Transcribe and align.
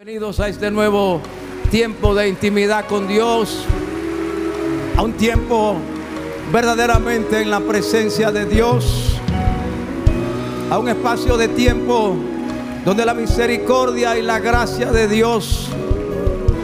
Bienvenidos 0.00 0.38
a 0.38 0.46
este 0.46 0.70
nuevo 0.70 1.20
tiempo 1.72 2.14
de 2.14 2.28
intimidad 2.28 2.86
con 2.86 3.08
Dios, 3.08 3.64
a 4.96 5.02
un 5.02 5.14
tiempo 5.14 5.74
verdaderamente 6.52 7.42
en 7.42 7.50
la 7.50 7.58
presencia 7.58 8.30
de 8.30 8.46
Dios, 8.46 9.18
a 10.70 10.78
un 10.78 10.88
espacio 10.88 11.36
de 11.36 11.48
tiempo 11.48 12.14
donde 12.84 13.04
la 13.04 13.12
misericordia 13.12 14.16
y 14.16 14.22
la 14.22 14.38
gracia 14.38 14.92
de 14.92 15.08
Dios 15.08 15.68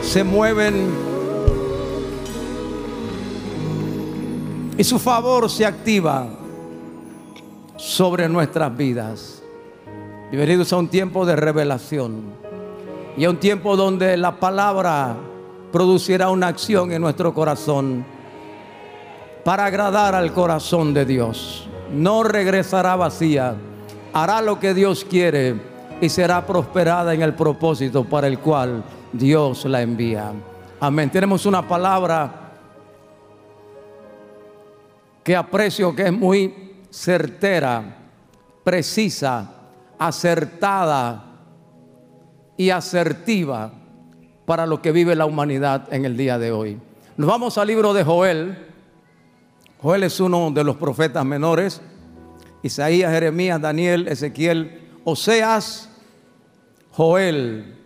se 0.00 0.22
mueven. 0.22 0.92
Y 4.78 4.84
su 4.84 5.00
favor 5.00 5.50
se 5.50 5.66
activa 5.66 6.28
sobre 7.74 8.28
nuestras 8.28 8.76
vidas. 8.76 9.42
Bienvenidos 10.30 10.72
a 10.72 10.76
un 10.76 10.86
tiempo 10.86 11.26
de 11.26 11.34
revelación 11.34 12.43
y 13.16 13.24
a 13.24 13.30
un 13.30 13.36
tiempo 13.36 13.76
donde 13.76 14.16
la 14.16 14.40
palabra 14.40 15.16
producirá 15.72 16.30
una 16.30 16.48
acción 16.48 16.92
en 16.92 17.00
nuestro 17.00 17.32
corazón 17.32 18.04
para 19.44 19.66
agradar 19.66 20.14
al 20.14 20.32
corazón 20.32 20.94
de 20.94 21.04
Dios. 21.04 21.68
No 21.92 22.24
regresará 22.24 22.96
vacía, 22.96 23.56
hará 24.12 24.40
lo 24.40 24.58
que 24.58 24.74
Dios 24.74 25.04
quiere 25.04 25.60
y 26.00 26.08
será 26.08 26.44
prosperada 26.46 27.14
en 27.14 27.22
el 27.22 27.34
propósito 27.34 28.04
para 28.04 28.26
el 28.26 28.38
cual 28.38 28.82
Dios 29.12 29.64
la 29.66 29.82
envía. 29.82 30.32
Amén. 30.80 31.10
Tenemos 31.10 31.46
una 31.46 31.66
palabra 31.66 32.40
que 35.22 35.36
aprecio, 35.36 35.94
que 35.94 36.06
es 36.06 36.12
muy 36.12 36.82
certera, 36.90 37.96
precisa, 38.62 39.50
acertada 39.98 41.33
y 42.56 42.70
asertiva 42.70 43.72
para 44.44 44.66
lo 44.66 44.82
que 44.82 44.92
vive 44.92 45.14
la 45.14 45.26
humanidad 45.26 45.92
en 45.92 46.04
el 46.04 46.16
día 46.16 46.38
de 46.38 46.52
hoy. 46.52 46.78
Nos 47.16 47.28
vamos 47.28 47.58
al 47.58 47.68
libro 47.68 47.94
de 47.94 48.04
Joel. 48.04 48.58
Joel 49.80 50.02
es 50.02 50.20
uno 50.20 50.50
de 50.50 50.64
los 50.64 50.76
profetas 50.76 51.24
menores. 51.24 51.80
Isaías, 52.62 53.12
Jeremías, 53.12 53.60
Daniel, 53.60 54.08
Ezequiel, 54.08 54.88
Oseas, 55.04 55.90
Joel. 56.92 57.76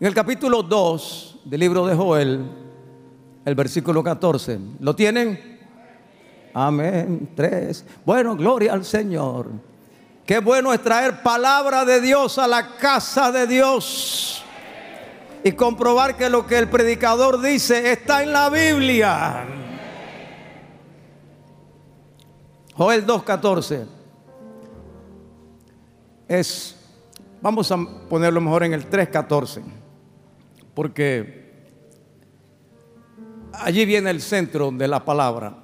En 0.00 0.06
el 0.06 0.14
capítulo 0.14 0.62
2 0.62 1.40
del 1.44 1.60
libro 1.60 1.86
de 1.86 1.94
Joel, 1.94 2.44
el 3.44 3.54
versículo 3.54 4.02
14. 4.02 4.58
¿Lo 4.80 4.94
tienen? 4.94 5.58
Amén. 6.52 7.30
Tres. 7.34 7.84
Bueno, 8.04 8.34
gloria 8.36 8.72
al 8.72 8.84
Señor. 8.84 9.50
Qué 10.26 10.40
bueno 10.40 10.72
es 10.72 10.82
traer 10.82 11.22
palabra 11.22 11.84
de 11.84 12.00
Dios 12.00 12.36
a 12.38 12.48
la 12.48 12.76
casa 12.78 13.30
de 13.30 13.46
Dios 13.46 14.42
y 15.44 15.52
comprobar 15.52 16.16
que 16.16 16.28
lo 16.28 16.48
que 16.48 16.58
el 16.58 16.68
predicador 16.68 17.40
dice 17.40 17.92
está 17.92 18.24
en 18.24 18.32
la 18.32 18.50
Biblia. 18.50 19.46
Joel 22.74 23.06
2.14 23.06 23.86
es, 26.26 26.74
vamos 27.40 27.70
a 27.70 27.76
ponerlo 28.08 28.40
mejor 28.40 28.64
en 28.64 28.72
el 28.72 28.90
3.14, 28.90 29.62
porque 30.74 31.70
allí 33.52 33.84
viene 33.84 34.10
el 34.10 34.20
centro 34.20 34.72
de 34.72 34.88
la 34.88 35.04
palabra. 35.04 35.54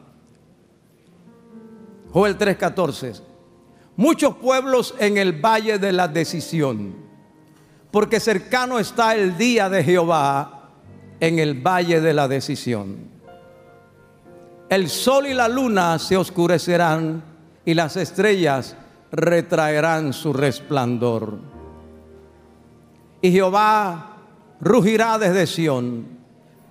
Joel 2.12 2.38
3.14 2.38 3.31
muchos 3.96 4.36
pueblos 4.36 4.94
en 4.98 5.16
el 5.16 5.32
valle 5.32 5.78
de 5.78 5.92
la 5.92 6.08
decisión, 6.08 6.94
porque 7.90 8.20
cercano 8.20 8.78
está 8.78 9.14
el 9.14 9.36
día 9.36 9.68
de 9.68 9.84
Jehová 9.84 10.70
en 11.20 11.38
el 11.38 11.54
valle 11.54 12.00
de 12.00 12.14
la 12.14 12.28
decisión. 12.28 13.10
El 14.68 14.88
sol 14.88 15.26
y 15.26 15.34
la 15.34 15.48
luna 15.48 15.98
se 15.98 16.16
oscurecerán 16.16 17.22
y 17.64 17.74
las 17.74 17.96
estrellas 17.96 18.74
retraerán 19.10 20.14
su 20.14 20.32
resplandor. 20.32 21.38
Y 23.20 23.30
Jehová 23.30 24.16
rugirá 24.60 25.18
desde 25.18 25.46
Sión 25.46 26.06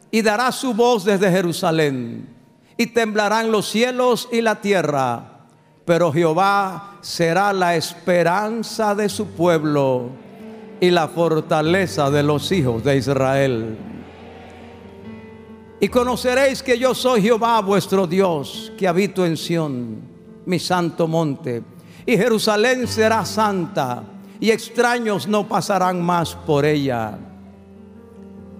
y 0.10 0.22
dará 0.22 0.52
su 0.52 0.74
voz 0.74 1.06
desde 1.06 1.32
Jerusalén 1.32 2.28
y 2.76 2.88
temblarán 2.88 3.52
los 3.52 3.70
cielos 3.70 4.28
y 4.32 4.42
la 4.42 4.60
tierra 4.60 5.31
pero 5.86 6.12
Jehová 6.12 6.98
será 7.02 7.52
la 7.54 7.76
esperanza 7.76 8.94
de 8.96 9.10
su 9.10 9.28
pueblo 9.28 10.10
y 10.80 10.90
la 10.92 11.08
fortaleza 11.08 12.10
de 12.10 12.24
los 12.24 12.52
hijos 12.52 12.84
de 12.84 12.98
Israel. 12.98 13.78
Y 15.80 15.88
conoceréis 15.88 16.62
que 16.62 16.78
yo 16.78 16.94
soy 16.94 17.24
Jehová 17.24 17.60
vuestro 17.62 18.06
Dios, 18.06 18.72
que 18.78 18.88
habito 18.88 19.26
en 19.26 19.36
Sión, 19.36 20.02
mi 20.46 20.60
santo 20.60 21.08
monte. 21.08 21.64
Y 22.06 22.18
Jerusalén 22.18 22.88
será 22.88 23.26
santa, 23.26 24.04
y 24.40 24.52
extraños 24.52 25.28
no 25.28 25.48
pasarán 25.48 26.02
más 26.02 26.36
por 26.36 26.66
ella. 26.66 27.18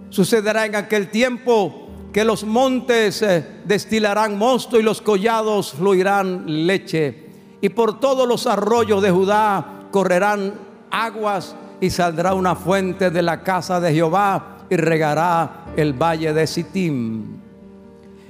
Sucederá 0.10 0.66
en 0.66 0.76
aquel 0.76 1.10
tiempo 1.10 1.81
que 2.12 2.26
los 2.26 2.44
montes 2.44 3.22
eh, 3.22 3.46
destilarán 3.66 4.38
mosto 4.38 4.80
y 4.80 4.84
los 4.84 5.02
collados 5.02 5.72
fluirán 5.72 6.44
leche. 6.68 7.30
Y 7.62 7.70
por 7.70 8.00
todos 8.00 8.28
los 8.28 8.48
arroyos 8.48 9.02
de 9.02 9.12
Judá 9.12 9.88
correrán 9.92 10.54
aguas 10.90 11.56
y 11.80 11.90
saldrá 11.90 12.34
una 12.34 12.56
fuente 12.56 13.12
de 13.12 13.22
la 13.22 13.44
casa 13.44 13.80
de 13.80 13.94
Jehová 13.94 14.58
y 14.70 14.76
regará 14.76 15.66
el 15.76 15.94
valle 15.94 16.34
de 16.34 16.48
Sittim. 16.48 17.38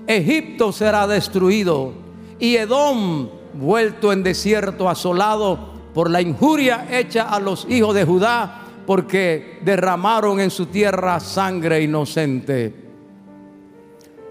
Egipto 0.05 0.71
será 0.71 1.07
destruido 1.07 1.93
y 2.39 2.55
Edom 2.55 3.29
vuelto 3.53 4.13
en 4.13 4.23
desierto 4.23 4.89
asolado 4.89 5.71
por 5.93 6.09
la 6.09 6.21
injuria 6.21 6.87
hecha 6.89 7.23
a 7.23 7.39
los 7.39 7.65
hijos 7.69 7.95
de 7.95 8.05
Judá 8.05 8.61
porque 8.85 9.59
derramaron 9.63 10.39
en 10.39 10.49
su 10.49 10.67
tierra 10.67 11.19
sangre 11.19 11.81
inocente. 11.81 12.90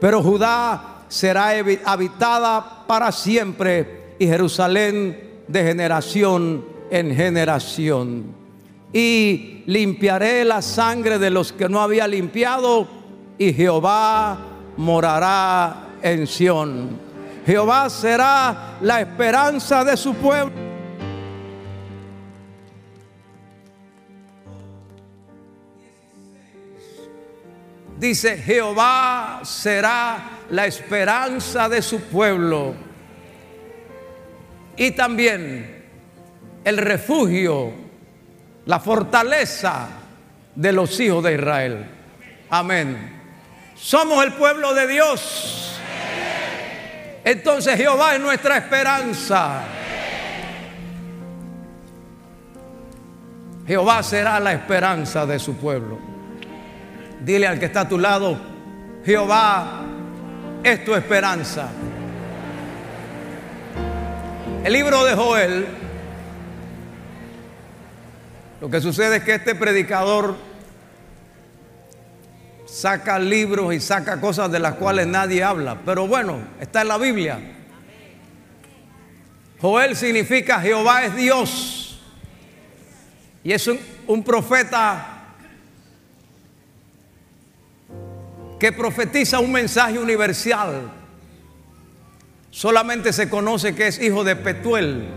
Pero 0.00 0.22
Judá 0.22 1.02
será 1.08 1.50
habitada 1.84 2.84
para 2.86 3.12
siempre 3.12 4.14
y 4.18 4.26
Jerusalén 4.26 5.42
de 5.46 5.62
generación 5.62 6.64
en 6.90 7.14
generación. 7.14 8.24
Y 8.92 9.62
limpiaré 9.66 10.44
la 10.44 10.62
sangre 10.62 11.18
de 11.18 11.30
los 11.30 11.52
que 11.52 11.68
no 11.68 11.80
había 11.80 12.08
limpiado 12.08 12.88
y 13.38 13.52
Jehová 13.52 14.38
morará 14.76 15.88
en 16.02 16.26
Sión. 16.26 16.98
Jehová 17.46 17.88
será 17.88 18.78
la 18.80 19.00
esperanza 19.00 19.84
de 19.84 19.96
su 19.96 20.14
pueblo. 20.14 20.69
Dice, 28.00 28.38
Jehová 28.38 29.40
será 29.44 30.30
la 30.48 30.64
esperanza 30.64 31.68
de 31.68 31.82
su 31.82 32.00
pueblo 32.00 32.74
y 34.74 34.92
también 34.92 35.84
el 36.64 36.78
refugio, 36.78 37.74
la 38.64 38.80
fortaleza 38.80 39.88
de 40.54 40.72
los 40.72 40.98
hijos 40.98 41.22
de 41.22 41.34
Israel. 41.34 41.90
Amén. 42.48 43.20
Somos 43.76 44.24
el 44.24 44.32
pueblo 44.32 44.72
de 44.72 44.86
Dios. 44.86 45.78
Entonces 47.22 47.76
Jehová 47.76 48.14
es 48.14 48.20
nuestra 48.22 48.56
esperanza. 48.56 49.62
Jehová 53.66 54.02
será 54.02 54.40
la 54.40 54.54
esperanza 54.54 55.26
de 55.26 55.38
su 55.38 55.54
pueblo. 55.56 56.09
Dile 57.24 57.46
al 57.46 57.58
que 57.58 57.66
está 57.66 57.82
a 57.82 57.88
tu 57.88 57.98
lado, 57.98 58.38
Jehová 59.04 59.82
es 60.62 60.84
tu 60.84 60.94
esperanza. 60.94 61.68
El 64.64 64.72
libro 64.72 65.04
de 65.04 65.14
Joel, 65.14 65.66
lo 68.60 68.70
que 68.70 68.80
sucede 68.80 69.16
es 69.16 69.24
que 69.24 69.34
este 69.34 69.54
predicador 69.54 70.36
saca 72.66 73.18
libros 73.18 73.74
y 73.74 73.80
saca 73.80 74.20
cosas 74.20 74.50
de 74.52 74.58
las 74.58 74.74
cuales 74.74 75.06
nadie 75.06 75.42
habla, 75.42 75.78
pero 75.84 76.06
bueno, 76.06 76.38
está 76.60 76.82
en 76.82 76.88
la 76.88 76.98
Biblia. 76.98 77.38
Joel 79.60 79.96
significa 79.96 80.60
Jehová 80.60 81.04
es 81.04 81.16
Dios 81.16 82.00
y 83.44 83.52
es 83.52 83.68
un, 84.06 84.22
profeta 84.22 85.19
que 88.60 88.72
profetiza 88.72 89.40
un 89.40 89.50
mensaje 89.50 89.98
universal. 89.98 90.92
Solamente 92.50 93.12
se 93.12 93.30
conoce 93.30 93.74
que 93.74 93.88
es 93.88 94.00
hijo 94.00 94.22
de 94.22 94.36
Petuel, 94.36 95.08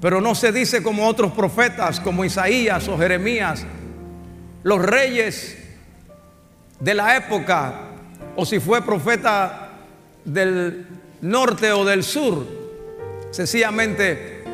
Pero 0.00 0.20
no 0.20 0.34
se 0.34 0.52
dice 0.52 0.82
como 0.82 1.08
otros 1.08 1.32
profetas, 1.32 2.00
como 2.00 2.24
Isaías 2.24 2.86
o 2.86 2.98
Jeremías, 2.98 3.64
los 4.62 4.80
reyes 4.80 5.56
de 6.78 6.94
la 6.94 7.16
época, 7.16 7.80
o 8.36 8.44
si 8.44 8.60
fue 8.60 8.82
profeta 8.82 9.70
del 10.24 10.86
norte 11.22 11.72
o 11.72 11.84
del 11.84 12.04
sur, 12.04 12.46
sencillamente 13.30 14.44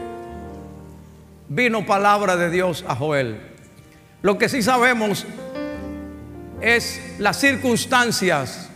vino 1.48 1.84
palabra 1.84 2.36
de 2.36 2.48
Dios 2.48 2.84
a 2.86 2.94
Joel. 2.94 3.40
Lo 4.22 4.38
que 4.38 4.48
sí 4.48 4.62
sabemos 4.62 5.26
es 6.62 7.00
las 7.18 7.38
circunstancias 7.38 8.70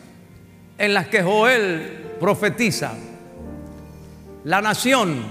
en 0.76 0.92
las 0.92 1.06
que 1.06 1.22
Joel 1.22 2.16
profetiza. 2.18 2.92
La 4.44 4.60
nación, 4.60 5.24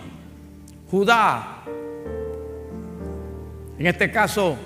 Judá, 0.90 1.64
en 3.78 3.86
este 3.86 4.10
caso 4.10 4.58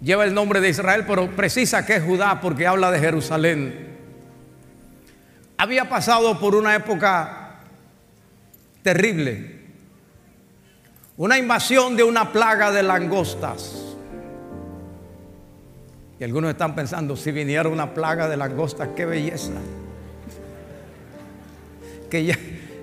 lleva 0.00 0.24
el 0.24 0.32
nombre 0.32 0.60
de 0.60 0.70
Israel, 0.70 1.04
pero 1.06 1.30
precisa 1.36 1.84
que 1.84 1.96
es 1.96 2.02
Judá 2.02 2.40
porque 2.40 2.66
habla 2.66 2.90
de 2.90 2.98
Jerusalén. 2.98 3.88
Había 5.58 5.88
pasado 5.88 6.38
por 6.38 6.54
una 6.54 6.74
época 6.74 7.56
terrible, 8.82 9.58
una 11.16 11.36
invasión 11.36 11.96
de 11.96 12.04
una 12.04 12.32
plaga 12.32 12.70
de 12.70 12.82
langostas. 12.82 13.87
Y 16.20 16.24
algunos 16.24 16.50
están 16.50 16.74
pensando, 16.74 17.16
si 17.16 17.30
viniera 17.30 17.68
una 17.68 17.94
plaga 17.94 18.28
de 18.28 18.36
langostas, 18.36 18.88
qué 18.96 19.04
belleza. 19.04 19.52
Que 22.10 22.24
ya, 22.24 22.36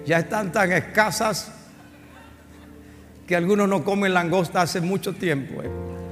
ya 0.06 0.20
están 0.20 0.52
tan 0.52 0.72
escasas 0.72 1.52
que 3.28 3.36
algunos 3.36 3.68
no 3.68 3.84
comen 3.84 4.14
langosta 4.14 4.62
hace 4.62 4.80
mucho 4.80 5.14
tiempo. 5.14 5.62
Eh. 5.62 5.70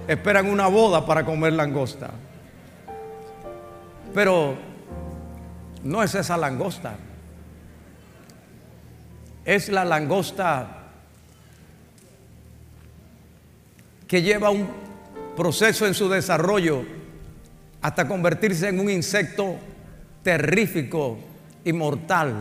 Esperan 0.07 0.49
una 0.49 0.67
boda 0.67 1.05
para 1.05 1.23
comer 1.23 1.53
langosta. 1.53 2.11
Pero 4.13 4.55
no 5.83 6.03
es 6.03 6.15
esa 6.15 6.35
langosta. 6.35 6.97
Es 9.45 9.69
la 9.69 9.85
langosta 9.85 10.79
que 14.07 14.21
lleva 14.21 14.49
un 14.49 14.67
proceso 15.37 15.87
en 15.87 15.93
su 15.93 16.09
desarrollo 16.09 16.83
hasta 17.83 18.07
convertirse 18.07 18.69
en 18.69 18.79
un 18.79 18.89
insecto 18.89 19.57
terrífico 20.23 21.19
y 21.65 21.73
mortal. 21.73 22.33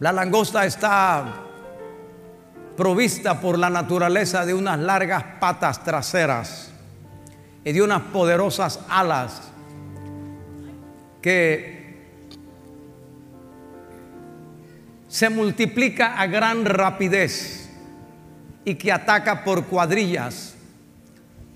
La 0.00 0.12
langosta 0.12 0.66
está 0.66 1.44
provista 2.76 3.40
por 3.40 3.56
la 3.56 3.70
naturaleza 3.70 4.44
de 4.44 4.52
unas 4.52 4.80
largas 4.80 5.22
patas 5.38 5.84
traseras 5.84 6.72
y 7.64 7.70
de 7.70 7.80
unas 7.80 8.02
poderosas 8.02 8.80
alas 8.88 9.42
que 11.22 12.00
se 15.06 15.30
multiplica 15.30 16.20
a 16.20 16.26
gran 16.26 16.64
rapidez 16.64 17.70
y 18.64 18.74
que 18.74 18.90
ataca 18.90 19.44
por 19.44 19.66
cuadrillas 19.66 20.56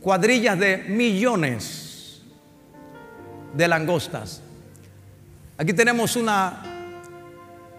cuadrillas 0.04 0.58
de 0.58 0.84
millones 0.86 2.20
de 3.54 3.66
langostas. 3.66 4.42
Aquí 5.56 5.72
tenemos 5.72 6.14
una 6.14 6.62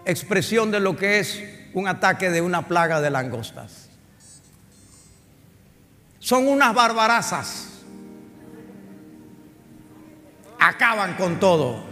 expresión 0.04 0.72
de 0.72 0.80
lo 0.80 0.96
que 0.96 1.20
es 1.20 1.40
un 1.72 1.86
ataque 1.86 2.28
de 2.30 2.40
una 2.40 2.66
plaga 2.66 3.00
de 3.00 3.10
langostas. 3.10 3.88
Son 6.18 6.48
unas 6.48 6.74
barbarazas. 6.74 7.68
Acaban 10.58 11.14
con 11.14 11.38
todo. 11.38 11.84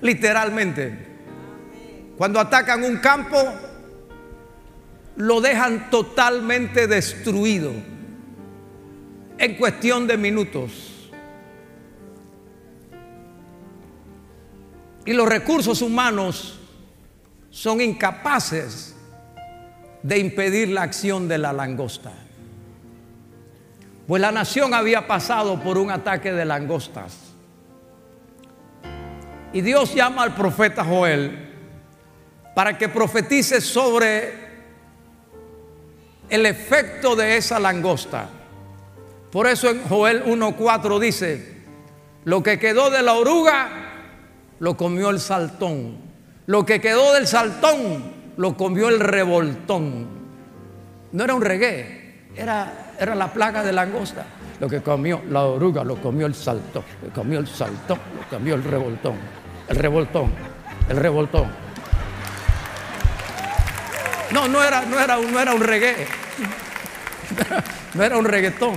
Literalmente. 0.00 1.06
Cuando 2.16 2.40
atacan 2.40 2.82
un 2.82 2.96
campo, 2.96 3.36
lo 5.18 5.40
dejan 5.40 5.90
totalmente 5.90 6.86
destruido 6.86 7.72
en 9.36 9.54
cuestión 9.56 10.06
de 10.06 10.16
minutos. 10.16 11.10
Y 15.04 15.12
los 15.12 15.28
recursos 15.28 15.82
humanos 15.82 16.60
son 17.50 17.80
incapaces 17.80 18.94
de 20.04 20.18
impedir 20.18 20.68
la 20.68 20.82
acción 20.82 21.26
de 21.26 21.38
la 21.38 21.52
langosta. 21.52 22.12
Pues 24.06 24.22
la 24.22 24.30
nación 24.30 24.72
había 24.72 25.08
pasado 25.08 25.60
por 25.60 25.78
un 25.78 25.90
ataque 25.90 26.32
de 26.32 26.44
langostas. 26.44 27.16
Y 29.52 29.62
Dios 29.62 29.92
llama 29.92 30.22
al 30.22 30.36
profeta 30.36 30.84
Joel 30.84 31.46
para 32.54 32.78
que 32.78 32.88
profetice 32.88 33.60
sobre 33.60 34.47
el 36.28 36.46
efecto 36.46 37.16
de 37.16 37.36
esa 37.36 37.58
langosta. 37.58 38.28
Por 39.30 39.46
eso 39.46 39.70
en 39.70 39.82
Joel 39.84 40.24
1.4 40.24 40.98
dice, 40.98 41.58
lo 42.24 42.42
que 42.42 42.58
quedó 42.58 42.90
de 42.90 43.02
la 43.02 43.14
oruga, 43.14 43.68
lo 44.58 44.76
comió 44.76 45.10
el 45.10 45.20
saltón. 45.20 45.98
Lo 46.46 46.64
que 46.64 46.80
quedó 46.80 47.12
del 47.12 47.26
saltón, 47.26 48.12
lo 48.36 48.56
comió 48.56 48.88
el 48.88 49.00
revoltón. 49.00 50.06
No 51.12 51.24
era 51.24 51.34
un 51.34 51.42
regué, 51.42 52.28
era, 52.36 52.92
era 52.98 53.14
la 53.14 53.32
plaga 53.32 53.62
de 53.62 53.72
langosta. 53.72 54.24
Lo 54.60 54.68
que 54.68 54.80
comió 54.80 55.22
la 55.30 55.44
oruga, 55.44 55.84
lo 55.84 55.96
comió 55.96 56.26
el 56.26 56.34
saltón. 56.34 56.82
Lo 57.02 57.12
comió 57.12 57.38
el 57.38 57.46
saltón, 57.46 57.98
lo 58.16 58.36
comió 58.36 58.54
el 58.54 58.64
revoltón. 58.64 59.14
El 59.68 59.76
revoltón, 59.76 60.32
el 60.88 60.96
revoltón. 60.96 61.67
No, 64.32 64.46
no 64.46 64.62
era, 64.62 64.82
no 64.82 64.98
era, 64.98 65.16
no 65.16 65.40
era 65.40 65.54
un 65.54 65.60
reggae. 65.60 66.06
No 67.94 68.02
era 68.02 68.18
un 68.18 68.24
reggaetón. 68.24 68.76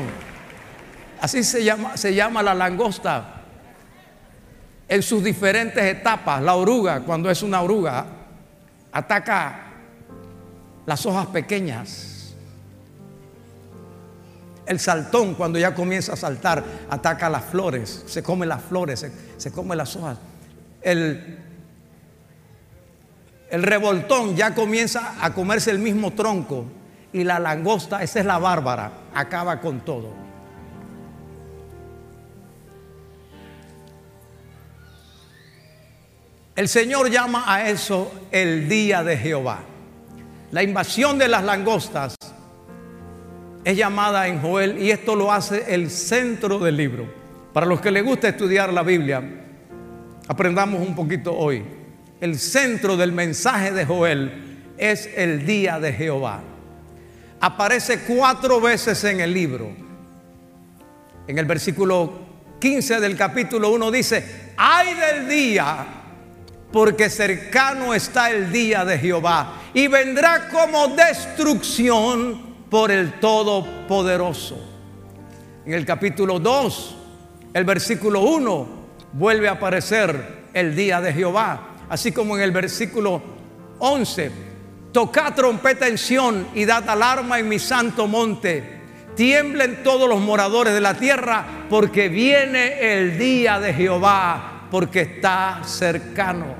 Así 1.19 1.43
se 1.43 1.63
llama, 1.63 1.97
se 1.97 2.15
llama 2.15 2.41
la 2.41 2.53
langosta 2.53 3.41
en 4.87 5.03
sus 5.03 5.23
diferentes 5.23 5.83
etapas. 5.83 6.41
La 6.41 6.55
oruga, 6.55 7.01
cuando 7.01 7.29
es 7.29 7.43
una 7.43 7.61
oruga, 7.61 8.05
ataca 8.91 9.67
las 10.85 11.05
hojas 11.05 11.27
pequeñas. 11.27 12.33
El 14.65 14.79
saltón, 14.79 15.35
cuando 15.35 15.59
ya 15.59 15.75
comienza 15.75 16.13
a 16.13 16.15
saltar, 16.15 16.63
ataca 16.89 17.29
las 17.29 17.45
flores, 17.45 18.03
se 18.07 18.23
come 18.23 18.45
las 18.45 18.61
flores, 18.61 19.01
se, 19.01 19.11
se 19.37 19.51
come 19.51 19.75
las 19.75 19.95
hojas. 19.95 20.17
El, 20.81 21.37
el 23.51 23.63
revoltón 23.63 24.35
ya 24.37 24.55
comienza 24.55 25.15
a 25.19 25.33
comerse 25.33 25.71
el 25.71 25.79
mismo 25.79 26.11
tronco 26.11 26.65
y 27.11 27.25
la 27.25 27.37
langosta, 27.37 28.01
esa 28.01 28.21
es 28.21 28.25
la 28.25 28.39
bárbara, 28.39 28.93
acaba 29.13 29.59
con 29.59 29.81
todo. 29.81 30.13
El 36.55 36.69
Señor 36.69 37.09
llama 37.09 37.43
a 37.45 37.69
eso 37.69 38.13
el 38.31 38.69
día 38.69 39.03
de 39.03 39.17
Jehová. 39.17 39.59
La 40.51 40.63
invasión 40.63 41.17
de 41.17 41.27
las 41.27 41.43
langostas 41.43 42.15
es 43.65 43.77
llamada 43.77 44.29
en 44.29 44.41
Joel 44.41 44.81
y 44.81 44.91
esto 44.91 45.13
lo 45.13 45.29
hace 45.31 45.75
el 45.75 45.89
centro 45.89 46.57
del 46.57 46.77
libro. 46.77 47.05
Para 47.51 47.65
los 47.65 47.81
que 47.81 47.91
les 47.91 48.05
gusta 48.05 48.29
estudiar 48.29 48.71
la 48.71 48.83
Biblia, 48.83 49.21
aprendamos 50.29 50.79
un 50.87 50.95
poquito 50.95 51.35
hoy 51.35 51.80
el 52.21 52.37
centro 52.37 52.95
del 52.95 53.11
mensaje 53.11 53.71
de 53.71 53.83
Joel 53.83 54.31
es 54.77 55.09
el 55.15 55.45
día 55.45 55.79
de 55.79 55.91
Jehová. 55.91 56.41
Aparece 57.39 58.01
cuatro 58.01 58.61
veces 58.61 59.03
en 59.03 59.19
el 59.19 59.33
libro. 59.33 59.71
En 61.27 61.37
el 61.37 61.45
versículo 61.45 62.13
15 62.59 62.99
del 62.99 63.17
capítulo 63.17 63.71
1 63.71 63.89
dice, 63.89 64.53
ay 64.55 64.93
del 64.93 65.27
día, 65.27 65.85
porque 66.71 67.09
cercano 67.09 67.93
está 67.95 68.29
el 68.29 68.51
día 68.51 68.85
de 68.85 68.99
Jehová 68.99 69.55
y 69.73 69.87
vendrá 69.87 70.47
como 70.49 70.89
destrucción 70.89 72.67
por 72.69 72.91
el 72.91 73.13
Todopoderoso. 73.13 74.63
En 75.65 75.73
el 75.73 75.85
capítulo 75.85 76.39
2, 76.39 76.95
el 77.55 77.65
versículo 77.65 78.21
1, 78.21 78.67
vuelve 79.13 79.47
a 79.47 79.53
aparecer 79.53 80.41
el 80.53 80.75
día 80.75 81.01
de 81.01 81.13
Jehová 81.13 81.70
así 81.91 82.13
como 82.13 82.37
en 82.37 82.43
el 82.43 82.51
versículo 82.51 83.21
11, 83.79 84.31
tocad 84.93 85.35
trompeta 85.35 85.89
en 85.89 85.97
Sión 85.97 86.47
y 86.55 86.63
dad 86.63 86.89
alarma 86.89 87.37
en 87.37 87.49
mi 87.49 87.59
santo 87.59 88.07
monte. 88.07 88.79
Tiemblen 89.13 89.83
todos 89.83 90.07
los 90.07 90.21
moradores 90.21 90.73
de 90.73 90.79
la 90.79 90.93
tierra, 90.93 91.45
porque 91.69 92.07
viene 92.07 92.93
el 92.93 93.17
día 93.17 93.59
de 93.59 93.73
Jehová, 93.73 94.67
porque 94.71 95.01
está 95.01 95.63
cercano. 95.65 96.55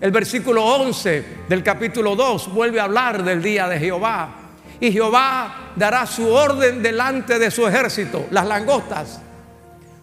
El 0.00 0.10
versículo 0.10 0.64
11 0.64 1.24
del 1.50 1.62
capítulo 1.62 2.16
2 2.16 2.54
vuelve 2.54 2.80
a 2.80 2.84
hablar 2.84 3.22
del 3.24 3.42
día 3.42 3.68
de 3.68 3.78
Jehová. 3.78 4.36
Y 4.80 4.90
Jehová 4.90 5.72
dará 5.76 6.06
su 6.06 6.32
orden 6.32 6.82
delante 6.82 7.38
de 7.38 7.50
su 7.50 7.66
ejército, 7.66 8.26
las 8.30 8.46
langostas, 8.46 9.20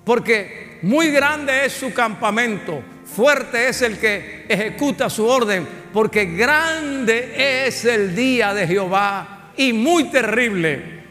porque 0.05 0.77
muy 0.83 1.09
grande 1.09 1.65
es 1.65 1.73
su 1.73 1.91
campamento, 1.91 2.83
fuerte 3.15 3.69
es 3.69 3.81
el 3.81 3.97
que 3.99 4.45
ejecuta 4.49 5.09
su 5.09 5.25
orden, 5.25 5.67
porque 5.93 6.25
grande 6.25 7.65
es 7.67 7.85
el 7.85 8.15
día 8.15 8.53
de 8.53 8.67
Jehová 8.67 9.51
y 9.55 9.73
muy 9.73 10.05
terrible. 10.05 11.03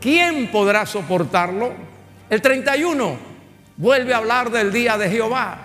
¿Quién 0.00 0.48
podrá 0.50 0.86
soportarlo? 0.86 1.72
El 2.30 2.40
31 2.40 3.16
vuelve 3.76 4.14
a 4.14 4.18
hablar 4.18 4.50
del 4.50 4.72
día 4.72 4.96
de 4.96 5.10
Jehová. 5.10 5.58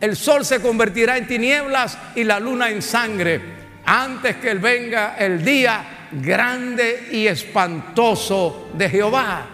El 0.00 0.16
sol 0.16 0.44
se 0.44 0.60
convertirá 0.60 1.18
en 1.18 1.26
tinieblas 1.26 1.96
y 2.14 2.24
la 2.24 2.40
luna 2.40 2.70
en 2.70 2.82
sangre 2.82 3.40
antes 3.84 4.36
que 4.36 4.54
venga 4.54 5.16
el 5.18 5.44
día 5.44 6.08
grande 6.12 7.08
y 7.12 7.26
espantoso 7.26 8.70
de 8.74 8.88
Jehová. 8.88 9.46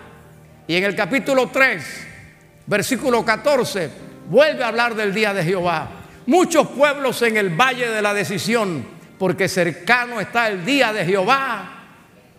Y 0.67 0.77
en 0.77 0.85
el 0.85 0.95
capítulo 0.95 1.49
3, 1.49 2.07
versículo 2.67 3.25
14, 3.25 4.06
vuelve 4.29 4.65
a 4.65 4.69
hablar 4.69 4.95
del 4.95 5.15
día 5.15 5.33
de 5.33 5.45
Jehová. 5.45 5.89
Muchos 6.27 6.69
pueblos 6.69 7.23
en 7.23 7.37
el 7.37 7.51
valle 7.51 7.89
de 7.89 8.03
la 8.03 8.13
decisión, 8.13 8.85
porque 9.19 9.49
cercano 9.49 10.21
está 10.21 10.49
el 10.49 10.65
día 10.65 10.93
de 10.93 11.05
Jehová 11.05 11.85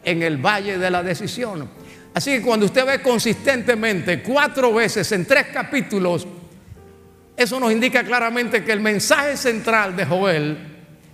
en 0.04 0.24
el 0.24 0.38
valle 0.38 0.78
de 0.78 0.92
la 0.92 1.04
decisión. 1.04 1.70
Así 2.14 2.32
que 2.32 2.42
cuando 2.42 2.66
usted 2.66 2.86
ve 2.86 3.02
consistentemente 3.02 4.22
cuatro 4.22 4.74
veces 4.74 5.12
en 5.12 5.26
tres 5.26 5.48
capítulos 5.48 6.28
eso 7.38 7.60
nos 7.60 7.72
indica 7.72 8.04
claramente 8.04 8.64
que 8.64 8.72
el 8.72 8.80
mensaje 8.80 9.38
central 9.38 9.96
de 9.96 10.06
Joel 10.08 10.58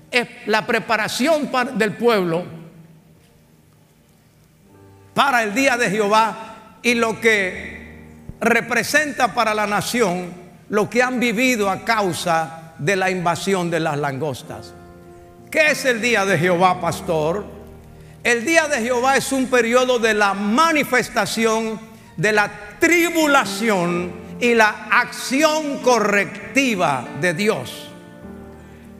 es 0.09 0.25
la 0.45 0.65
preparación 0.65 1.49
del 1.75 1.97
pueblo 1.97 2.45
para 5.13 5.43
el 5.43 5.53
día 5.53 5.75
de 5.75 5.89
Jehová 5.89 6.77
y 6.81 6.93
lo 6.93 7.19
que 7.19 7.99
representa 8.39 9.33
para 9.33 9.53
la 9.53 9.67
nación 9.67 10.42
lo 10.73 10.89
que 10.89 11.03
han 11.03 11.19
vivido 11.19 11.69
a 11.69 11.85
causa 11.85 12.73
de 12.79 12.95
la 12.95 13.11
invasión 13.11 13.69
de 13.69 13.79
las 13.79 13.95
langostas. 13.95 14.73
¿Qué 15.51 15.67
es 15.69 15.85
el 15.85 16.01
día 16.01 16.25
de 16.25 16.35
Jehová, 16.35 16.81
pastor? 16.81 17.45
El 18.23 18.43
día 18.43 18.67
de 18.67 18.81
Jehová 18.81 19.15
es 19.15 19.31
un 19.31 19.45
periodo 19.45 19.99
de 19.99 20.15
la 20.15 20.33
manifestación 20.33 21.79
de 22.17 22.31
la 22.31 22.49
tribulación 22.79 24.13
y 24.39 24.55
la 24.55 24.87
acción 24.89 25.77
correctiva 25.83 27.07
de 27.21 27.35
Dios. 27.35 27.91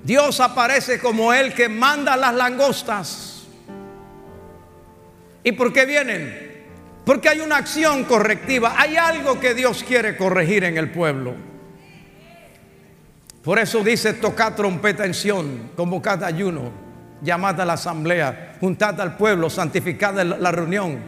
Dios 0.03 0.41
aparece 0.41 0.99
como 0.99 1.33
el 1.33 1.55
que 1.55 1.69
manda 1.69 2.15
las 2.15 2.35
langostas. 2.35 3.45
¿Y 5.43 5.53
por 5.53 5.73
qué 5.73 5.87
vienen? 5.87 6.65
Porque 7.03 7.29
hay 7.29 7.39
una 7.39 7.57
acción 7.57 8.03
correctiva, 8.03 8.75
hay 8.77 8.95
algo 8.95 9.39
que 9.39 9.55
Dios 9.55 9.83
quiere 9.83 10.15
corregir 10.15 10.65
en 10.65 10.77
el 10.77 10.91
pueblo. 10.91 11.52
Por 13.43 13.59
eso 13.59 13.83
dice, 13.83 14.13
tocad 14.13 14.55
trompeta 14.55 15.05
en 15.05 15.13
Sion, 15.13 15.71
convocad 15.75 16.23
ayuno, 16.23 16.71
llamad 17.21 17.59
a 17.59 17.65
la 17.65 17.73
asamblea, 17.73 18.55
juntad 18.59 18.99
al 19.01 19.17
pueblo, 19.17 19.49
santificad 19.49 20.13
la 20.23 20.51
reunión, 20.51 20.99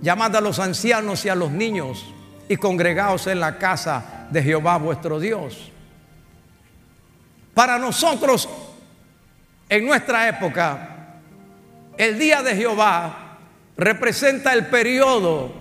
llamad 0.00 0.36
a 0.36 0.40
los 0.40 0.60
ancianos 0.60 1.24
y 1.24 1.28
a 1.28 1.34
los 1.34 1.50
niños, 1.50 2.14
y 2.48 2.56
congregaos 2.56 3.26
en 3.26 3.40
la 3.40 3.58
casa 3.58 4.26
de 4.30 4.42
Jehová 4.42 4.76
vuestro 4.76 5.18
Dios. 5.18 5.72
Para 7.52 7.78
nosotros, 7.78 8.48
en 9.68 9.84
nuestra 9.84 10.28
época, 10.28 11.16
el 11.96 12.18
día 12.18 12.42
de 12.42 12.54
Jehová 12.54 13.38
representa 13.76 14.52
el 14.52 14.66
periodo 14.66 15.52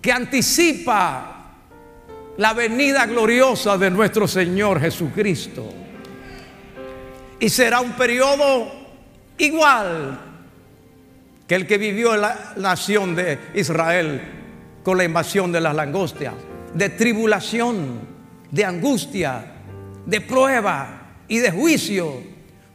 que 0.00 0.12
anticipa 0.12 1.29
la 2.36 2.52
venida 2.54 3.06
gloriosa 3.06 3.76
de 3.76 3.90
nuestro 3.90 4.26
Señor 4.26 4.80
Jesucristo. 4.80 5.72
Y 7.38 7.48
será 7.48 7.80
un 7.80 7.92
periodo 7.92 8.70
igual 9.38 10.20
que 11.46 11.54
el 11.54 11.66
que 11.66 11.78
vivió 11.78 12.16
la 12.16 12.52
nación 12.56 13.14
de 13.14 13.38
Israel 13.54 14.20
con 14.82 14.96
la 14.96 15.04
invasión 15.04 15.50
de 15.50 15.60
las 15.60 15.74
langostias, 15.74 16.34
de 16.74 16.90
tribulación, 16.90 18.00
de 18.50 18.64
angustia, 18.64 19.52
de 20.06 20.20
prueba 20.20 21.14
y 21.28 21.38
de 21.38 21.50
juicio. 21.50 22.22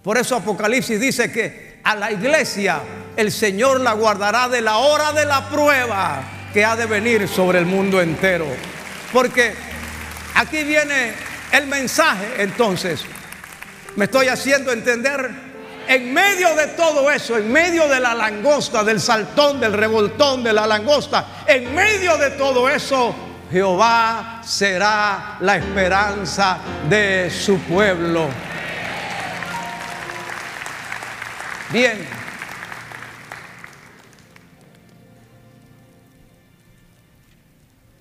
Por 0.03 0.17
eso 0.17 0.35
Apocalipsis 0.35 0.99
dice 0.99 1.31
que 1.31 1.79
a 1.83 1.95
la 1.95 2.11
iglesia 2.11 2.81
el 3.15 3.31
Señor 3.31 3.79
la 3.79 3.93
guardará 3.93 4.49
de 4.49 4.61
la 4.61 4.77
hora 4.77 5.11
de 5.13 5.25
la 5.25 5.49
prueba 5.49 6.23
que 6.53 6.65
ha 6.65 6.75
de 6.75 6.85
venir 6.85 7.27
sobre 7.27 7.59
el 7.59 7.65
mundo 7.65 8.01
entero. 8.01 8.47
Porque 9.11 9.53
aquí 10.35 10.63
viene 10.63 11.13
el 11.51 11.67
mensaje 11.67 12.41
entonces. 12.41 13.01
¿Me 13.95 14.05
estoy 14.05 14.27
haciendo 14.27 14.71
entender? 14.71 15.45
En 15.87 16.13
medio 16.13 16.55
de 16.55 16.67
todo 16.67 17.11
eso, 17.11 17.37
en 17.37 17.51
medio 17.51 17.87
de 17.87 17.99
la 17.99 18.15
langosta, 18.15 18.83
del 18.83 18.99
saltón, 18.99 19.59
del 19.59 19.73
revoltón 19.73 20.43
de 20.43 20.51
la 20.51 20.65
langosta, 20.65 21.43
en 21.45 21.73
medio 21.75 22.17
de 22.17 22.31
todo 22.31 22.67
eso, 22.67 23.15
Jehová 23.51 24.41
será 24.43 25.37
la 25.41 25.57
esperanza 25.57 26.57
de 26.89 27.29
su 27.29 27.59
pueblo. 27.59 28.27
Bien. 31.71 32.07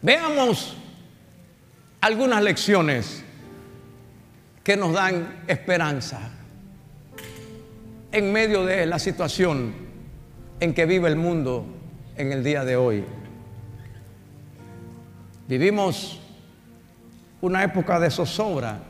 Veamos 0.00 0.76
algunas 2.04 2.42
lecciones 2.42 3.25
que 4.62 4.76
nos 4.76 4.92
dan 4.92 5.42
esperanza 5.46 6.20
en 8.12 8.30
medio 8.30 8.66
de 8.66 8.84
la 8.84 8.99
situación 8.99 9.73
en 10.61 10.75
que 10.75 10.84
vive 10.84 11.08
el 11.08 11.16
mundo 11.16 11.64
en 12.18 12.30
el 12.30 12.44
día 12.44 12.62
de 12.62 12.76
hoy. 12.76 13.06
Vivimos 15.49 16.20
una 17.40 17.64
época 17.64 17.99
de 17.99 18.11
zozobra, 18.11 18.80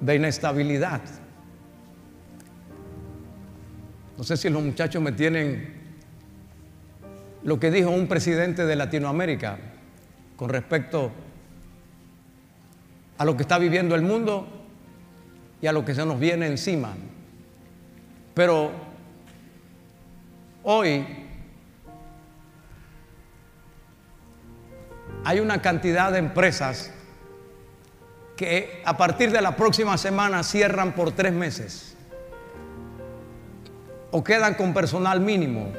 de 0.00 0.16
inestabilidad. 0.16 1.02
No 4.18 4.24
sé 4.24 4.36
si 4.36 4.50
los 4.50 4.60
muchachos 4.60 5.00
me 5.00 5.12
tienen 5.12 5.72
lo 7.44 7.60
que 7.60 7.70
dijo 7.70 7.90
un 7.90 8.08
presidente 8.08 8.66
de 8.66 8.74
Latinoamérica 8.74 9.71
con 10.36 10.48
respecto 10.48 11.10
a 13.18 13.24
lo 13.24 13.36
que 13.36 13.42
está 13.42 13.58
viviendo 13.58 13.94
el 13.94 14.02
mundo 14.02 14.46
y 15.60 15.66
a 15.66 15.72
lo 15.72 15.84
que 15.84 15.94
se 15.94 16.04
nos 16.04 16.18
viene 16.18 16.46
encima. 16.46 16.94
Pero 18.34 18.72
hoy 20.64 21.06
hay 25.24 25.40
una 25.40 25.62
cantidad 25.62 26.10
de 26.12 26.18
empresas 26.18 26.90
que 28.36 28.82
a 28.84 28.96
partir 28.96 29.30
de 29.30 29.40
la 29.40 29.56
próxima 29.56 29.96
semana 29.98 30.42
cierran 30.42 30.94
por 30.94 31.12
tres 31.12 31.32
meses 31.32 31.96
o 34.10 34.24
quedan 34.24 34.54
con 34.54 34.74
personal 34.74 35.20
mínimo, 35.20 35.72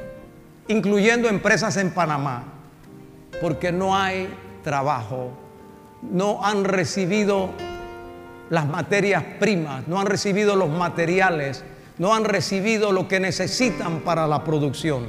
incluyendo 0.67 1.27
empresas 1.27 1.75
en 1.77 1.91
Panamá, 1.91 2.52
porque 3.41 3.71
no 3.71 3.95
hay 3.95 4.33
trabajo, 4.63 5.31
no 6.01 6.43
han 6.43 6.63
recibido 6.63 7.49
las 8.49 8.65
materias 8.67 9.23
primas, 9.39 9.87
no 9.87 9.99
han 9.99 10.05
recibido 10.05 10.55
los 10.55 10.69
materiales 10.69 11.63
no 11.97 12.13
han 12.13 12.25
recibido 12.25 12.91
lo 12.91 13.07
que 13.07 13.19
necesitan 13.19 14.01
para 14.01 14.27
la 14.27 14.43
producción. 14.43 15.05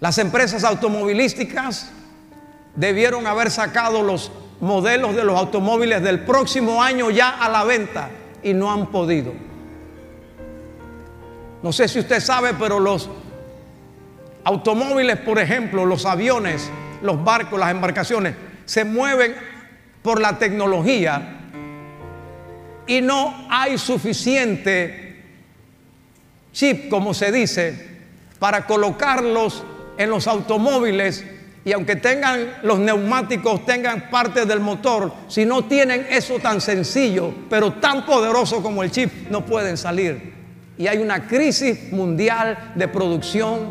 Las 0.00 0.18
empresas 0.18 0.64
automovilísticas 0.64 1.90
debieron 2.74 3.26
haber 3.26 3.50
sacado 3.50 4.02
los 4.02 4.30
modelos 4.60 5.14
de 5.14 5.24
los 5.24 5.38
automóviles 5.38 6.02
del 6.02 6.20
próximo 6.20 6.82
año 6.82 7.10
ya 7.10 7.30
a 7.30 7.48
la 7.48 7.64
venta 7.64 8.10
y 8.42 8.54
no 8.54 8.72
han 8.72 8.86
podido. 8.86 9.32
No 11.62 11.72
sé 11.72 11.88
si 11.88 11.98
usted 11.98 12.20
sabe, 12.20 12.54
pero 12.54 12.78
los 12.78 13.10
automóviles, 14.44 15.18
por 15.18 15.38
ejemplo, 15.38 15.84
los 15.84 16.06
aviones, 16.06 16.70
los 17.02 17.22
barcos, 17.22 17.58
las 17.58 17.70
embarcaciones, 17.70 18.34
se 18.64 18.84
mueven 18.84 19.34
por 20.02 20.20
la 20.20 20.38
tecnología 20.38 21.38
y 22.86 23.00
no 23.00 23.46
hay 23.50 23.78
suficiente 23.78 25.22
chip, 26.52 26.88
como 26.88 27.14
se 27.14 27.30
dice, 27.30 27.98
para 28.38 28.66
colocarlos 28.66 29.64
en 29.96 30.10
los 30.10 30.26
automóviles 30.26 31.24
y 31.64 31.72
aunque 31.72 31.96
tengan 31.96 32.54
los 32.62 32.78
neumáticos, 32.78 33.66
tengan 33.66 34.08
parte 34.08 34.46
del 34.46 34.60
motor, 34.60 35.12
si 35.28 35.44
no 35.44 35.64
tienen 35.64 36.06
eso 36.08 36.38
tan 36.38 36.60
sencillo, 36.60 37.34
pero 37.50 37.74
tan 37.74 38.06
poderoso 38.06 38.62
como 38.62 38.82
el 38.82 38.90
chip, 38.90 39.28
no 39.28 39.44
pueden 39.44 39.76
salir. 39.76 40.32
Y 40.78 40.86
hay 40.86 40.98
una 40.98 41.26
crisis 41.26 41.92
mundial 41.92 42.72
de 42.74 42.88
producción 42.88 43.70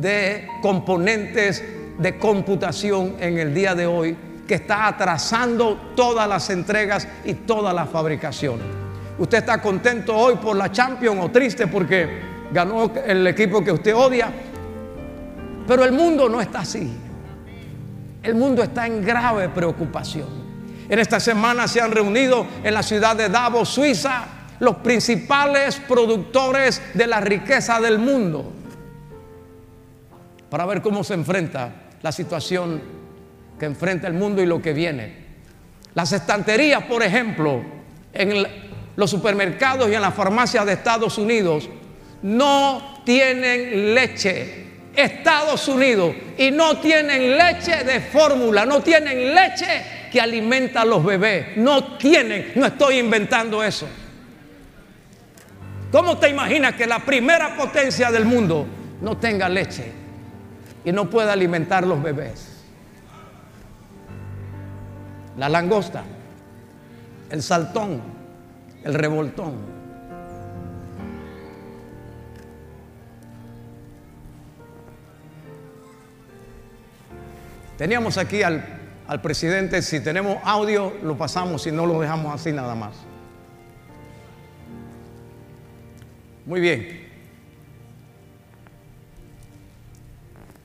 de 0.00 0.48
componentes 0.62 1.62
de 1.98 2.18
computación 2.18 3.16
en 3.20 3.38
el 3.38 3.54
día 3.54 3.74
de 3.74 3.86
hoy 3.86 4.16
que 4.46 4.54
está 4.54 4.86
atrasando 4.86 5.92
todas 5.94 6.28
las 6.28 6.50
entregas 6.50 7.06
y 7.24 7.34
todas 7.34 7.74
las 7.74 7.88
fabricaciones. 7.88 8.66
¿Usted 9.18 9.38
está 9.38 9.60
contento 9.60 10.16
hoy 10.16 10.36
por 10.36 10.56
la 10.56 10.72
Champions 10.72 11.20
o 11.22 11.30
triste 11.30 11.66
porque 11.66 12.20
ganó 12.52 12.90
el 13.06 13.26
equipo 13.26 13.62
que 13.62 13.72
usted 13.72 13.94
odia? 13.94 14.32
Pero 15.66 15.84
el 15.84 15.92
mundo 15.92 16.28
no 16.28 16.40
está 16.40 16.60
así. 16.60 16.92
El 18.22 18.34
mundo 18.34 18.62
está 18.62 18.86
en 18.86 19.04
grave 19.04 19.48
preocupación. 19.48 20.28
En 20.88 20.98
esta 20.98 21.20
semana 21.20 21.68
se 21.68 21.80
han 21.80 21.90
reunido 21.90 22.46
en 22.62 22.74
la 22.74 22.82
ciudad 22.82 23.16
de 23.16 23.28
Davos, 23.28 23.68
Suiza, 23.68 24.24
los 24.58 24.76
principales 24.76 25.80
productores 25.88 26.82
de 26.94 27.06
la 27.06 27.20
riqueza 27.20 27.80
del 27.80 27.98
mundo 27.98 28.52
para 30.52 30.66
ver 30.66 30.82
cómo 30.82 31.02
se 31.02 31.14
enfrenta 31.14 31.72
la 32.02 32.12
situación 32.12 32.82
que 33.58 33.66
enfrenta 33.66 34.08
el 34.08 34.14
mundo 34.14 34.42
y 34.42 34.46
lo 34.46 34.60
que 34.60 34.72
viene. 34.72 35.22
Las 35.94 36.12
estanterías, 36.12 36.84
por 36.84 37.02
ejemplo, 37.02 37.62
en 38.12 38.46
los 38.96 39.10
supermercados 39.10 39.90
y 39.90 39.94
en 39.94 40.02
las 40.02 40.14
farmacias 40.14 40.66
de 40.66 40.72
Estados 40.72 41.18
Unidos 41.18 41.68
no 42.22 43.02
tienen 43.04 43.94
leche 43.94 44.62
Estados 44.94 45.68
Unidos 45.68 46.14
y 46.36 46.50
no 46.50 46.78
tienen 46.78 47.36
leche 47.38 47.84
de 47.84 48.00
fórmula, 48.00 48.66
no 48.66 48.82
tienen 48.82 49.34
leche 49.34 49.82
que 50.10 50.20
alimenta 50.20 50.82
a 50.82 50.84
los 50.84 51.02
bebés. 51.02 51.56
No 51.56 51.96
tienen, 51.96 52.52
no 52.56 52.66
estoy 52.66 52.98
inventando 52.98 53.62
eso. 53.62 53.88
¿Cómo 55.90 56.18
te 56.18 56.28
imaginas 56.28 56.74
que 56.74 56.86
la 56.86 56.98
primera 56.98 57.56
potencia 57.56 58.10
del 58.10 58.24
mundo 58.24 58.66
no 59.00 59.16
tenga 59.16 59.48
leche 59.48 60.01
y 60.84 60.92
no 60.92 61.08
pueda 61.10 61.32
alimentar 61.32 61.86
los 61.86 62.02
bebés? 62.02 62.48
La 65.36 65.48
langosta, 65.48 66.04
el 67.30 67.42
saltón, 67.42 68.00
el 68.84 68.94
revoltón. 68.94 69.72
Teníamos 77.82 78.16
aquí 78.16 78.42
al, 78.42 78.62
presidente, 79.22 79.82
si 79.82 79.98
tenemos 79.98 80.38
audio 80.44 80.92
lo 81.02 81.16
pasamos, 81.16 81.62
si 81.62 81.72
no 81.72 81.84
lo 81.84 82.00
dejamos 82.00 82.32
así 82.32 82.52
nada 82.52 82.76
más. 82.76 82.94
Muy 86.46 86.60
bien. 86.60 87.01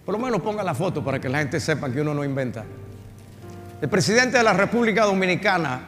Por 0.08 0.14
lo 0.18 0.22
menos 0.24 0.42
ponga 0.42 0.64
la 0.64 0.74
foto 0.74 1.04
para 1.04 1.20
que 1.20 1.28
la 1.28 1.40
gente 1.40 1.60
sepa 1.60 1.92
que 1.92 2.00
uno 2.00 2.14
no 2.14 2.24
inventa. 2.24 2.64
El 3.82 3.90
presidente 3.90 4.38
de 4.38 4.44
la 4.44 4.54
República 4.54 5.04
Dominicana 5.04 5.82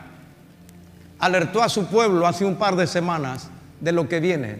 alertó 1.20 1.64
a 1.64 1.70
su 1.70 1.88
pueblo 1.88 2.28
hace 2.28 2.44
un 2.44 2.58
par 2.58 2.76
de 2.76 2.86
semanas 2.86 3.50
de 3.80 3.94
lo 3.94 4.10
que 4.10 4.20
viene 4.20 4.58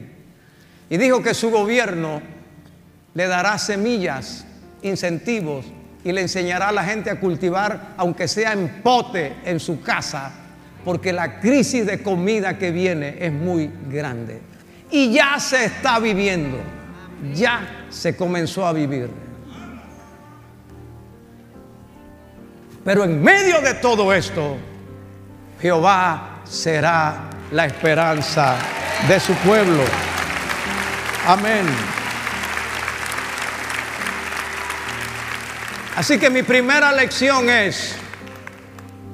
y 0.90 0.96
dijo 0.96 1.22
que 1.22 1.34
su 1.34 1.50
gobierno 1.52 2.22
le 3.14 3.28
dará 3.28 3.58
semillas, 3.58 4.46
incentivos 4.82 5.66
y 6.06 6.14
le 6.14 6.22
enseñará 6.22 6.70
a 6.70 6.72
la 6.72 6.86
gente 6.86 7.10
a 7.10 7.20
cultivar, 7.20 7.96
aunque 7.98 8.30
sea 8.30 8.54
en 8.54 8.82
pote, 8.82 9.36
en 9.44 9.60
su 9.60 9.82
casa, 9.82 10.32
porque 10.86 11.12
la 11.12 11.42
crisis 11.42 11.86
de 11.86 12.02
comida 12.02 12.58
que 12.58 12.72
viene 12.72 13.18
es 13.20 13.34
muy 13.34 13.70
grande. 13.90 14.40
Y 14.90 15.12
ya 15.12 15.38
se 15.38 15.66
está 15.66 16.00
viviendo, 16.00 16.60
ya 17.34 17.88
se 17.90 18.16
comenzó 18.16 18.66
a 18.66 18.72
vivir. 18.72 19.28
Pero 22.90 23.04
en 23.04 23.22
medio 23.22 23.62
de 23.62 23.76
todo 23.76 24.12
esto, 24.12 24.58
Jehová 25.62 26.42
será 26.44 27.30
la 27.52 27.66
esperanza 27.68 28.56
de 29.08 29.20
su 29.20 29.32
pueblo. 29.36 29.84
Amén. 31.28 31.68
Así 35.98 36.18
que 36.18 36.32
mi 36.32 36.42
primera 36.42 36.92
lección 36.92 37.48
es, 37.48 37.96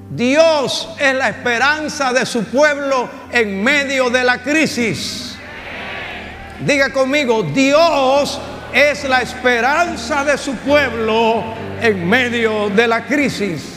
Dios 0.10 0.88
es 0.98 1.14
la 1.14 1.28
esperanza 1.28 2.14
de 2.14 2.26
su 2.26 2.46
pueblo 2.46 3.10
en 3.30 3.62
medio 3.62 4.10
de 4.10 4.24
la 4.24 4.42
crisis. 4.42 5.36
Diga 6.62 6.94
conmigo, 6.94 7.44
Dios 7.44 8.40
es 8.72 9.04
la 9.04 9.22
esperanza 9.22 10.24
de 10.24 10.38
su 10.38 10.56
pueblo 10.60 11.65
en 11.86 12.10
medio 12.10 12.70
de 12.70 12.88
la 12.88 13.06
crisis. 13.06 13.74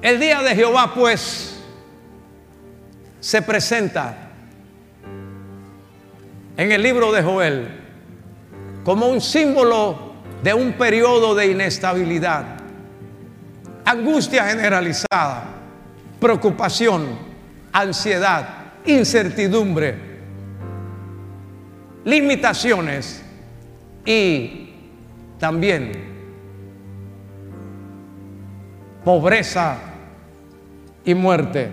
El 0.00 0.18
día 0.18 0.40
de 0.40 0.54
Jehová 0.54 0.94
pues 0.94 1.60
se 3.20 3.42
presenta 3.42 4.30
en 6.56 6.72
el 6.72 6.82
libro 6.82 7.12
de 7.12 7.22
Joel 7.22 7.68
como 8.82 9.08
un 9.08 9.20
símbolo 9.20 10.14
de 10.42 10.54
un 10.54 10.72
periodo 10.72 11.34
de 11.34 11.48
inestabilidad, 11.48 12.44
angustia 13.84 14.44
generalizada, 14.44 15.44
preocupación, 16.18 17.18
ansiedad, 17.72 18.48
incertidumbre, 18.86 20.05
limitaciones 22.06 23.22
y 24.06 24.70
también 25.38 25.92
pobreza 29.04 29.76
y 31.04 31.14
muerte. 31.14 31.70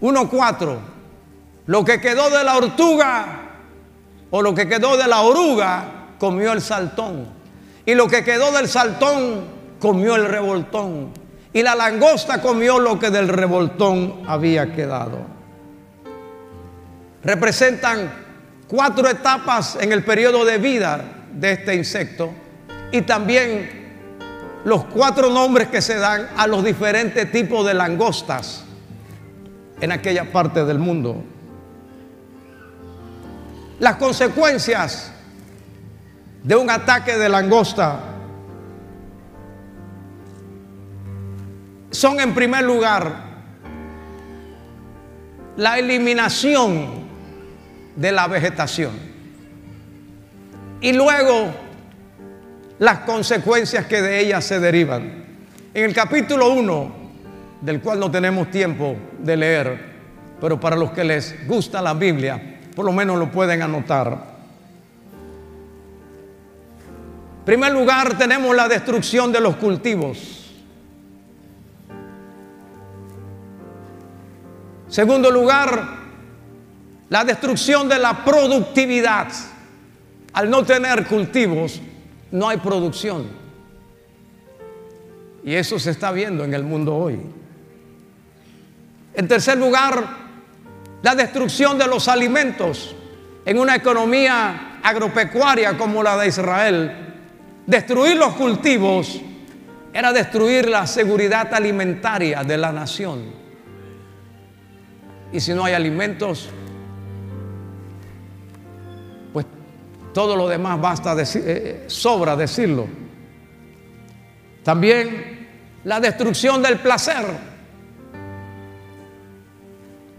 1.4 0.00 0.92
lo 1.66 1.84
que 1.84 2.00
quedó 2.00 2.28
de 2.28 2.42
la 2.42 2.56
ortuga 2.56 3.24
o 4.30 4.42
lo 4.42 4.54
que 4.54 4.68
quedó 4.68 4.96
de 4.96 5.06
la 5.06 5.20
oruga 5.20 5.84
comió 6.18 6.52
el 6.52 6.60
saltón. 6.60 7.26
Y 7.86 7.94
lo 7.94 8.08
que 8.08 8.24
quedó 8.24 8.50
del 8.52 8.68
saltón 8.68 9.44
comió 9.78 10.16
el 10.16 10.24
revoltón. 10.24 11.10
Y 11.52 11.62
la 11.62 11.74
langosta 11.74 12.40
comió 12.40 12.78
lo 12.78 12.98
que 12.98 13.10
del 13.10 13.28
revoltón 13.28 14.22
había 14.26 14.74
quedado. 14.74 15.31
Representan 17.24 18.10
cuatro 18.66 19.08
etapas 19.08 19.76
en 19.80 19.92
el 19.92 20.04
periodo 20.04 20.44
de 20.44 20.58
vida 20.58 21.04
de 21.32 21.52
este 21.52 21.74
insecto 21.74 22.32
y 22.90 23.02
también 23.02 23.82
los 24.64 24.84
cuatro 24.84 25.30
nombres 25.30 25.68
que 25.68 25.82
se 25.82 25.96
dan 25.96 26.28
a 26.36 26.46
los 26.46 26.64
diferentes 26.64 27.30
tipos 27.30 27.66
de 27.66 27.74
langostas 27.74 28.64
en 29.80 29.92
aquella 29.92 30.30
parte 30.30 30.64
del 30.64 30.78
mundo. 30.78 31.22
Las 33.78 33.96
consecuencias 33.96 35.12
de 36.42 36.56
un 36.56 36.70
ataque 36.70 37.16
de 37.16 37.28
langosta 37.28 38.00
son 41.90 42.20
en 42.20 42.34
primer 42.34 42.64
lugar 42.64 43.32
la 45.56 45.78
eliminación 45.78 47.01
de 47.96 48.12
la 48.12 48.26
vegetación 48.26 49.12
y 50.82 50.92
luego 50.92 51.52
las 52.80 52.98
consecuencias 53.00 53.86
que 53.86 54.02
de 54.02 54.20
ella 54.20 54.40
se 54.40 54.58
derivan. 54.58 55.24
En 55.72 55.84
el 55.84 55.94
capítulo 55.94 56.52
1, 56.52 56.92
del 57.60 57.80
cual 57.80 58.00
no 58.00 58.10
tenemos 58.10 58.50
tiempo 58.50 58.96
de 59.20 59.36
leer, 59.36 59.92
pero 60.40 60.58
para 60.58 60.74
los 60.74 60.90
que 60.90 61.04
les 61.04 61.46
gusta 61.46 61.80
la 61.80 61.94
Biblia, 61.94 62.58
por 62.74 62.84
lo 62.84 62.92
menos 62.92 63.16
lo 63.16 63.30
pueden 63.30 63.62
anotar. 63.62 64.32
En 67.38 67.44
primer 67.44 67.72
lugar, 67.72 68.18
tenemos 68.18 68.54
la 68.54 68.66
destrucción 68.66 69.30
de 69.32 69.40
los 69.40 69.56
cultivos. 69.56 70.50
Segundo 74.88 75.30
lugar, 75.30 76.01
la 77.12 77.24
destrucción 77.24 77.90
de 77.90 77.98
la 77.98 78.24
productividad. 78.24 79.28
Al 80.32 80.48
no 80.48 80.64
tener 80.64 81.06
cultivos, 81.06 81.78
no 82.30 82.48
hay 82.48 82.56
producción. 82.56 83.26
Y 85.44 85.54
eso 85.54 85.78
se 85.78 85.90
está 85.90 86.10
viendo 86.10 86.42
en 86.42 86.54
el 86.54 86.64
mundo 86.64 86.96
hoy. 86.96 87.20
En 89.12 89.28
tercer 89.28 89.58
lugar, 89.58 90.02
la 91.02 91.14
destrucción 91.14 91.76
de 91.76 91.86
los 91.86 92.08
alimentos 92.08 92.96
en 93.44 93.58
una 93.58 93.76
economía 93.76 94.80
agropecuaria 94.82 95.76
como 95.76 96.02
la 96.02 96.16
de 96.16 96.28
Israel. 96.28 97.14
Destruir 97.66 98.16
los 98.16 98.32
cultivos 98.36 99.20
era 99.92 100.14
destruir 100.14 100.66
la 100.66 100.86
seguridad 100.86 101.52
alimentaria 101.52 102.42
de 102.42 102.56
la 102.56 102.72
nación. 102.72 103.34
Y 105.30 105.40
si 105.40 105.52
no 105.52 105.66
hay 105.66 105.74
alimentos, 105.74 106.48
todo 110.12 110.36
lo 110.36 110.48
demás 110.48 110.80
basta 110.80 111.14
decir, 111.14 111.42
eh, 111.42 111.46
eh, 111.46 111.84
sobra 111.86 112.36
decirlo. 112.36 112.86
También 114.62 115.48
la 115.84 116.00
destrucción 116.00 116.62
del 116.62 116.78
placer. 116.78 117.24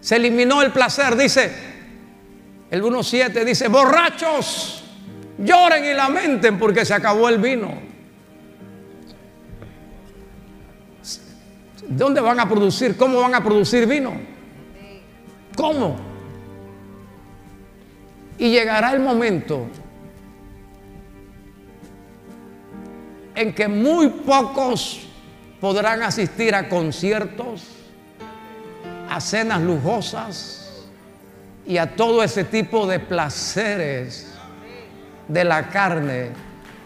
Se 0.00 0.16
eliminó 0.16 0.60
el 0.62 0.70
placer, 0.70 1.16
dice 1.16 1.74
el 2.70 2.82
1.7, 2.82 3.44
dice, 3.44 3.68
borrachos, 3.68 4.82
lloren 5.38 5.84
y 5.84 5.94
lamenten 5.94 6.58
porque 6.58 6.84
se 6.84 6.92
acabó 6.92 7.28
el 7.28 7.38
vino. 7.38 7.72
¿Dónde 11.86 12.20
van 12.20 12.40
a 12.40 12.48
producir? 12.48 12.96
¿Cómo 12.96 13.20
van 13.20 13.34
a 13.34 13.44
producir 13.44 13.86
vino? 13.86 14.12
¿Cómo? 15.56 15.96
Y 18.38 18.50
llegará 18.50 18.92
el 18.92 19.00
momento 19.00 19.68
en 23.34 23.54
que 23.54 23.68
muy 23.68 24.08
pocos 24.08 25.00
podrán 25.60 26.02
asistir 26.02 26.54
a 26.54 26.68
conciertos 26.68 27.62
a 29.08 29.20
cenas 29.20 29.60
lujosas 29.60 30.84
y 31.66 31.78
a 31.78 31.94
todo 31.94 32.22
ese 32.22 32.44
tipo 32.44 32.86
de 32.86 32.98
placeres 32.98 34.32
de 35.28 35.44
la 35.44 35.68
carne, 35.68 36.30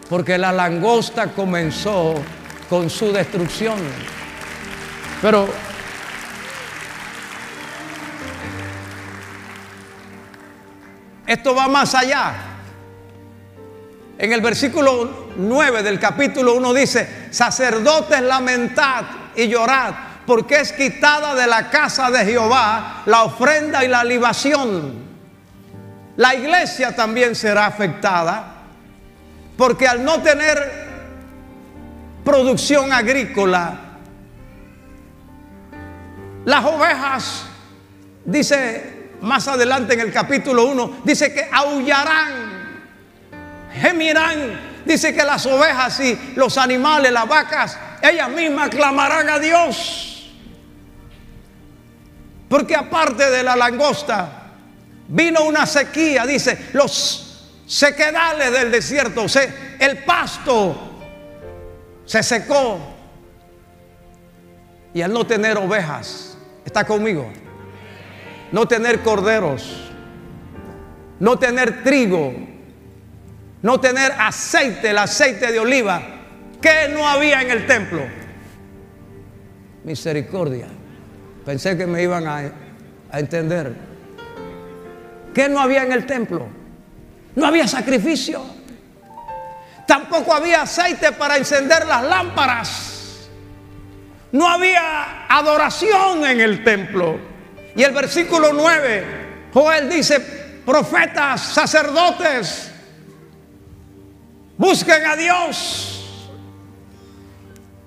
porque 0.08 0.38
la 0.38 0.52
langosta 0.52 1.28
comenzó 1.28 2.14
con 2.68 2.90
su 2.90 3.12
destrucción. 3.12 3.78
Pero 5.22 5.48
esto 11.26 11.54
va 11.54 11.66
más 11.66 11.94
allá. 11.94 12.47
En 14.18 14.32
el 14.32 14.40
versículo 14.40 15.28
9 15.36 15.84
del 15.84 16.00
capítulo 16.00 16.54
1 16.54 16.74
dice, 16.74 17.28
sacerdotes 17.30 18.20
lamentad 18.20 19.04
y 19.36 19.46
llorad 19.46 19.94
porque 20.26 20.60
es 20.60 20.72
quitada 20.72 21.34
de 21.34 21.46
la 21.46 21.70
casa 21.70 22.10
de 22.10 22.24
Jehová 22.24 23.04
la 23.06 23.22
ofrenda 23.22 23.84
y 23.84 23.88
la 23.88 24.02
libación. 24.02 25.06
La 26.16 26.34
iglesia 26.34 26.94
también 26.96 27.36
será 27.36 27.66
afectada 27.66 28.56
porque 29.56 29.86
al 29.86 30.04
no 30.04 30.20
tener 30.20 30.88
producción 32.24 32.92
agrícola, 32.92 33.78
las 36.44 36.64
ovejas, 36.64 37.46
dice 38.24 39.10
más 39.22 39.48
adelante 39.48 39.94
en 39.94 40.00
el 40.00 40.12
capítulo 40.12 40.66
1, 40.66 41.02
dice 41.04 41.32
que 41.32 41.48
aullarán, 41.50 42.57
gemirán, 43.78 44.82
dice 44.84 45.14
que 45.14 45.24
las 45.24 45.46
ovejas 45.46 46.00
y 46.00 46.18
los 46.34 46.58
animales, 46.58 47.12
las 47.12 47.28
vacas, 47.28 47.78
ellas 48.02 48.28
mismas 48.30 48.68
clamarán 48.70 49.28
a 49.28 49.38
Dios. 49.38 50.30
Porque 52.48 52.74
aparte 52.74 53.30
de 53.30 53.42
la 53.42 53.56
langosta, 53.56 54.52
vino 55.08 55.44
una 55.44 55.66
sequía, 55.66 56.24
dice, 56.26 56.70
los 56.72 57.50
sequedales 57.66 58.50
del 58.52 58.70
desierto, 58.70 59.26
el 59.78 59.98
pasto 60.04 60.88
se 62.04 62.22
secó. 62.22 62.78
Y 64.94 65.02
al 65.02 65.12
no 65.12 65.26
tener 65.26 65.58
ovejas, 65.58 66.38
está 66.64 66.84
conmigo, 66.84 67.30
no 68.50 68.66
tener 68.66 69.00
corderos, 69.00 69.90
no 71.20 71.38
tener 71.38 71.84
trigo, 71.84 72.47
no 73.62 73.80
tener 73.80 74.12
aceite, 74.12 74.90
el 74.90 74.98
aceite 74.98 75.50
de 75.50 75.58
oliva, 75.58 76.02
que 76.60 76.88
no 76.92 77.06
había 77.08 77.42
en 77.42 77.50
el 77.50 77.66
templo. 77.66 78.02
Misericordia. 79.84 80.66
Pensé 81.44 81.76
que 81.76 81.86
me 81.86 82.02
iban 82.02 82.26
a, 82.26 82.52
entender. 83.18 83.74
¿Qué 85.34 85.48
no 85.48 85.60
había 85.60 85.82
en 85.82 85.92
el 85.92 86.04
templo? 86.04 86.46
No 87.34 87.46
había 87.46 87.66
sacrificio. 87.66 88.42
Tampoco 89.86 90.34
había 90.34 90.62
aceite 90.62 91.12
para 91.12 91.36
encender 91.38 91.86
las 91.86 92.04
lámparas. 92.04 93.28
No 94.32 94.46
había 94.46 95.26
adoración 95.26 96.26
en 96.26 96.40
el 96.40 96.62
templo. 96.62 97.18
Y 97.74 97.82
el 97.82 97.92
versículo 97.92 98.52
9, 98.52 99.04
Joel 99.54 99.88
dice, 99.88 100.20
profetas, 100.66 101.40
sacerdotes, 101.40 102.72
busquen 104.58 105.06
a 105.06 105.16
Dios 105.16 105.94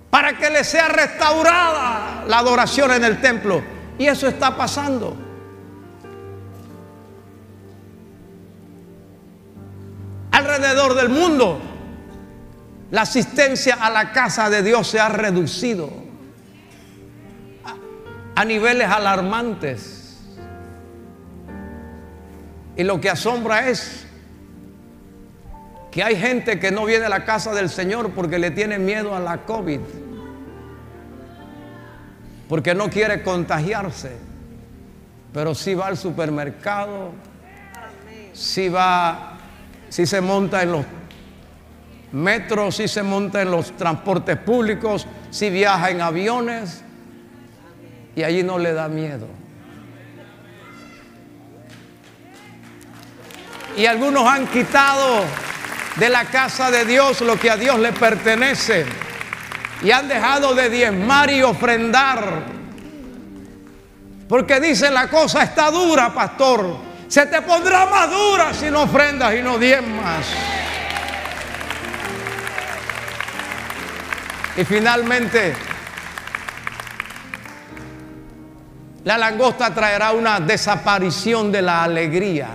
para 0.09 0.37
que 0.37 0.49
le 0.49 0.63
sea 0.63 0.87
restaurada 0.89 2.25
la 2.27 2.39
adoración 2.39 2.91
en 2.91 3.03
el 3.03 3.21
templo. 3.21 3.63
Y 3.97 4.07
eso 4.07 4.27
está 4.27 4.55
pasando. 4.57 5.15
Alrededor 10.31 10.95
del 10.95 11.09
mundo, 11.09 11.61
la 12.91 13.01
asistencia 13.01 13.75
a 13.75 13.89
la 13.89 14.11
casa 14.11 14.49
de 14.49 14.63
Dios 14.63 14.87
se 14.87 14.99
ha 14.99 15.09
reducido 15.09 15.89
a, 18.35 18.45
niveles 18.45 18.89
alarmantes. 18.89 20.19
Y 22.75 22.83
lo 22.83 22.99
que 22.99 23.09
asombra 23.09 23.69
es 23.69 24.07
que 25.91 26.01
hay 26.01 26.15
gente 26.15 26.57
que 26.57 26.71
no 26.71 26.85
viene 26.85 27.05
a 27.05 27.09
la 27.09 27.25
casa 27.25 27.53
del 27.53 27.69
Señor 27.69 28.11
porque 28.11 28.39
le 28.39 28.49
tiene 28.49 28.79
miedo 28.79 29.13
a 29.13 29.19
la 29.19 29.39
COVID, 29.39 29.81
porque 32.47 32.73
no 32.73 32.89
quiere 32.89 33.21
contagiarse, 33.21 34.13
pero 35.33 35.53
si 35.53 35.75
va 35.75 35.87
al 35.87 35.97
supermercado, 35.97 37.11
si 38.31 38.69
va, 38.69 39.37
si 39.89 40.05
se 40.05 40.21
monta 40.21 40.63
en 40.63 40.71
los 40.71 40.85
metros, 42.13 42.77
si 42.77 42.87
se 42.87 43.03
monta 43.03 43.41
en 43.41 43.51
los 43.51 43.75
transportes 43.75 44.37
públicos, 44.37 45.05
si 45.29 45.49
viaja 45.49 45.91
en 45.91 46.01
aviones, 46.01 46.83
y 48.15 48.23
allí 48.23 48.43
no 48.43 48.57
le 48.57 48.73
da 48.73 48.87
miedo. 48.87 49.27
Y 53.77 53.85
algunos 53.85 54.25
han 54.25 54.47
quitado 54.47 55.23
de 55.95 56.09
la 56.09 56.25
casa 56.25 56.71
de 56.71 56.85
Dios 56.85 57.21
lo 57.21 57.37
que 57.37 57.49
a 57.49 57.57
Dios 57.57 57.79
le 57.79 57.91
pertenece. 57.91 58.85
Y 59.83 59.91
han 59.91 60.07
dejado 60.07 60.53
de 60.53 60.69
diezmar 60.69 61.29
y 61.31 61.41
ofrendar. 61.41 62.43
Porque 64.27 64.59
dice 64.59 64.89
la 64.91 65.09
cosa 65.09 65.43
está 65.43 65.71
dura, 65.71 66.13
pastor. 66.13 66.77
Se 67.07 67.25
te 67.25 67.41
pondrá 67.41 67.85
más 67.87 68.09
dura 68.09 68.53
si 68.53 68.69
no 68.69 68.83
ofrendas 68.83 69.33
y 69.35 69.41
no 69.41 69.57
diezmas. 69.57 70.25
Y 74.55 74.63
finalmente, 74.63 75.53
la 79.03 79.17
langosta 79.17 79.73
traerá 79.73 80.11
una 80.11 80.39
desaparición 80.39 81.51
de 81.51 81.61
la 81.61 81.83
alegría 81.83 82.49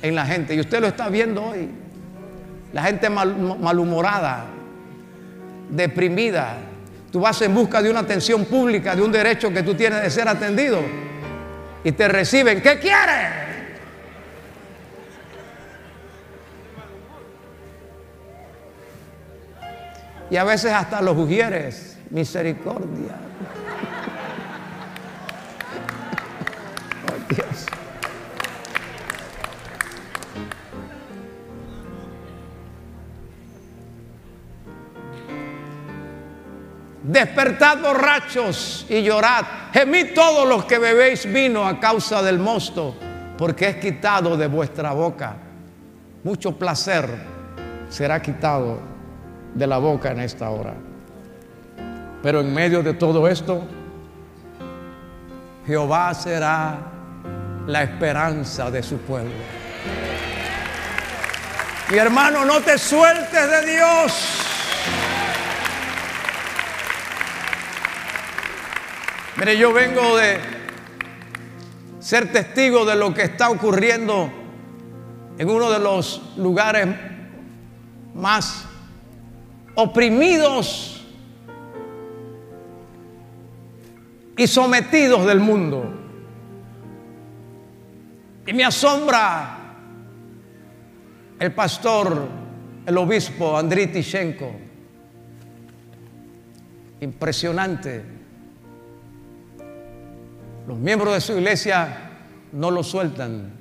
en 0.00 0.14
la 0.14 0.24
gente. 0.24 0.54
Y 0.54 0.60
usted 0.60 0.80
lo 0.80 0.88
está 0.88 1.08
viendo 1.08 1.44
hoy 1.44 1.83
la 2.74 2.82
gente 2.82 3.08
malhumorada, 3.08 4.46
deprimida. 5.70 6.56
Tú 7.12 7.20
vas 7.20 7.40
en 7.42 7.54
busca 7.54 7.80
de 7.80 7.88
una 7.88 8.00
atención 8.00 8.44
pública, 8.46 8.96
de 8.96 9.02
un 9.02 9.12
derecho 9.12 9.52
que 9.52 9.62
tú 9.62 9.76
tienes 9.76 10.02
de 10.02 10.10
ser 10.10 10.26
atendido. 10.26 10.80
Y 11.84 11.92
te 11.92 12.08
reciben, 12.08 12.60
¿qué 12.60 12.80
quieres? 12.80 13.44
Y 20.30 20.36
a 20.36 20.42
veces 20.42 20.72
hasta 20.72 21.00
los 21.00 21.16
ujieres, 21.16 21.96
misericordia. 22.10 23.23
Despertad 37.04 37.82
borrachos 37.82 38.86
y 38.88 39.02
llorad. 39.02 39.44
Gemid 39.74 40.14
todos 40.14 40.48
los 40.48 40.64
que 40.64 40.78
bebéis 40.78 41.30
vino 41.30 41.66
a 41.66 41.78
causa 41.78 42.22
del 42.22 42.38
mosto, 42.38 42.96
porque 43.36 43.68
es 43.68 43.76
quitado 43.76 44.38
de 44.38 44.46
vuestra 44.46 44.92
boca. 44.92 45.36
Mucho 46.22 46.56
placer 46.56 47.06
será 47.90 48.22
quitado 48.22 48.80
de 49.54 49.66
la 49.66 49.76
boca 49.76 50.12
en 50.12 50.20
esta 50.20 50.48
hora. 50.48 50.72
Pero 52.22 52.40
en 52.40 52.54
medio 52.54 52.82
de 52.82 52.94
todo 52.94 53.28
esto, 53.28 53.62
Jehová 55.66 56.14
será 56.14 56.78
la 57.66 57.82
esperanza 57.82 58.70
de 58.70 58.82
su 58.82 58.96
pueblo. 58.96 59.34
Mi 61.90 61.98
hermano, 61.98 62.46
no 62.46 62.62
te 62.62 62.78
sueltes 62.78 63.50
de 63.50 63.72
Dios. 63.74 64.43
Mire, 69.44 69.58
yo 69.58 69.74
vengo 69.74 70.16
de 70.16 70.38
ser 72.00 72.32
testigo 72.32 72.86
de 72.86 72.96
lo 72.96 73.12
que 73.12 73.24
está 73.24 73.50
ocurriendo 73.50 74.30
en 75.36 75.50
uno 75.50 75.70
de 75.70 75.80
los 75.80 76.32
lugares 76.38 76.88
más 78.14 78.64
oprimidos 79.74 81.06
y 84.34 84.46
sometidos 84.46 85.26
del 85.26 85.40
mundo. 85.40 85.92
Y 88.46 88.54
me 88.54 88.64
asombra 88.64 89.58
el 91.38 91.52
pastor, 91.52 92.28
el 92.86 92.96
obispo 92.96 93.58
Andriy 93.58 93.88
Tishenko. 93.88 94.50
Impresionante. 97.00 98.13
Los 100.66 100.78
miembros 100.78 101.12
de 101.12 101.20
su 101.20 101.34
iglesia 101.34 102.10
no 102.52 102.70
lo 102.70 102.82
sueltan. 102.82 103.52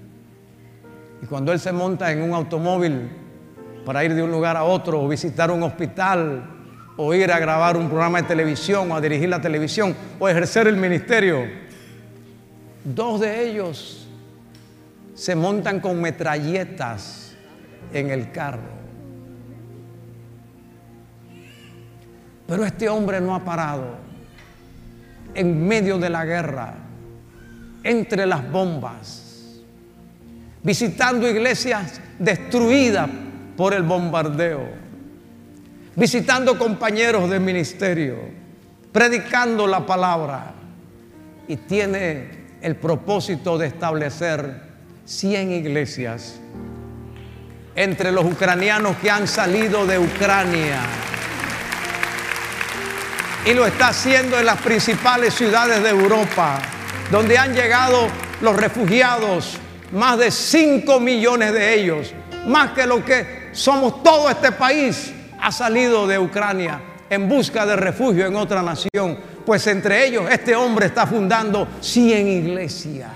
Y 1.21 1.25
cuando 1.25 1.51
él 1.51 1.59
se 1.59 1.71
monta 1.71 2.11
en 2.11 2.21
un 2.21 2.33
automóvil 2.33 3.09
para 3.85 4.05
ir 4.05 4.13
de 4.13 4.23
un 4.23 4.31
lugar 4.31 4.55
a 4.55 4.63
otro 4.63 5.01
o 5.01 5.07
visitar 5.07 5.51
un 5.51 5.63
hospital 5.63 6.49
o 6.95 7.13
ir 7.13 7.31
a 7.31 7.39
grabar 7.39 7.75
un 7.75 7.89
programa 7.89 8.21
de 8.21 8.27
televisión 8.27 8.89
o 8.91 8.95
a 8.95 9.01
dirigir 9.01 9.27
la 9.27 9.41
televisión 9.41 9.95
o 10.19 10.29
ejercer 10.29 10.67
el 10.67 10.77
ministerio, 10.77 11.45
dos 12.85 13.19
de 13.19 13.49
ellos 13.49 14.07
se 15.13 15.35
montan 15.35 15.79
con 15.79 16.01
metralletas 16.01 17.35
en 17.91 18.11
el 18.11 18.31
carro. 18.31 18.71
Pero 22.47 22.63
este 22.63 22.87
hombre 22.87 23.19
no 23.19 23.35
ha 23.35 23.43
parado 23.43 23.97
en 25.33 25.67
medio 25.67 25.97
de 25.97 26.09
la 26.09 26.25
guerra 26.25 26.82
entre 27.83 28.25
las 28.25 28.49
bombas, 28.49 29.61
visitando 30.63 31.27
iglesias 31.27 31.99
destruidas 32.17 33.09
por 33.57 33.73
el 33.73 33.83
bombardeo, 33.83 34.69
visitando 35.95 36.57
compañeros 36.57 37.29
de 37.29 37.39
ministerio, 37.39 38.17
predicando 38.91 39.67
la 39.67 39.85
palabra 39.85 40.53
y 41.47 41.57
tiene 41.57 42.43
el 42.61 42.77
propósito 42.77 43.57
de 43.57 43.67
establecer 43.67 44.61
100 45.05 45.51
iglesias 45.51 46.39
entre 47.75 48.11
los 48.11 48.23
ucranianos 48.23 48.95
que 48.97 49.11
han 49.11 49.27
salido 49.27 49.85
de 49.85 49.99
Ucrania. 49.99 50.79
Y 53.45 53.53
lo 53.53 53.65
está 53.65 53.89
haciendo 53.89 54.39
en 54.39 54.45
las 54.45 54.61
principales 54.61 55.33
ciudades 55.33 55.83
de 55.83 55.89
Europa 55.89 56.61
donde 57.13 57.37
han 57.37 57.53
llegado 57.53 58.07
los 58.41 58.55
refugiados, 58.55 59.59
más 59.91 60.17
de 60.17 60.31
5 60.31 60.99
millones 60.99 61.53
de 61.53 61.75
ellos, 61.75 62.11
más 62.47 62.71
que 62.71 62.87
lo 62.87 63.05
que 63.05 63.49
somos 63.51 64.01
todo 64.01 64.31
este 64.31 64.51
país, 64.51 65.13
ha 65.39 65.51
salido 65.51 66.07
de 66.07 66.17
Ucrania 66.17 66.81
en 67.07 67.29
busca 67.29 67.67
de 67.67 67.75
refugio 67.75 68.25
en 68.25 68.35
otra 68.35 68.63
nación. 68.63 69.19
Pues 69.45 69.67
entre 69.67 70.07
ellos 70.07 70.25
este 70.31 70.55
hombre 70.55 70.87
está 70.87 71.05
fundando 71.05 71.67
100 71.81 72.27
iglesias. 72.27 73.11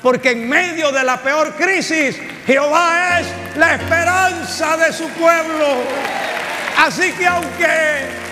Porque 0.00 0.30
en 0.30 0.48
medio 0.48 0.92
de 0.92 1.02
la 1.02 1.20
peor 1.20 1.54
crisis, 1.56 2.16
Jehová 2.46 3.18
es 3.18 3.26
la 3.56 3.74
esperanza 3.74 4.76
de 4.76 4.92
su 4.92 5.08
pueblo. 5.08 5.82
Así 6.78 7.10
que 7.14 7.26
aunque 7.26 8.25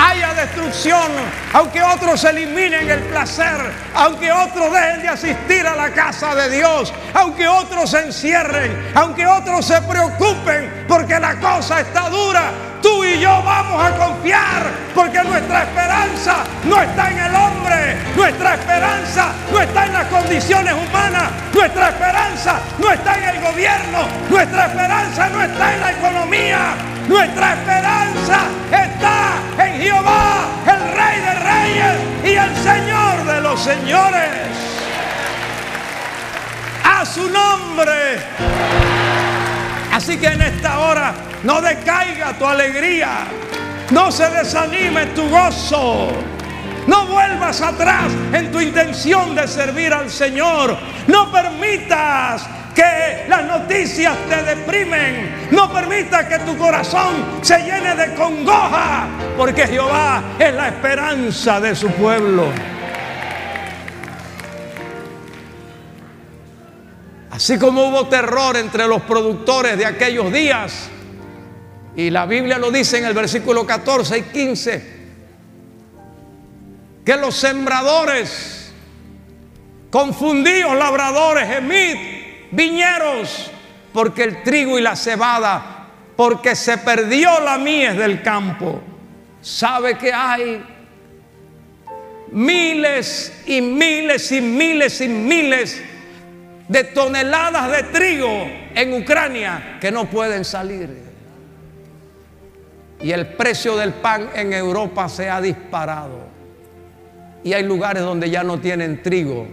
haya 0.00 0.32
destrucción, 0.34 1.10
aunque 1.52 1.82
otros 1.82 2.24
eliminen 2.24 2.88
el 2.88 3.00
placer, 3.00 3.58
aunque 3.94 4.32
otros 4.32 4.72
dejen 4.72 5.02
de 5.02 5.08
asistir 5.08 5.66
a 5.66 5.76
la 5.76 5.90
casa 5.90 6.34
de 6.34 6.56
Dios, 6.56 6.92
aunque 7.14 7.46
otros 7.46 7.90
se 7.90 8.00
encierren, 8.00 8.92
aunque 8.94 9.26
otros 9.26 9.66
se 9.66 9.80
preocupen 9.82 10.84
porque 10.88 11.18
la 11.20 11.38
cosa 11.38 11.80
está 11.80 12.08
dura, 12.08 12.50
tú 12.80 13.04
y 13.04 13.20
yo 13.20 13.42
vamos 13.42 13.84
a 13.84 13.96
confiar 13.96 14.62
porque 14.94 15.22
nuestra 15.22 15.62
esperanza 15.64 16.36
no 16.64 16.80
está 16.80 17.10
en 17.10 17.18
el 17.18 17.34
hombre, 17.34 17.96
nuestra 18.16 18.54
esperanza 18.54 19.32
no 19.52 19.60
está 19.60 19.86
en 19.86 19.92
las 19.92 20.06
condiciones 20.06 20.72
humanas, 20.72 21.30
nuestra 21.52 21.88
esperanza 21.90 22.60
no 22.78 22.90
está 22.90 23.18
en 23.18 23.36
el 23.36 23.40
gobierno, 23.42 24.08
nuestra 24.30 24.66
esperanza 24.66 25.28
no 25.28 25.42
está 25.42 25.74
en 25.74 25.80
la 25.80 25.92
economía, 25.92 26.74
nuestra 27.10 27.54
esperanza 27.54 28.38
está 28.70 29.66
en 29.66 29.80
Jehová, 29.80 30.46
el 30.64 30.96
Rey 30.96 31.20
de 31.20 31.34
Reyes 31.50 31.96
y 32.22 32.36
el 32.36 32.56
Señor 32.56 33.24
de 33.24 33.40
los 33.40 33.60
Señores. 33.60 34.30
A 36.84 37.04
su 37.04 37.28
nombre. 37.28 38.20
Así 39.92 40.18
que 40.18 40.28
en 40.28 40.40
esta 40.40 40.78
hora 40.78 41.12
no 41.42 41.60
decaiga 41.60 42.32
tu 42.38 42.46
alegría, 42.46 43.24
no 43.90 44.12
se 44.12 44.30
desanime 44.30 45.06
tu 45.06 45.28
gozo. 45.28 46.12
No 46.86 47.06
vuelvas 47.06 47.60
atrás 47.60 48.12
en 48.32 48.52
tu 48.52 48.60
intención 48.60 49.34
de 49.34 49.48
servir 49.48 49.92
al 49.92 50.08
Señor. 50.10 50.76
No 51.08 51.30
permitas 51.32 52.46
que 52.74 53.26
las 53.28 53.44
noticias 53.44 54.16
te 54.28 54.42
deprimen. 54.42 55.48
No 55.50 55.72
permita 55.72 56.28
que 56.28 56.38
tu 56.40 56.56
corazón 56.56 57.40
se 57.42 57.58
llene 57.58 57.94
de 57.94 58.14
congoja, 58.14 59.08
porque 59.36 59.66
Jehová 59.66 60.22
es 60.38 60.54
la 60.54 60.68
esperanza 60.68 61.60
de 61.60 61.74
su 61.74 61.88
pueblo. 61.92 62.46
Así 67.30 67.58
como 67.58 67.88
hubo 67.88 68.06
terror 68.06 68.56
entre 68.56 68.86
los 68.86 69.02
productores 69.02 69.78
de 69.78 69.86
aquellos 69.86 70.32
días, 70.32 70.90
y 71.96 72.10
la 72.10 72.26
Biblia 72.26 72.58
lo 72.58 72.70
dice 72.70 72.98
en 72.98 73.06
el 73.06 73.14
versículo 73.14 73.66
14 73.66 74.18
y 74.18 74.22
15, 74.22 75.00
que 77.04 77.16
los 77.16 77.34
sembradores, 77.34 78.72
confundidos 79.90 80.76
labradores, 80.76 81.48
gemid, 81.48 82.19
viñeros, 82.50 83.50
porque 83.92 84.24
el 84.24 84.42
trigo 84.42 84.78
y 84.78 84.82
la 84.82 84.96
cebada, 84.96 85.88
porque 86.16 86.54
se 86.54 86.78
perdió 86.78 87.40
la 87.40 87.58
mies 87.58 87.96
del 87.96 88.22
campo. 88.22 88.80
¿Sabe 89.40 89.96
que 89.96 90.12
hay 90.12 90.62
miles 92.30 93.42
y 93.46 93.60
miles 93.60 94.30
y 94.32 94.40
miles 94.40 95.00
y 95.00 95.08
miles 95.08 95.82
de 96.68 96.84
toneladas 96.84 97.72
de 97.72 97.82
trigo 97.84 98.28
en 98.74 98.94
Ucrania 98.94 99.78
que 99.80 99.90
no 99.90 100.06
pueden 100.10 100.44
salir? 100.44 101.10
Y 103.00 103.12
el 103.12 103.28
precio 103.28 103.76
del 103.76 103.94
pan 103.94 104.28
en 104.34 104.52
Europa 104.52 105.08
se 105.08 105.30
ha 105.30 105.40
disparado. 105.40 106.28
Y 107.42 107.54
hay 107.54 107.62
lugares 107.62 108.02
donde 108.02 108.28
ya 108.28 108.44
no 108.44 108.60
tienen 108.60 109.02
trigo 109.02 109.46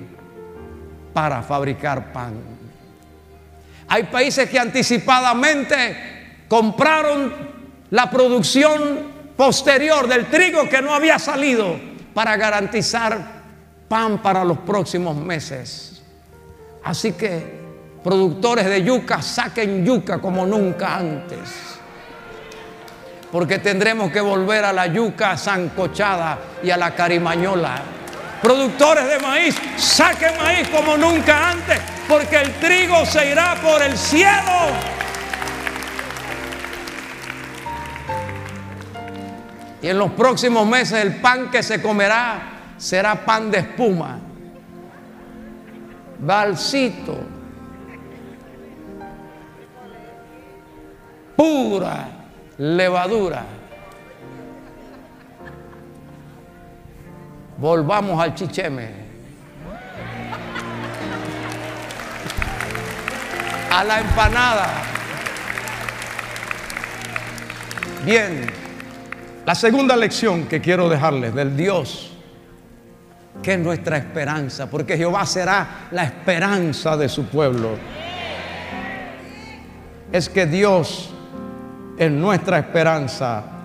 para 1.13 1.41
fabricar 1.41 2.11
pan. 2.11 2.56
Hay 3.89 4.03
países 4.03 4.49
que 4.49 4.59
anticipadamente 4.59 6.43
compraron 6.47 7.33
la 7.91 8.09
producción 8.09 9.17
posterior 9.35 10.07
del 10.07 10.25
trigo 10.25 10.67
que 10.67 10.81
no 10.81 10.93
había 10.93 11.19
salido 11.19 11.79
para 12.13 12.35
garantizar 12.35 13.37
pan 13.87 14.21
para 14.21 14.43
los 14.43 14.57
próximos 14.59 15.15
meses. 15.15 16.01
Así 16.83 17.13
que 17.13 17.57
productores 18.03 18.65
de 18.65 18.83
yuca 18.83 19.21
saquen 19.21 19.85
yuca 19.85 20.19
como 20.19 20.45
nunca 20.45 20.97
antes. 20.97 21.77
Porque 23.31 23.59
tendremos 23.59 24.11
que 24.11 24.21
volver 24.21 24.65
a 24.65 24.73
la 24.73 24.87
yuca 24.87 25.37
zancochada 25.37 26.39
y 26.63 26.69
a 26.69 26.77
la 26.77 26.95
carimañola. 26.95 27.96
Productores 28.41 29.07
de 29.07 29.19
maíz, 29.19 29.55
saquen 29.77 30.37
maíz 30.37 30.67
como 30.69 30.95
nunca 30.95 31.51
antes, 31.51 31.79
porque 32.07 32.37
el 32.37 32.53
trigo 32.55 33.05
se 33.05 33.31
irá 33.31 33.55
por 33.55 33.81
el 33.81 33.97
cielo. 33.97 34.97
Y 39.81 39.89
en 39.89 39.97
los 39.97 40.11
próximos 40.11 40.67
meses 40.67 41.03
el 41.03 41.15
pan 41.15 41.49
que 41.49 41.63
se 41.63 41.81
comerá 41.81 42.73
será 42.77 43.25
pan 43.25 43.49
de 43.49 43.59
espuma, 43.59 44.19
balsito, 46.19 47.17
pura 51.35 52.07
levadura. 52.57 53.56
Volvamos 57.57 58.21
al 58.21 58.35
chicheme. 58.35 59.07
A 63.71 63.83
la 63.83 63.99
empanada. 63.99 64.67
Bien, 68.05 68.47
la 69.45 69.55
segunda 69.55 69.95
lección 69.95 70.45
que 70.45 70.61
quiero 70.61 70.87
dejarles 70.87 71.33
del 71.33 71.57
Dios, 71.57 72.11
que 73.41 73.53
es 73.53 73.59
nuestra 73.59 73.97
esperanza, 73.97 74.69
porque 74.69 74.95
Jehová 74.95 75.25
será 75.25 75.87
la 75.91 76.03
esperanza 76.03 76.95
de 76.95 77.09
su 77.09 77.25
pueblo, 77.25 77.71
es 80.11 80.29
que 80.29 80.45
Dios 80.45 81.09
es 81.97 82.11
nuestra 82.11 82.59
esperanza 82.59 83.56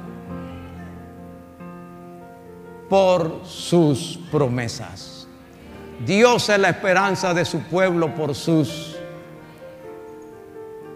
por 2.92 3.40
sus 3.46 4.18
promesas. 4.31 5.26
Dios 6.05 6.50
es 6.50 6.59
la 6.59 6.68
esperanza 6.68 7.33
de 7.33 7.46
su 7.46 7.61
pueblo 7.61 8.14
por 8.14 8.35
sus 8.35 8.98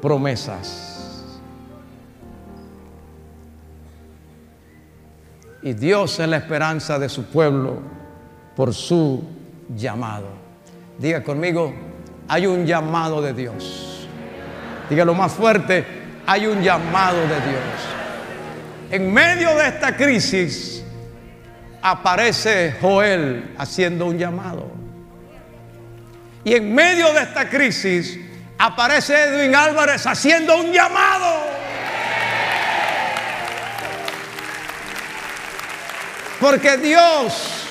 promesas. 0.02 1.40
Y 5.62 5.72
Dios 5.72 6.20
es 6.20 6.28
la 6.28 6.36
esperanza 6.36 6.98
de 6.98 7.08
su 7.08 7.24
pueblo 7.24 7.78
por 8.54 8.74
su 8.74 9.24
llamado. 9.74 10.28
Diga 10.98 11.24
conmigo, 11.24 11.72
hay 12.28 12.46
un 12.46 12.66
llamado 12.66 13.22
de 13.22 13.32
Dios. 13.32 14.06
Dígalo 14.90 15.14
más 15.14 15.32
fuerte, 15.32 15.86
hay 16.26 16.46
un 16.46 16.60
llamado 16.60 17.22
de 17.22 17.40
Dios. 17.40 18.90
En 18.90 19.14
medio 19.14 19.56
de 19.56 19.68
esta 19.68 19.96
crisis 19.96 20.75
aparece 21.82 22.76
Joel 22.80 23.54
haciendo 23.58 24.06
un 24.06 24.18
llamado. 24.18 24.70
Y 26.44 26.54
en 26.54 26.74
medio 26.74 27.12
de 27.12 27.22
esta 27.22 27.48
crisis 27.48 28.18
aparece 28.58 29.14
Edwin 29.14 29.54
Álvarez 29.54 30.06
haciendo 30.06 30.56
un 30.56 30.72
llamado. 30.72 31.56
Porque 36.40 36.76
Dios 36.76 37.66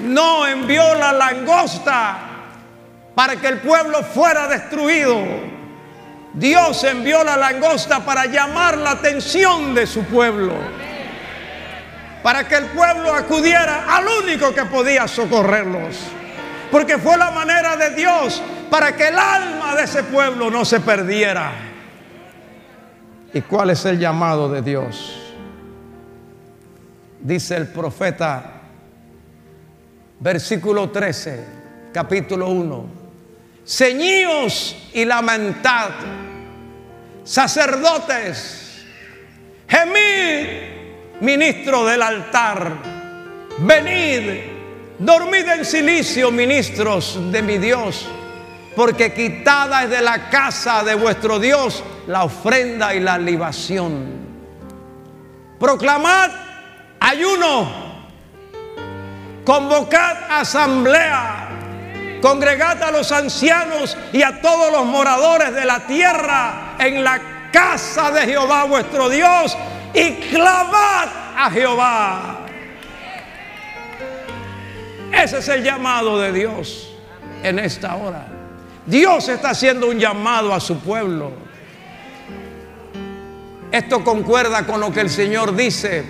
no 0.00 0.46
envió 0.46 0.94
la 0.94 1.12
langosta 1.12 2.18
para 3.14 3.36
que 3.36 3.46
el 3.46 3.58
pueblo 3.58 4.02
fuera 4.02 4.48
destruido. 4.48 5.22
Dios 6.32 6.82
envió 6.82 7.22
la 7.22 7.36
langosta 7.36 8.04
para 8.04 8.26
llamar 8.26 8.76
la 8.76 8.90
atención 8.92 9.74
de 9.74 9.86
su 9.86 10.02
pueblo. 10.04 10.54
Para 12.24 12.48
que 12.48 12.56
el 12.56 12.64
pueblo 12.66 13.14
acudiera 13.14 13.84
al 13.94 14.04
único 14.24 14.52
que 14.52 14.64
podía 14.64 15.06
socorrerlos. 15.06 15.96
Porque 16.72 16.98
fue 16.98 17.16
la 17.16 17.30
manera 17.30 17.76
de 17.76 17.90
Dios 17.90 18.42
para 18.68 18.96
que 18.96 19.06
el 19.06 19.16
alma 19.16 19.76
de 19.76 19.84
ese 19.84 20.02
pueblo 20.02 20.50
no 20.50 20.64
se 20.64 20.80
perdiera. 20.80 21.52
¿Y 23.32 23.40
cuál 23.42 23.70
es 23.70 23.84
el 23.84 24.00
llamado 24.00 24.48
de 24.50 24.62
Dios? 24.62 25.20
dice 27.24 27.56
el 27.56 27.68
profeta, 27.68 28.60
versículo 30.20 30.90
13, 30.90 31.44
capítulo 31.92 32.48
1, 32.48 32.86
ceñíos 33.66 34.90
y 34.92 35.06
lamentad, 35.06 35.90
sacerdotes, 37.24 38.84
gemid, 39.66 40.73
ministro 41.24 41.84
del 41.84 42.02
altar, 42.02 42.72
venid, 43.58 44.40
dormid 44.98 45.48
en 45.48 45.64
silicio, 45.64 46.30
ministros 46.30 47.18
de 47.32 47.42
mi 47.42 47.58
Dios, 47.58 48.06
porque 48.76 49.14
quitada 49.14 49.84
es 49.84 49.90
de 49.90 50.02
la 50.02 50.28
casa 50.28 50.84
de 50.84 50.94
vuestro 50.94 51.38
Dios 51.38 51.82
la 52.06 52.24
ofrenda 52.24 52.94
y 52.94 53.00
la 53.00 53.18
libación. 53.18 54.22
Proclamad 55.58 56.30
ayuno, 57.00 57.70
convocad 59.44 60.16
asamblea, 60.30 61.48
congregad 62.20 62.82
a 62.82 62.90
los 62.90 63.10
ancianos 63.12 63.96
y 64.12 64.22
a 64.22 64.42
todos 64.42 64.70
los 64.70 64.84
moradores 64.84 65.54
de 65.54 65.64
la 65.64 65.86
tierra 65.86 66.76
en 66.78 67.02
la 67.02 67.48
casa 67.50 68.10
de 68.10 68.26
Jehová 68.26 68.64
vuestro 68.64 69.08
Dios 69.08 69.56
y 69.94 70.14
clamad 70.30 71.08
a 71.36 71.50
Jehová. 71.50 72.40
Ese 75.12 75.38
es 75.38 75.48
el 75.48 75.62
llamado 75.62 76.20
de 76.20 76.32
Dios 76.32 76.90
en 77.42 77.60
esta 77.60 77.94
hora. 77.94 78.26
Dios 78.84 79.28
está 79.28 79.50
haciendo 79.50 79.88
un 79.88 79.98
llamado 79.98 80.52
a 80.52 80.60
su 80.60 80.78
pueblo. 80.80 81.32
Esto 83.70 84.04
concuerda 84.04 84.66
con 84.66 84.80
lo 84.80 84.92
que 84.92 85.00
el 85.00 85.10
Señor 85.10 85.54
dice 85.54 86.04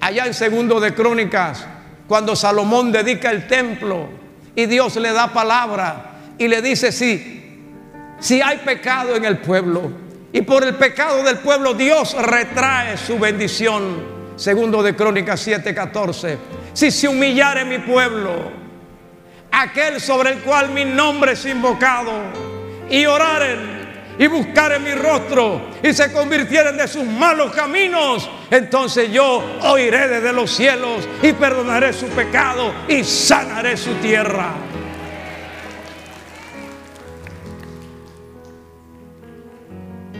allá 0.00 0.26
en 0.26 0.34
segundo 0.34 0.80
de 0.80 0.94
Crónicas, 0.94 1.66
cuando 2.06 2.36
Salomón 2.36 2.92
dedica 2.92 3.30
el 3.30 3.46
templo 3.46 4.08
y 4.54 4.66
Dios 4.66 4.96
le 4.96 5.12
da 5.12 5.32
palabra 5.32 6.12
y 6.36 6.48
le 6.48 6.60
dice, 6.60 6.92
sí, 6.92 7.62
si 8.18 8.42
hay 8.42 8.58
pecado 8.58 9.16
en 9.16 9.24
el 9.24 9.38
pueblo 9.38 10.03
y 10.34 10.42
por 10.42 10.64
el 10.64 10.74
pecado 10.74 11.22
del 11.22 11.38
pueblo 11.38 11.74
Dios 11.74 12.16
retrae 12.20 12.96
su 12.96 13.20
bendición. 13.20 14.14
Segundo 14.34 14.82
de 14.82 14.96
Crónicas 14.96 15.46
7:14. 15.46 16.36
Si 16.72 16.90
se 16.90 17.06
humillare 17.06 17.64
mi 17.64 17.78
pueblo, 17.78 18.50
aquel 19.52 20.00
sobre 20.00 20.32
el 20.32 20.40
cual 20.40 20.70
mi 20.70 20.84
nombre 20.84 21.32
es 21.32 21.46
invocado, 21.46 22.10
y 22.90 23.06
oraren 23.06 23.84
y 24.18 24.26
buscaren 24.26 24.82
mi 24.82 24.92
rostro 24.94 25.68
y 25.80 25.92
se 25.92 26.12
convirtieren 26.12 26.76
de 26.76 26.88
sus 26.88 27.04
malos 27.04 27.52
caminos, 27.52 28.28
entonces 28.50 29.12
yo 29.12 29.40
oiré 29.62 30.08
desde 30.08 30.32
los 30.32 30.50
cielos 30.50 31.08
y 31.22 31.32
perdonaré 31.32 31.92
su 31.92 32.06
pecado 32.08 32.74
y 32.88 33.04
sanaré 33.04 33.76
su 33.76 33.92
tierra. 33.94 34.73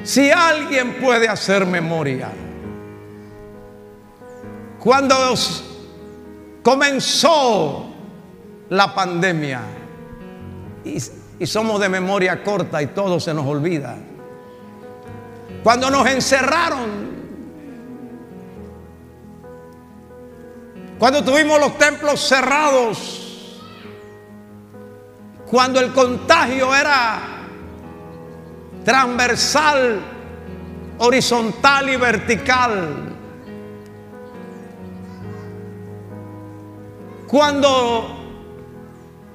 Si 0.05 0.31
alguien 0.31 1.01
puede 1.01 1.27
hacer 1.29 1.65
memoria, 1.65 2.31
cuando 4.79 5.35
comenzó 6.63 7.87
la 8.69 8.95
pandemia, 8.95 9.63
y 10.85 11.47
somos 11.47 11.81
de 11.81 11.89
memoria 11.89 12.45
corta 12.45 12.83
y 12.83 12.89
todo 12.89 13.19
se 13.19 13.33
nos 13.33 13.47
olvida. 13.47 13.97
Cuando 15.63 15.91
nos 15.91 16.07
encerraron, 16.07 17.15
cuando 20.99 21.25
tuvimos 21.25 21.59
los 21.59 21.79
templos 21.79 22.21
cerrados, 22.21 23.59
cuando 25.51 25.81
el 25.81 25.93
contagio 25.95 26.75
era 26.75 27.34
transversal, 28.85 30.01
horizontal 30.99 31.89
y 31.89 31.97
vertical, 31.97 33.15
cuando 37.27 38.25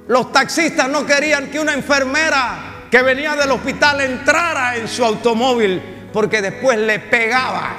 los 0.08 0.32
taxistas 0.32 0.88
no 0.88 1.04
querían 1.04 1.50
que 1.50 1.60
una 1.60 1.74
enfermera 1.74 2.86
que 2.90 3.02
venía 3.02 3.36
del 3.36 3.50
hospital 3.50 4.00
entrara 4.00 4.76
en 4.76 4.88
su 4.88 5.04
automóvil 5.04 6.08
porque 6.12 6.42
después 6.42 6.78
le 6.78 6.98
pegaba. 6.98 7.76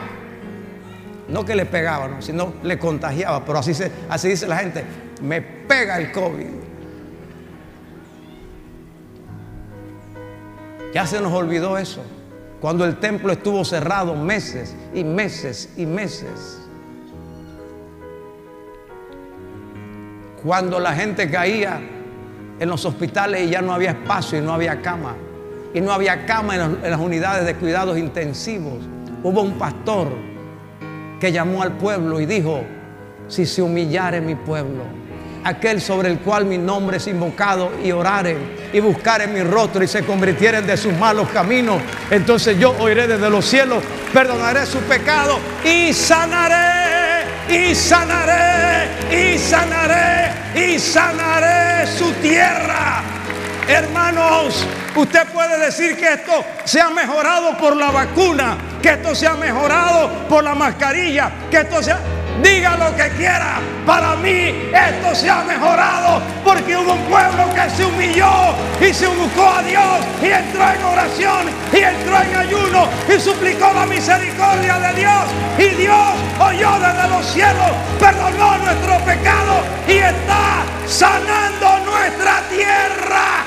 No 1.27 1.45
que 1.45 1.55
le 1.55 1.65
pegaba, 1.65 2.21
sino 2.21 2.53
le 2.63 2.77
contagiaba. 2.77 3.43
Pero 3.45 3.59
así, 3.59 3.73
se, 3.73 3.91
así 4.09 4.29
dice 4.29 4.47
la 4.47 4.57
gente, 4.57 4.85
me 5.21 5.41
pega 5.41 5.97
el 5.97 6.11
COVID. 6.11 6.60
Ya 10.93 11.05
se 11.05 11.21
nos 11.21 11.31
olvidó 11.33 11.77
eso. 11.77 12.01
Cuando 12.59 12.85
el 12.85 12.97
templo 12.97 13.31
estuvo 13.31 13.63
cerrado 13.65 14.15
meses 14.15 14.75
y 14.93 15.03
meses 15.03 15.69
y 15.77 15.85
meses. 15.85 16.59
Cuando 20.43 20.79
la 20.79 20.93
gente 20.93 21.29
caía 21.29 21.81
en 22.59 22.69
los 22.69 22.85
hospitales 22.85 23.47
y 23.47 23.49
ya 23.49 23.61
no 23.61 23.73
había 23.73 23.91
espacio 23.91 24.37
y 24.37 24.41
no 24.41 24.53
había 24.53 24.81
cama. 24.81 25.15
Y 25.73 25.81
no 25.81 25.91
había 25.91 26.25
cama 26.25 26.55
en, 26.55 26.81
las 26.83 26.99
unidades 26.99 27.45
de 27.45 27.55
cuidados 27.55 27.97
intensivos. 27.97 28.79
Hubo 29.23 29.41
un 29.41 29.53
pastor 29.53 30.09
que 31.19 31.31
llamó 31.31 31.63
al 31.63 31.73
pueblo 31.73 32.19
y 32.19 32.25
dijo, 32.25 32.63
si 33.27 33.45
se 33.45 33.61
humillare 33.61 34.19
mi 34.19 34.35
pueblo, 34.35 34.83
aquel 35.43 35.81
sobre 35.81 36.09
el 36.09 36.19
cual 36.19 36.45
mi 36.45 36.57
nombre 36.57 36.97
es 36.97 37.07
invocado 37.07 37.71
y 37.83 37.91
oraren 37.91 38.37
y 38.73 38.79
buscaren 38.79 39.33
mi 39.33 39.41
rostro 39.41 39.83
y 39.83 39.87
se 39.87 40.03
convirtieren 40.03 40.65
de 40.65 40.77
sus 40.77 40.93
malos 40.93 41.29
caminos, 41.29 41.81
entonces 42.09 42.57
yo 42.57 42.75
oiré 42.79 43.07
desde 43.07 43.29
los 43.29 43.45
cielos, 43.45 43.83
perdonaré 44.13 44.65
su 44.65 44.79
pecado 44.79 45.39
y 45.63 45.93
sanaré, 45.93 47.25
y 47.49 47.75
sanaré, 47.75 48.87
y 49.11 49.37
sanaré, 49.37 50.31
y 50.55 50.79
sanaré 50.79 51.87
su 51.87 52.11
tierra. 52.13 53.03
Hermanos, 53.67 54.65
usted 54.95 55.27
puede 55.27 55.57
decir 55.59 55.97
que 55.97 56.13
esto 56.13 56.43
se 56.65 56.81
ha 56.81 56.89
mejorado 56.89 57.57
por 57.57 57.75
la 57.75 57.91
vacuna, 57.91 58.57
que 58.81 58.89
esto 58.89 59.15
se 59.15 59.27
ha 59.27 59.35
mejorado 59.35 60.09
por 60.27 60.43
la 60.43 60.55
mascarilla, 60.55 61.31
que 61.49 61.57
esto 61.57 61.81
se 61.81 61.91
ha... 61.91 62.20
Diga 62.41 62.77
lo 62.77 62.95
que 62.95 63.09
quiera. 63.17 63.59
Para 63.85 64.15
mí 64.15 64.53
esto 64.73 65.15
se 65.15 65.29
ha 65.29 65.43
mejorado 65.43 66.21
porque 66.43 66.77
hubo 66.77 66.93
un 66.93 67.03
pueblo 67.05 67.53
que 67.53 67.69
se 67.69 67.85
humilló 67.85 68.55
y 68.79 68.93
se 68.93 69.07
buscó 69.07 69.47
a 69.57 69.63
Dios 69.63 69.99
y 70.21 70.27
entró 70.27 70.63
en 70.71 70.83
oración 70.83 71.47
y 71.73 71.77
entró 71.77 72.21
en 72.21 72.35
ayuno 72.35 72.87
y 73.07 73.19
suplicó 73.19 73.71
la 73.73 73.85
misericordia 73.85 74.79
de 74.79 74.93
Dios. 74.93 75.23
Y 75.57 75.75
Dios 75.75 76.09
oyó 76.39 76.79
desde 76.79 77.07
los 77.09 77.25
cielos, 77.25 77.71
perdonó 77.99 78.57
nuestro 78.57 78.97
pecado 78.99 79.63
y 79.87 79.97
está 79.97 80.63
sanando 80.87 81.79
nuestra 81.91 82.41
tierra. 82.49 83.45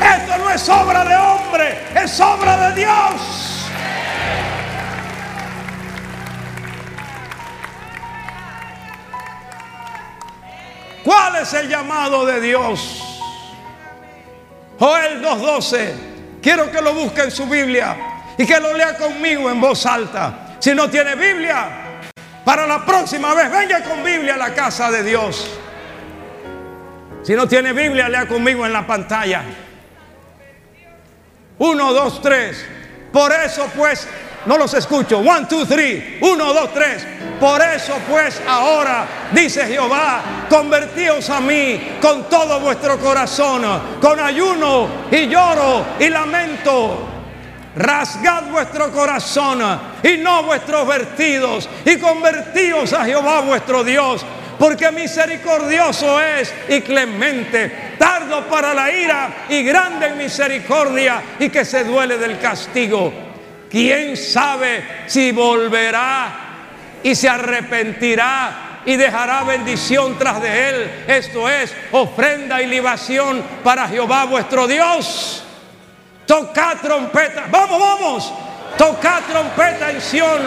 Esto 0.00 0.38
no 0.38 0.50
es 0.50 0.68
obra 0.68 1.04
de 1.04 1.16
hombre, 1.16 1.78
es 1.94 2.20
obra 2.20 2.68
de 2.68 2.80
Dios. 2.80 3.49
¿Cuál 11.04 11.36
es 11.36 11.52
el 11.54 11.68
llamado 11.68 12.26
de 12.26 12.40
Dios? 12.40 13.02
Joel 14.78 15.22
2.12. 15.22 15.92
Quiero 16.42 16.70
que 16.70 16.80
lo 16.80 16.94
busque 16.94 17.22
en 17.22 17.30
su 17.30 17.46
Biblia 17.46 17.96
y 18.36 18.46
que 18.46 18.58
lo 18.58 18.74
lea 18.74 18.96
conmigo 18.96 19.50
en 19.50 19.60
voz 19.60 19.84
alta. 19.86 20.56
Si 20.58 20.74
no 20.74 20.88
tiene 20.88 21.14
Biblia, 21.14 22.00
para 22.44 22.66
la 22.66 22.84
próxima 22.84 23.34
vez 23.34 23.50
venga 23.50 23.82
con 23.82 24.02
Biblia 24.02 24.34
a 24.34 24.38
la 24.38 24.54
casa 24.54 24.90
de 24.90 25.02
Dios. 25.02 25.46
Si 27.22 27.34
no 27.34 27.46
tiene 27.46 27.72
Biblia, 27.72 28.08
lea 28.08 28.26
conmigo 28.26 28.64
en 28.64 28.72
la 28.72 28.86
pantalla. 28.86 29.42
1, 31.58 31.92
2, 31.92 32.22
3. 32.22 32.66
Por 33.12 33.32
eso 33.32 33.70
pues, 33.76 34.08
no 34.46 34.56
los 34.56 34.74
escucho. 34.74 35.18
1, 35.18 35.46
2, 35.48 35.68
3. 35.68 36.04
1, 36.20 36.54
2, 36.54 36.74
3. 36.74 37.06
Por 37.40 37.62
eso 37.62 37.94
pues 38.08 38.40
ahora, 38.46 39.06
dice 39.32 39.66
Jehová, 39.66 40.46
convertíos 40.50 41.30
a 41.30 41.40
mí 41.40 41.96
con 42.00 42.28
todo 42.28 42.60
vuestro 42.60 42.98
corazón, 42.98 43.62
con 43.98 44.20
ayuno 44.20 44.88
y 45.10 45.26
lloro 45.26 45.86
y 45.98 46.08
lamento. 46.10 47.08
Rasgad 47.76 48.44
vuestro 48.50 48.90
corazón 48.90 49.60
y 50.02 50.18
no 50.18 50.42
vuestros 50.42 50.86
vertidos 50.86 51.68
y 51.84 51.96
convertíos 51.96 52.92
a 52.92 53.04
Jehová 53.06 53.40
vuestro 53.40 53.84
Dios, 53.84 54.22
porque 54.58 54.90
misericordioso 54.90 56.20
es 56.20 56.52
y 56.68 56.82
clemente, 56.82 57.94
tardo 57.98 58.44
para 58.48 58.74
la 58.74 58.92
ira 58.92 59.46
y 59.48 59.62
grande 59.62 60.08
en 60.08 60.18
misericordia 60.18 61.22
y 61.38 61.48
que 61.48 61.64
se 61.64 61.84
duele 61.84 62.18
del 62.18 62.38
castigo. 62.38 63.29
¿Quién 63.70 64.16
sabe 64.16 65.04
si 65.06 65.32
volverá 65.32 66.50
y 67.02 67.14
se 67.14 67.28
arrepentirá 67.28 68.70
y 68.84 68.96
dejará 68.96 69.44
bendición 69.44 70.18
tras 70.18 70.40
de 70.40 70.68
él. 70.68 71.04
Esto 71.06 71.48
es 71.48 71.74
ofrenda 71.92 72.62
y 72.62 72.66
libación 72.66 73.42
para 73.62 73.88
Jehová 73.88 74.24
vuestro 74.24 74.66
Dios. 74.66 75.44
Tocad 76.26 76.78
trompeta, 76.80 77.44
vamos, 77.50 77.80
vamos. 77.80 78.32
Tocad 78.78 79.22
trompeta 79.30 79.90
en 79.90 80.00
Sión, 80.00 80.40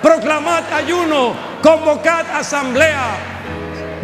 proclamad 0.00 0.72
ayuno, 0.72 1.34
convocad 1.60 2.24
asamblea, 2.34 3.33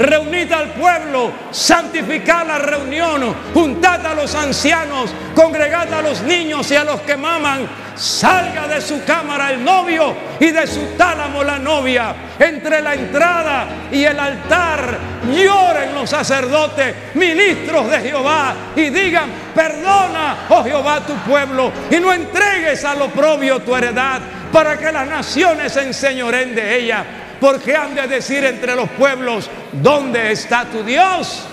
reunid 0.00 0.50
al 0.50 0.70
pueblo, 0.70 1.30
santificad 1.50 2.46
la 2.46 2.58
reunión, 2.58 3.34
juntad 3.52 4.04
a 4.06 4.14
los 4.14 4.34
ancianos, 4.34 5.10
congregad 5.34 5.92
a 5.92 6.02
los 6.02 6.22
niños 6.22 6.70
y 6.70 6.76
a 6.76 6.84
los 6.84 7.02
que 7.02 7.16
maman 7.16 7.68
salga 7.94 8.66
de 8.66 8.80
su 8.80 9.04
cámara 9.04 9.50
el 9.50 9.62
novio 9.62 10.16
y 10.40 10.50
de 10.50 10.66
su 10.66 10.80
tálamo 10.96 11.44
la 11.44 11.58
novia. 11.58 12.14
Entre 12.38 12.80
la 12.80 12.94
entrada 12.94 13.66
y 13.92 14.02
el 14.04 14.18
altar 14.18 14.98
lloren 15.30 15.94
los 15.94 16.08
sacerdotes, 16.08 16.94
ministros 17.14 17.90
de 17.90 18.00
Jehová, 18.00 18.54
y 18.74 18.88
digan, 18.88 19.30
perdona, 19.54 20.46
oh 20.48 20.64
Jehová, 20.64 21.00
tu 21.06 21.14
pueblo, 21.30 21.70
y 21.90 21.96
no 21.96 22.10
entregues 22.12 22.84
a 22.86 22.94
lo 22.94 23.08
propio 23.08 23.60
tu 23.60 23.76
heredad, 23.76 24.22
para 24.50 24.78
que 24.78 24.90
las 24.90 25.06
naciones 25.06 25.72
se 25.72 25.82
enseñoren 25.82 26.54
de 26.54 26.78
ella. 26.78 27.04
Porque 27.40 27.74
han 27.74 27.94
de 27.94 28.06
decir 28.06 28.44
entre 28.44 28.76
los 28.76 28.88
pueblos, 28.90 29.48
¿dónde 29.72 30.32
está 30.32 30.66
tu 30.66 30.82
Dios? 30.82 31.44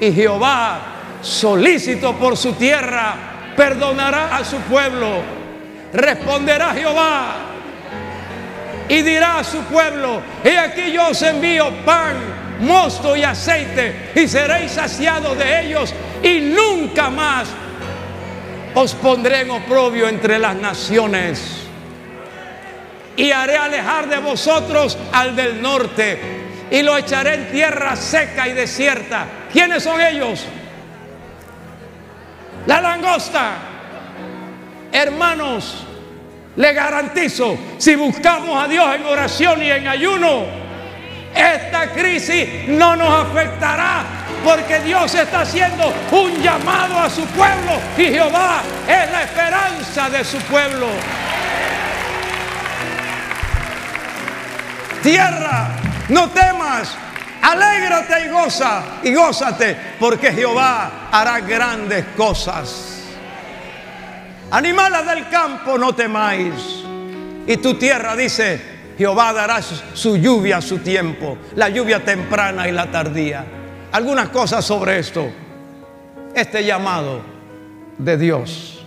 Y 0.00 0.12
Jehová, 0.12 0.80
solícito 1.20 2.14
por 2.14 2.36
su 2.36 2.52
tierra, 2.52 3.14
perdonará 3.56 4.36
a 4.36 4.44
su 4.44 4.56
pueblo 4.58 5.42
responderá 5.92 6.72
Jehová 6.72 7.34
y 8.88 9.02
dirá 9.02 9.38
a 9.38 9.44
su 9.44 9.58
pueblo, 9.64 10.22
he 10.44 10.58
aquí 10.58 10.92
yo 10.92 11.08
os 11.08 11.22
envío 11.22 11.70
pan, 11.84 12.16
mosto 12.60 13.16
y 13.16 13.22
aceite 13.22 14.12
y 14.14 14.26
seréis 14.26 14.72
saciados 14.72 15.38
de 15.38 15.66
ellos 15.66 15.94
y 16.22 16.40
nunca 16.40 17.10
más 17.10 17.48
os 18.74 18.94
pondré 18.94 19.42
en 19.42 19.50
oprobio 19.50 20.08
entre 20.08 20.38
las 20.38 20.56
naciones 20.56 21.61
y 23.16 23.30
haré 23.30 23.56
alejar 23.56 24.08
de 24.08 24.18
vosotros 24.18 24.98
al 25.12 25.36
del 25.36 25.60
norte 25.60 26.18
y 26.70 26.82
lo 26.82 26.96
echaré 26.96 27.34
en 27.34 27.52
tierra 27.52 27.96
seca 27.96 28.48
y 28.48 28.52
desierta. 28.52 29.26
¿Quiénes 29.52 29.82
son 29.82 30.00
ellos? 30.00 30.46
La 32.66 32.80
langosta 32.80 33.72
Hermanos, 34.92 35.86
le 36.56 36.72
garantizo, 36.74 37.56
si 37.78 37.94
buscamos 37.94 38.62
a 38.62 38.68
Dios 38.68 38.94
en 38.94 39.06
oración 39.06 39.62
y 39.62 39.70
en 39.70 39.88
ayuno, 39.88 40.44
esta 41.34 41.90
crisis 41.92 42.68
no 42.68 42.94
nos 42.94 43.08
afectará 43.08 44.04
porque 44.44 44.80
Dios 44.80 45.14
está 45.14 45.40
haciendo 45.40 45.90
un 46.10 46.42
llamado 46.42 46.98
a 46.98 47.08
su 47.08 47.24
pueblo 47.28 47.72
y 47.96 48.04
Jehová 48.04 48.60
es 48.86 49.10
la 49.10 49.22
esperanza 49.22 50.10
de 50.10 50.22
su 50.24 50.36
pueblo. 50.40 50.88
Tierra, 55.02 55.68
no 56.10 56.30
temas, 56.30 56.96
alégrate 57.42 58.26
y 58.26 58.28
goza 58.28 58.82
y 59.02 59.14
gózate 59.14 59.76
porque 59.98 60.32
Jehová 60.32 61.08
hará 61.10 61.40
grandes 61.40 62.04
cosas. 62.16 62.88
Animales 64.50 65.06
del 65.06 65.28
campo, 65.28 65.76
no 65.78 65.94
temáis. 65.94 66.84
Y 67.46 67.56
tu 67.56 67.74
tierra 67.74 68.14
dice, 68.14 68.60
Jehová 68.96 69.32
dará 69.32 69.60
su 69.62 70.16
lluvia 70.16 70.58
a 70.58 70.62
su 70.62 70.78
tiempo, 70.78 71.38
la 71.56 71.68
lluvia 71.68 72.04
temprana 72.04 72.68
y 72.68 72.72
la 72.72 72.90
tardía. 72.90 73.44
Algunas 73.90 74.28
cosas 74.28 74.64
sobre 74.64 74.98
esto. 74.98 75.30
Este 76.34 76.64
llamado 76.64 77.22
de 77.98 78.16
Dios. 78.16 78.84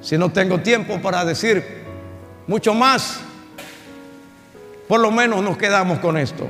Si 0.00 0.18
no 0.18 0.30
tengo 0.30 0.58
tiempo 0.60 1.00
para 1.00 1.24
decir 1.24 1.84
mucho 2.46 2.74
más, 2.74 3.20
por 4.88 5.00
lo 5.00 5.10
menos 5.10 5.42
nos 5.42 5.56
quedamos 5.56 5.98
con 5.98 6.16
esto. 6.16 6.48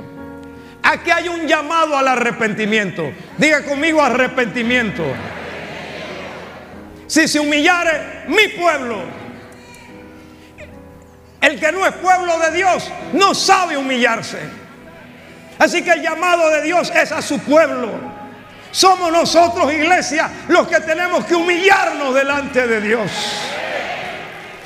Aquí 0.83 1.09
hay 1.09 1.27
un 1.27 1.47
llamado 1.47 1.97
al 1.97 2.07
arrepentimiento. 2.07 3.11
Diga 3.37 3.63
conmigo 3.63 4.01
arrepentimiento 4.01 5.03
si 7.07 7.27
se 7.27 7.39
humillare 7.39 8.23
mi 8.27 8.47
pueblo. 8.49 9.03
El 11.41 11.59
que 11.59 11.71
no 11.71 11.85
es 11.85 11.93
pueblo 11.93 12.39
de 12.39 12.57
Dios 12.57 12.91
no 13.13 13.35
sabe 13.35 13.77
humillarse. 13.77 14.39
Así 15.59 15.83
que 15.83 15.91
el 15.91 16.01
llamado 16.01 16.49
de 16.49 16.63
Dios 16.63 16.91
es 16.95 17.11
a 17.11 17.21
su 17.21 17.39
pueblo. 17.39 17.91
Somos 18.71 19.11
nosotros, 19.11 19.71
iglesia, 19.71 20.29
los 20.49 20.67
que 20.67 20.81
tenemos 20.81 21.25
que 21.25 21.35
humillarnos 21.35 22.13
delante 22.13 22.67
de 22.67 22.81
Dios. 22.81 23.11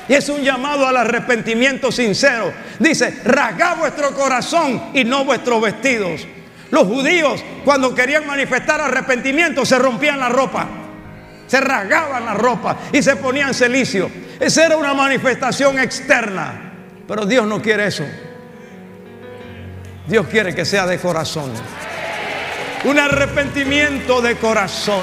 Y 0.10 0.14
es 0.16 0.28
un 0.28 0.42
llamado 0.42 0.86
al 0.86 0.98
arrepentimiento 0.98 1.92
sincero. 1.92 2.52
Dice, 2.80 3.22
rasgad 3.24 3.78
vuestro 3.78 4.12
corazón 4.14 4.90
y 4.94 5.06
no 5.06 5.24
vuestros 5.24 5.62
vestidos. 5.62 6.28
Los 6.72 6.88
judíos, 6.88 7.44
cuando 7.64 7.96
querían 7.96 8.28
manifestar 8.28 8.82
arrepentimiento, 8.82 9.66
se 9.66 9.80
rompían 9.80 10.20
la 10.20 10.30
ropa 10.30 10.68
se 11.50 11.60
rasgaban 11.60 12.26
la 12.26 12.36
ropa 12.36 12.78
y 12.94 13.02
se 13.02 13.16
ponían 13.16 13.56
celicio. 13.56 14.10
Esa 14.40 14.68
era 14.68 14.78
una 14.78 14.94
manifestación 14.94 15.80
externa. 15.80 16.74
Pero 17.08 17.26
Dios 17.26 17.48
no 17.48 17.60
quiere 17.60 17.88
eso. 17.88 18.06
Dios 20.06 20.28
quiere 20.28 20.54
que 20.54 20.66
sea 20.66 20.86
de 20.86 21.00
corazón. 21.00 21.52
Un 22.84 23.00
arrepentimiento 23.00 24.22
de 24.22 24.36
corazón. 24.36 25.02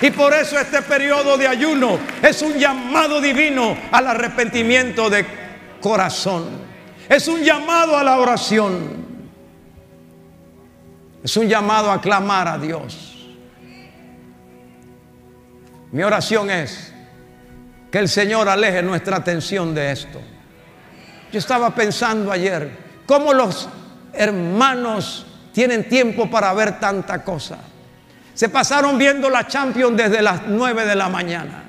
Y 0.00 0.10
por 0.10 0.34
eso 0.34 0.58
este 0.58 0.82
periodo 0.82 1.36
de 1.36 1.46
ayuno 1.46 1.98
es 2.22 2.42
un 2.42 2.54
llamado 2.54 3.20
divino 3.20 3.76
al 3.92 4.08
arrepentimiento 4.08 5.08
de 5.08 5.24
corazón. 5.80 6.48
Es 7.08 7.28
un 7.28 7.42
llamado 7.42 7.96
a 7.96 8.02
la 8.02 8.18
oración. 8.18 9.04
Es 11.22 11.36
un 11.36 11.48
llamado 11.48 11.90
a 11.90 12.00
clamar 12.00 12.48
a 12.48 12.58
Dios. 12.58 13.14
Mi 15.92 16.02
oración 16.02 16.50
es 16.50 16.92
que 17.90 17.98
el 17.98 18.08
Señor 18.08 18.48
aleje 18.48 18.82
nuestra 18.82 19.18
atención 19.18 19.74
de 19.74 19.92
esto. 19.92 20.20
Yo 21.32 21.38
estaba 21.38 21.74
pensando 21.74 22.32
ayer 22.32 22.76
cómo 23.06 23.32
los 23.32 23.68
hermanos 24.12 25.26
tienen 25.52 25.88
tiempo 25.88 26.28
para 26.28 26.52
ver 26.52 26.80
tanta 26.80 27.22
cosa. 27.22 27.58
Se 28.34 28.48
pasaron 28.48 28.98
viendo 28.98 29.30
la 29.30 29.46
Champions 29.46 29.96
desde 29.96 30.20
las 30.20 30.42
9 30.48 30.84
de 30.86 30.96
la 30.96 31.08
mañana. 31.08 31.62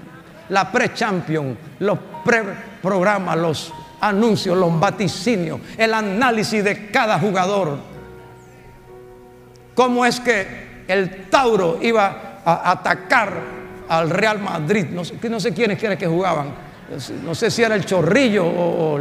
La 0.49 0.71
pre-Champion, 0.71 1.57
los 1.79 1.99
pre-programas, 2.23 3.37
los 3.37 3.73
anuncios, 4.01 4.57
los 4.57 4.79
vaticinios, 4.79 5.59
el 5.77 5.93
análisis 5.93 6.63
de 6.63 6.89
cada 6.91 7.19
jugador. 7.19 7.77
Cómo 9.75 10.05
es 10.05 10.19
que 10.19 10.83
el 10.87 11.29
Tauro 11.29 11.79
iba 11.81 12.41
a 12.43 12.71
atacar 12.71 13.33
al 13.87 14.09
Real 14.09 14.39
Madrid. 14.39 14.87
No 14.91 15.05
sé, 15.05 15.17
quiénes 15.53 15.79
quieren 15.79 15.97
que 15.97 16.07
jugaban. 16.07 16.49
No 17.23 17.33
sé 17.35 17.49
si 17.51 17.63
era 17.63 17.75
el 17.75 17.85
Chorrillo 17.85 18.45
o 18.45 18.99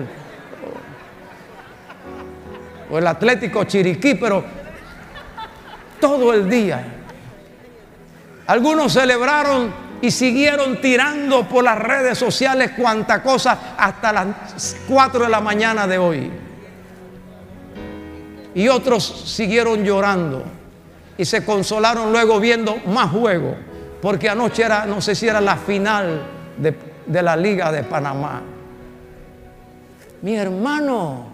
el 2.98 3.06
Atlético 3.06 3.64
Chiriquí, 3.64 4.14
pero 4.14 4.44
todo 6.00 6.32
el 6.32 6.48
día. 6.48 6.93
Algunos 8.47 8.92
celebraron 8.92 9.72
y 10.03 10.11
siguieron 10.11 10.80
tirando 10.82 11.49
por 11.49 11.64
las 11.64 11.78
redes 11.78 12.18
sociales 12.18 12.72
cuanta 12.76 13.22
cosa 13.22 13.74
hasta 13.76 14.12
las 14.12 14.76
4 14.86 15.24
de 15.24 15.30
la 15.30 15.40
mañana 15.40 15.86
de 15.86 15.97
hoy. 15.97 16.30
Y 18.55 18.68
otros 18.68 19.03
siguieron 19.05 19.82
llorando 19.82 20.45
y 21.16 21.24
se 21.24 21.45
consolaron 21.45 22.12
luego 22.12 22.38
viendo 22.38 22.76
más 22.86 23.11
juego, 23.11 23.57
porque 24.03 24.28
anoche 24.28 24.62
era, 24.62 24.84
no 24.84 25.01
sé 25.01 25.14
si 25.14 25.26
era 25.26 25.40
la 25.40 25.57
final 25.57 26.22
de, 26.59 26.76
de 27.07 27.22
la 27.22 27.36
Liga 27.36 27.72
de 27.72 27.82
Panamá. 27.82 28.42
Mi 30.20 30.36
hermano, 30.36 31.32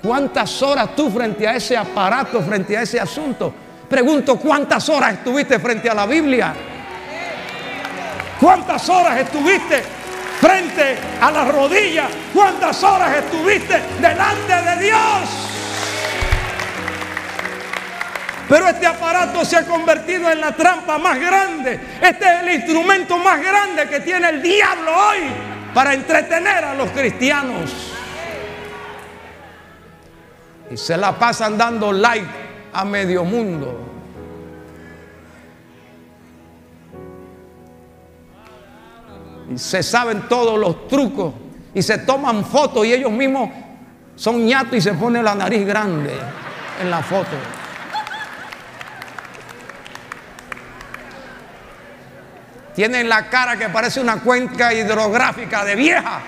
¿cuántas 0.00 0.62
horas 0.62 0.94
tú 0.94 1.10
frente 1.10 1.48
a 1.48 1.56
ese 1.56 1.76
aparato, 1.76 2.40
frente 2.42 2.76
a 2.76 2.82
ese 2.82 3.00
asunto? 3.00 3.52
Pregunto, 3.88 4.36
¿cuántas 4.36 4.88
horas 4.88 5.14
estuviste 5.14 5.58
frente 5.58 5.90
a 5.90 5.94
la 5.94 6.06
Biblia? 6.06 6.54
¿Cuántas 8.40 8.88
horas 8.88 9.18
estuviste 9.18 9.82
frente 10.40 10.98
a 11.20 11.30
la 11.30 11.44
rodilla? 11.44 12.08
¿Cuántas 12.32 12.82
horas 12.82 13.16
estuviste 13.18 13.80
delante 14.00 14.52
de 14.52 14.84
Dios? 14.84 15.50
Pero 18.48 18.68
este 18.68 18.86
aparato 18.86 19.44
se 19.44 19.56
ha 19.56 19.64
convertido 19.64 20.30
en 20.30 20.40
la 20.40 20.52
trampa 20.52 20.98
más 20.98 21.18
grande. 21.18 21.80
Este 22.00 22.24
es 22.24 22.42
el 22.42 22.54
instrumento 22.54 23.16
más 23.18 23.40
grande 23.42 23.88
que 23.88 24.00
tiene 24.00 24.28
el 24.28 24.42
diablo 24.42 24.92
hoy 24.94 25.18
para 25.72 25.94
entretener 25.94 26.64
a 26.64 26.74
los 26.74 26.90
cristianos. 26.90 27.70
Y 30.70 30.76
se 30.76 30.96
la 30.96 31.18
pasan 31.18 31.56
dando 31.56 31.92
like 31.92 32.43
a 32.74 32.84
medio 32.84 33.24
mundo. 33.24 33.80
Y 39.50 39.58
se 39.58 39.82
saben 39.82 40.28
todos 40.28 40.58
los 40.58 40.88
trucos 40.88 41.34
y 41.72 41.82
se 41.82 41.98
toman 41.98 42.44
fotos 42.44 42.84
y 42.86 42.92
ellos 42.92 43.12
mismos 43.12 43.50
son 44.16 44.44
ñatos 44.44 44.74
y 44.74 44.80
se 44.80 44.94
ponen 44.94 45.24
la 45.24 45.34
nariz 45.34 45.66
grande 45.66 46.12
en 46.80 46.90
la 46.90 47.02
foto. 47.02 47.36
Tienen 52.74 53.08
la 53.08 53.28
cara 53.28 53.56
que 53.56 53.68
parece 53.68 54.00
una 54.00 54.20
cuenca 54.20 54.74
hidrográfica 54.74 55.64
de 55.64 55.76
vieja. 55.76 56.20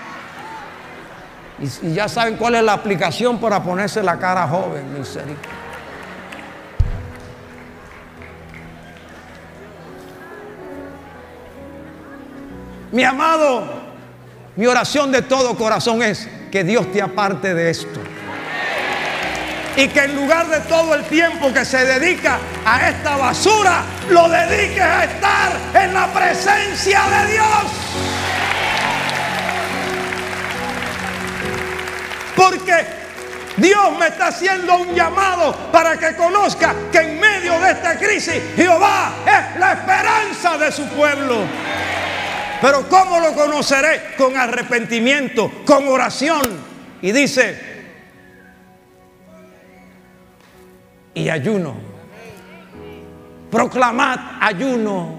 Y, 1.59 1.95
ya 1.95 2.09
saben 2.09 2.37
cuál 2.37 2.57
es 2.57 2.63
la 2.63 2.75
aplicación 2.75 3.41
para 3.41 3.63
ponerse 3.63 4.03
la 4.03 4.19
cara 4.19 4.47
joven, 4.47 4.97
misericordia. 4.97 5.56
Mi 12.97 13.05
amado, 13.05 13.63
mi 14.57 14.67
oración 14.67 15.13
de 15.13 15.21
todo 15.21 15.55
corazón 15.55 16.03
es 16.03 16.27
que 16.51 16.65
Dios 16.65 16.91
te 16.93 17.03
aparte 17.03 17.53
de 17.53 17.69
esto. 17.69 18.01
Y 19.77 19.89
que 19.89 20.01
en 20.01 20.17
lugar 20.17 20.47
de 20.47 20.61
todo 20.61 20.95
el 20.95 21.05
tiempo 21.05 21.53
que 21.53 21.67
se 21.67 21.85
dedica 21.85 22.39
a 22.65 22.89
esta 22.89 23.19
basura, 23.19 23.83
lo 24.09 24.27
dediques 24.31 24.81
a 24.81 25.05
estar 25.05 25.53
en 25.75 25.93
la 25.93 26.07
presencia 26.07 27.03
de 27.03 27.33
Dios. 27.33 27.65
Porque 32.35 32.87
Dios 33.59 33.99
me 33.99 34.07
está 34.07 34.29
haciendo 34.29 34.75
un 34.75 34.95
llamado 34.95 35.55
para 35.71 35.99
que 35.99 36.17
conozca 36.17 36.75
que 36.91 37.01
en 37.01 37.21
medio 37.21 37.61
de 37.61 37.73
esta 37.73 37.99
crisis 37.99 38.41
Jehová 38.57 39.13
es 39.27 39.61
la 39.61 39.73
esperanza 39.75 40.57
de 40.57 40.73
su 40.73 40.89
pueblo. 40.89 41.45
Pero 42.61 42.89
¿cómo 42.89 43.21
lo 43.21 43.35
conoceré? 43.35 44.15
Con 44.17 44.37
arrepentimiento, 44.37 45.51
con 45.65 45.89
oración. 45.89 46.43
Y 47.03 47.13
dice, 47.13 47.77
y 51.17 51.31
ayuno. 51.31 51.75
Proclamad 53.51 54.19
ayuno. 54.41 55.19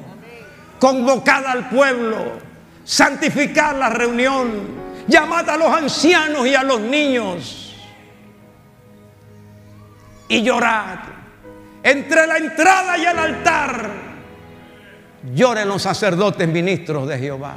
Convocad 0.79 1.45
al 1.45 1.69
pueblo. 1.69 2.39
Santificar 2.83 3.75
la 3.75 3.89
reunión. 3.89 4.87
Llamad 5.07 5.49
a 5.49 5.57
los 5.57 5.69
ancianos 5.69 6.45
y 6.45 6.53
a 6.53 6.63
los 6.63 6.79
niños. 6.79 7.75
Y 10.27 10.43
llorad. 10.43 10.99
Entre 11.81 12.27
la 12.27 12.37
entrada 12.37 12.97
y 12.97 13.05
el 13.05 13.17
altar. 13.17 14.06
Lloren 15.33 15.67
los 15.67 15.81
sacerdotes 15.81 16.47
ministros 16.47 17.07
de 17.07 17.19
Jehová. 17.19 17.55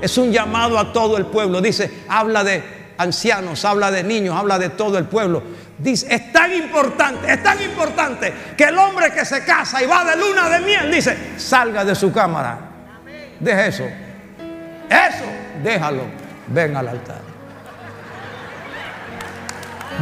Es 0.00 0.16
un 0.16 0.32
llamado 0.32 0.78
a 0.78 0.92
todo 0.92 1.16
el 1.18 1.26
pueblo. 1.26 1.60
Dice, 1.60 2.04
habla 2.08 2.42
de 2.42 2.62
ancianos, 2.96 3.64
habla 3.64 3.90
de 3.90 4.02
niños, 4.02 4.36
habla 4.36 4.58
de 4.58 4.70
todo 4.70 4.96
el 4.98 5.04
pueblo. 5.04 5.42
Dice, 5.78 6.14
es 6.14 6.32
tan 6.32 6.52
importante, 6.52 7.32
es 7.32 7.42
tan 7.42 7.60
importante 7.62 8.32
que 8.56 8.64
el 8.64 8.78
hombre 8.78 9.12
que 9.12 9.24
se 9.24 9.44
casa 9.44 9.82
y 9.82 9.86
va 9.86 10.04
de 10.04 10.16
luna 10.16 10.48
de 10.48 10.60
miel, 10.60 10.90
dice, 10.90 11.34
salga 11.36 11.84
de 11.84 11.94
su 11.94 12.12
cámara. 12.12 12.58
Deja 13.38 13.66
eso. 13.66 13.84
Eso, 13.84 15.24
déjalo. 15.62 16.02
Ven 16.48 16.76
al 16.76 16.88
altar. 16.88 17.20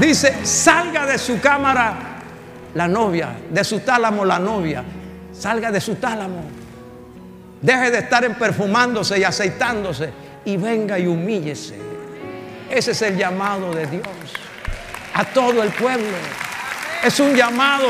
Dice, 0.01 0.45
salga 0.45 1.07
de 1.07 1.19
su 1.19 1.41
cámara 1.41 1.95
la 2.75 2.87
novia, 2.87 3.37
de 3.51 3.65
su 3.65 3.81
tálamo 3.81 4.25
la 4.25 4.39
novia. 4.39 4.85
Salga 5.33 5.71
de 5.71 5.81
su 5.81 5.97
tálamo. 5.97 6.58
Deje 7.61 7.91
de 7.91 7.99
estar 7.99 8.39
perfumándose 8.39 9.19
y 9.19 9.25
aceitándose 9.25 10.13
y 10.45 10.57
venga 10.57 10.99
y 10.99 11.07
humíllese. 11.07 11.77
Ese 12.71 12.93
es 12.93 13.03
el 13.03 13.17
llamado 13.17 13.75
de 13.75 13.87
Dios 13.87 14.07
a 15.15 15.25
todo 15.25 15.63
el 15.63 15.71
pueblo. 15.71 16.17
Es 17.03 17.19
un 17.19 17.35
llamado. 17.35 17.89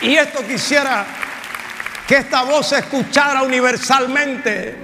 Y 0.00 0.14
esto 0.14 0.46
quisiera 0.46 1.04
que 2.06 2.18
esta 2.18 2.42
voz 2.44 2.68
se 2.68 2.78
escuchara 2.78 3.42
universalmente. 3.42 4.76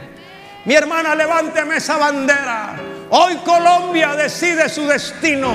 Mi 0.64 0.74
hermana, 0.74 1.14
levánteme 1.14 1.76
esa 1.76 1.96
bandera. 1.98 2.74
Hoy 3.10 3.36
Colombia 3.44 4.14
decide 4.16 4.68
su 4.68 4.86
destino 4.86 5.54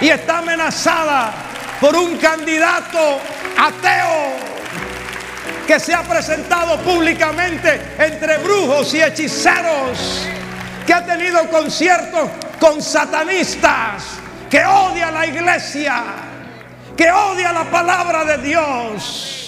y 0.00 0.08
está 0.08 0.38
amenazada 0.38 1.32
por 1.80 1.94
un 1.94 2.16
candidato 2.16 3.20
ateo 3.56 4.53
que 5.66 5.80
se 5.80 5.94
ha 5.94 6.02
presentado 6.02 6.78
públicamente 6.80 7.80
entre 7.98 8.38
brujos 8.38 8.92
y 8.94 9.02
hechiceros, 9.02 10.26
que 10.86 10.92
ha 10.92 11.04
tenido 11.04 11.48
conciertos 11.50 12.30
con 12.60 12.82
satanistas, 12.82 14.04
que 14.50 14.64
odia 14.64 15.10
la 15.10 15.26
iglesia, 15.26 16.02
que 16.96 17.10
odia 17.10 17.52
la 17.52 17.64
palabra 17.64 18.24
de 18.24 18.38
Dios, 18.38 19.43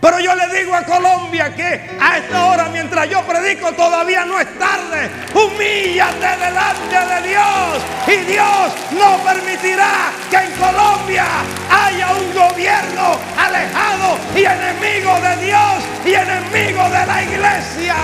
Pero 0.00 0.18
yo 0.18 0.34
le 0.34 0.48
digo 0.58 0.74
a 0.74 0.82
Colombia 0.82 1.54
que 1.54 1.90
a 2.00 2.16
esta 2.16 2.46
hora, 2.46 2.68
mientras 2.72 3.08
yo 3.10 3.22
predico, 3.22 3.70
todavía 3.72 4.24
no 4.24 4.40
es 4.40 4.46
tarde. 4.58 5.10
Humíllate 5.34 6.36
delante 6.38 6.96
de 6.96 7.28
Dios. 7.28 7.82
Y 8.06 8.16
Dios 8.32 8.72
no 8.92 9.18
permitirá 9.22 10.10
que 10.30 10.36
en 10.36 10.52
Colombia 10.52 11.26
haya 11.70 12.12
un 12.14 12.32
gobierno 12.32 13.18
alejado 13.36 14.18
y 14.34 14.44
enemigo 14.44 15.20
de 15.20 15.46
Dios 15.46 15.84
y 16.06 16.14
enemigo 16.14 16.82
de 16.84 17.06
la 17.06 17.22
iglesia. 17.22 17.96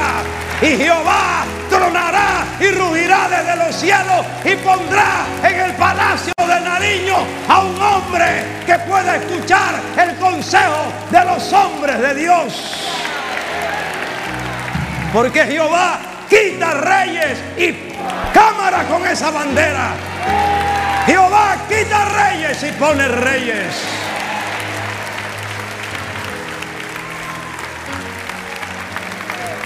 Y 0.60 0.76
Jehová 0.76 1.44
tronará 1.70 2.44
y 2.60 2.70
rugirá 2.72 3.28
desde 3.28 3.56
los 3.56 3.74
cielos 3.76 4.26
y 4.44 4.54
pondrá 4.56 5.24
en 5.42 5.55
de 11.16 11.24
los 11.24 11.52
hombres 11.52 11.98
de 11.98 12.14
Dios. 12.14 12.52
Porque 15.12 15.44
Jehová 15.46 15.98
quita 16.28 16.74
reyes 16.74 17.38
y 17.56 17.74
cámara 18.34 18.84
con 18.84 19.06
esa 19.06 19.30
bandera. 19.30 19.94
Jehová 21.06 21.56
quita 21.68 22.04
reyes 22.04 22.62
y 22.62 22.72
pone 22.72 23.08
reyes. 23.08 23.74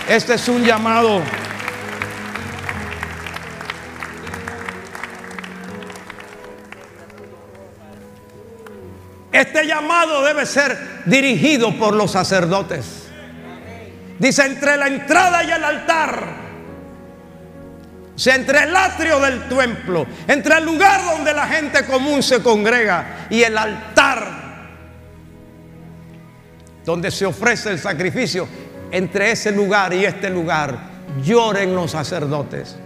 Este 0.08 0.34
es 0.34 0.48
un 0.48 0.64
llamado 0.64 1.22
Este 9.40 9.66
llamado 9.66 10.22
debe 10.22 10.44
ser 10.44 10.76
dirigido 11.06 11.74
por 11.78 11.94
los 11.94 12.10
sacerdotes. 12.10 13.08
Dice, 14.18 14.44
entre 14.44 14.76
la 14.76 14.86
entrada 14.86 15.42
y 15.42 15.50
el 15.50 15.64
altar, 15.64 16.24
o 18.14 18.30
entre 18.30 18.64
el 18.64 18.76
atrio 18.76 19.18
del 19.18 19.48
templo, 19.48 20.06
entre 20.28 20.58
el 20.58 20.64
lugar 20.66 21.02
donde 21.06 21.32
la 21.32 21.46
gente 21.46 21.86
común 21.86 22.22
se 22.22 22.42
congrega 22.42 23.28
y 23.30 23.42
el 23.42 23.56
altar 23.56 24.40
donde 26.84 27.10
se 27.10 27.24
ofrece 27.24 27.70
el 27.70 27.78
sacrificio, 27.78 28.46
entre 28.90 29.30
ese 29.30 29.52
lugar 29.52 29.94
y 29.94 30.04
este 30.04 30.28
lugar, 30.28 30.78
lloren 31.24 31.74
los 31.74 31.92
sacerdotes, 31.92 32.76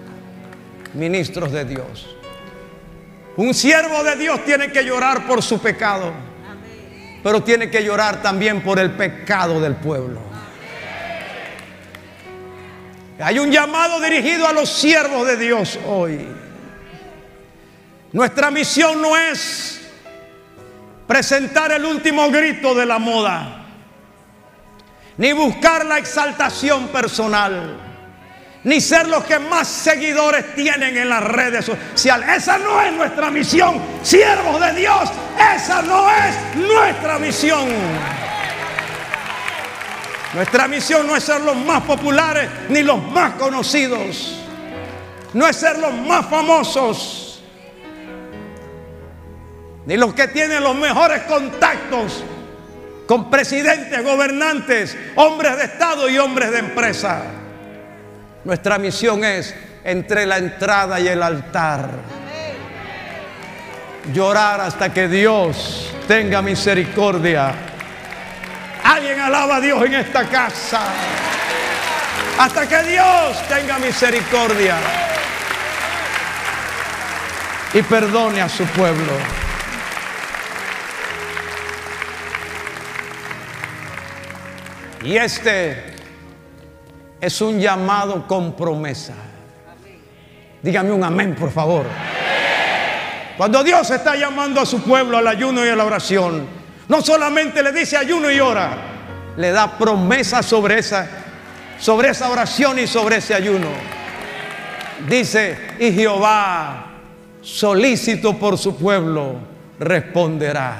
ministros 0.92 1.50
de 1.50 1.64
Dios. 1.64 2.14
Un 3.36 3.52
siervo 3.54 4.04
de 4.04 4.14
Dios 4.14 4.44
tiene 4.44 4.70
que 4.70 4.84
llorar 4.84 5.26
por 5.26 5.42
su 5.42 5.58
pecado 5.58 6.33
pero 7.24 7.42
tiene 7.42 7.70
que 7.70 7.82
llorar 7.82 8.20
también 8.20 8.62
por 8.62 8.78
el 8.78 8.90
pecado 8.90 9.58
del 9.58 9.76
pueblo. 9.76 10.20
Hay 13.18 13.38
un 13.38 13.50
llamado 13.50 13.98
dirigido 13.98 14.46
a 14.46 14.52
los 14.52 14.68
siervos 14.68 15.26
de 15.26 15.38
Dios 15.38 15.78
hoy. 15.86 16.28
Nuestra 18.12 18.50
misión 18.50 19.00
no 19.00 19.16
es 19.16 19.90
presentar 21.06 21.72
el 21.72 21.86
último 21.86 22.30
grito 22.30 22.74
de 22.74 22.84
la 22.84 22.98
moda, 22.98 23.68
ni 25.16 25.32
buscar 25.32 25.86
la 25.86 25.96
exaltación 25.96 26.88
personal, 26.88 27.80
ni 28.64 28.80
ser 28.80 29.06
los 29.08 29.24
que 29.24 29.38
más 29.38 29.68
seguidores 29.68 30.54
tienen 30.54 30.96
en 30.96 31.08
las 31.08 31.22
redes 31.22 31.66
sociales. 31.66 32.28
Esa 32.38 32.58
no 32.58 32.80
es 32.80 32.92
nuestra 32.92 33.30
misión, 33.30 33.80
siervos 34.02 34.58
de 34.58 34.72
Dios. 34.72 35.10
Esa 35.54 35.82
no 35.82 36.10
es 36.10 36.56
nuestra 36.56 37.18
misión. 37.18 37.68
Nuestra 40.32 40.66
misión 40.66 41.06
no 41.06 41.14
es 41.14 41.24
ser 41.24 41.42
los 41.42 41.56
más 41.56 41.82
populares 41.82 42.48
ni 42.70 42.82
los 42.82 43.00
más 43.12 43.34
conocidos. 43.34 44.40
No 45.34 45.46
es 45.46 45.56
ser 45.56 45.78
los 45.78 45.92
más 45.92 46.26
famosos. 46.26 47.42
Ni 49.84 49.98
los 49.98 50.14
que 50.14 50.28
tienen 50.28 50.62
los 50.62 50.74
mejores 50.74 51.22
contactos 51.24 52.24
con 53.06 53.30
presidentes, 53.30 54.02
gobernantes, 54.02 54.96
hombres 55.16 55.58
de 55.58 55.64
Estado 55.64 56.08
y 56.08 56.16
hombres 56.18 56.50
de 56.50 56.58
empresa. 56.60 57.43
Nuestra 58.44 58.78
misión 58.78 59.24
es 59.24 59.54
entre 59.84 60.26
la 60.26 60.38
entrada 60.38 61.00
y 61.00 61.08
el 61.08 61.22
altar 61.22 61.88
llorar 64.12 64.60
hasta 64.60 64.92
que 64.92 65.08
Dios 65.08 65.90
tenga 66.06 66.42
misericordia. 66.42 67.54
Alguien 68.82 69.20
alaba 69.20 69.56
a 69.56 69.60
Dios 69.60 69.82
en 69.84 69.94
esta 69.94 70.28
casa. 70.28 70.82
Hasta 72.38 72.68
que 72.68 72.82
Dios 72.82 73.48
tenga 73.48 73.78
misericordia 73.78 74.76
y 77.72 77.82
perdone 77.82 78.42
a 78.42 78.48
su 78.48 78.64
pueblo. 78.66 79.12
Y 85.02 85.16
este 85.16 85.93
es 87.24 87.40
un 87.40 87.58
llamado 87.58 88.26
con 88.26 88.54
promesa. 88.54 89.14
Dígame 90.62 90.92
un 90.92 91.02
amén, 91.02 91.34
por 91.34 91.50
favor. 91.50 91.86
Cuando 93.36 93.64
Dios 93.64 93.90
está 93.90 94.14
llamando 94.14 94.60
a 94.60 94.66
su 94.66 94.82
pueblo 94.82 95.16
al 95.16 95.26
ayuno 95.26 95.64
y 95.64 95.68
a 95.68 95.76
la 95.76 95.84
oración, 95.84 96.46
no 96.86 97.00
solamente 97.00 97.62
le 97.62 97.72
dice 97.72 97.96
ayuno 97.96 98.30
y 98.30 98.40
ora, 98.40 98.76
le 99.36 99.50
da 99.52 99.78
promesa 99.78 100.42
sobre 100.42 100.78
esa, 100.78 101.08
sobre 101.78 102.10
esa 102.10 102.28
oración 102.28 102.78
y 102.78 102.86
sobre 102.86 103.16
ese 103.16 103.34
ayuno. 103.34 103.68
Dice, 105.08 105.58
y 105.78 105.92
Jehová, 105.92 106.92
solícito 107.40 108.38
por 108.38 108.58
su 108.58 108.76
pueblo, 108.76 109.36
responderá. 109.78 110.76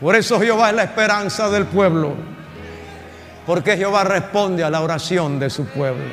Por 0.00 0.16
eso 0.16 0.40
Jehová 0.40 0.70
es 0.70 0.76
la 0.76 0.84
esperanza 0.84 1.48
del 1.50 1.66
pueblo, 1.66 2.33
porque 3.46 3.76
Jehová 3.76 4.04
responde 4.04 4.64
a 4.64 4.70
la 4.70 4.80
oración 4.80 5.38
de 5.38 5.50
su 5.50 5.66
pueblo. 5.66 6.04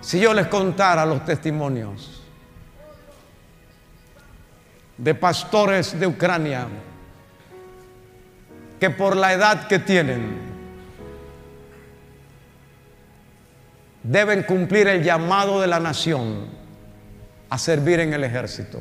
Si 0.00 0.20
yo 0.20 0.32
les 0.32 0.46
contara 0.46 1.04
los 1.04 1.24
testimonios 1.24 2.22
de 4.96 5.14
pastores 5.14 5.98
de 5.98 6.06
Ucrania 6.06 6.66
que 8.80 8.90
por 8.90 9.16
la 9.16 9.32
edad 9.32 9.66
que 9.66 9.78
tienen 9.78 10.48
deben 14.02 14.44
cumplir 14.44 14.88
el 14.88 15.02
llamado 15.02 15.60
de 15.60 15.66
la 15.66 15.80
nación 15.80 16.46
a 17.50 17.58
servir 17.58 18.00
en 18.00 18.12
el 18.12 18.24
ejército, 18.24 18.80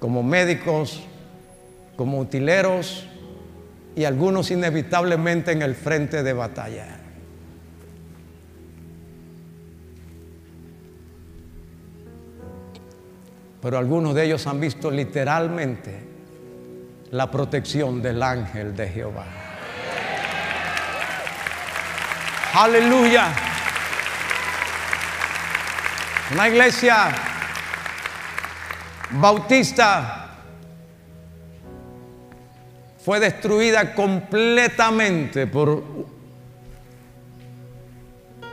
como 0.00 0.22
médicos, 0.22 1.02
como 1.96 2.18
utileros 2.18 3.06
y 3.94 4.04
algunos 4.04 4.50
inevitablemente 4.50 5.52
en 5.52 5.62
el 5.62 5.74
frente 5.74 6.22
de 6.22 6.32
batalla. 6.32 7.02
pero 13.62 13.78
algunos 13.78 14.12
de 14.16 14.24
ellos 14.24 14.44
han 14.48 14.58
visto 14.58 14.90
literalmente 14.90 15.96
la 17.12 17.30
protección 17.30 18.02
del 18.02 18.20
ángel 18.20 18.74
de 18.74 18.88
Jehová. 18.88 19.24
Aleluya. 22.54 23.28
Una 26.32 26.48
iglesia 26.48 27.14
bautista 29.12 30.31
fue 33.04 33.20
destruida 33.20 33.94
completamente 33.94 35.46
por 35.46 35.82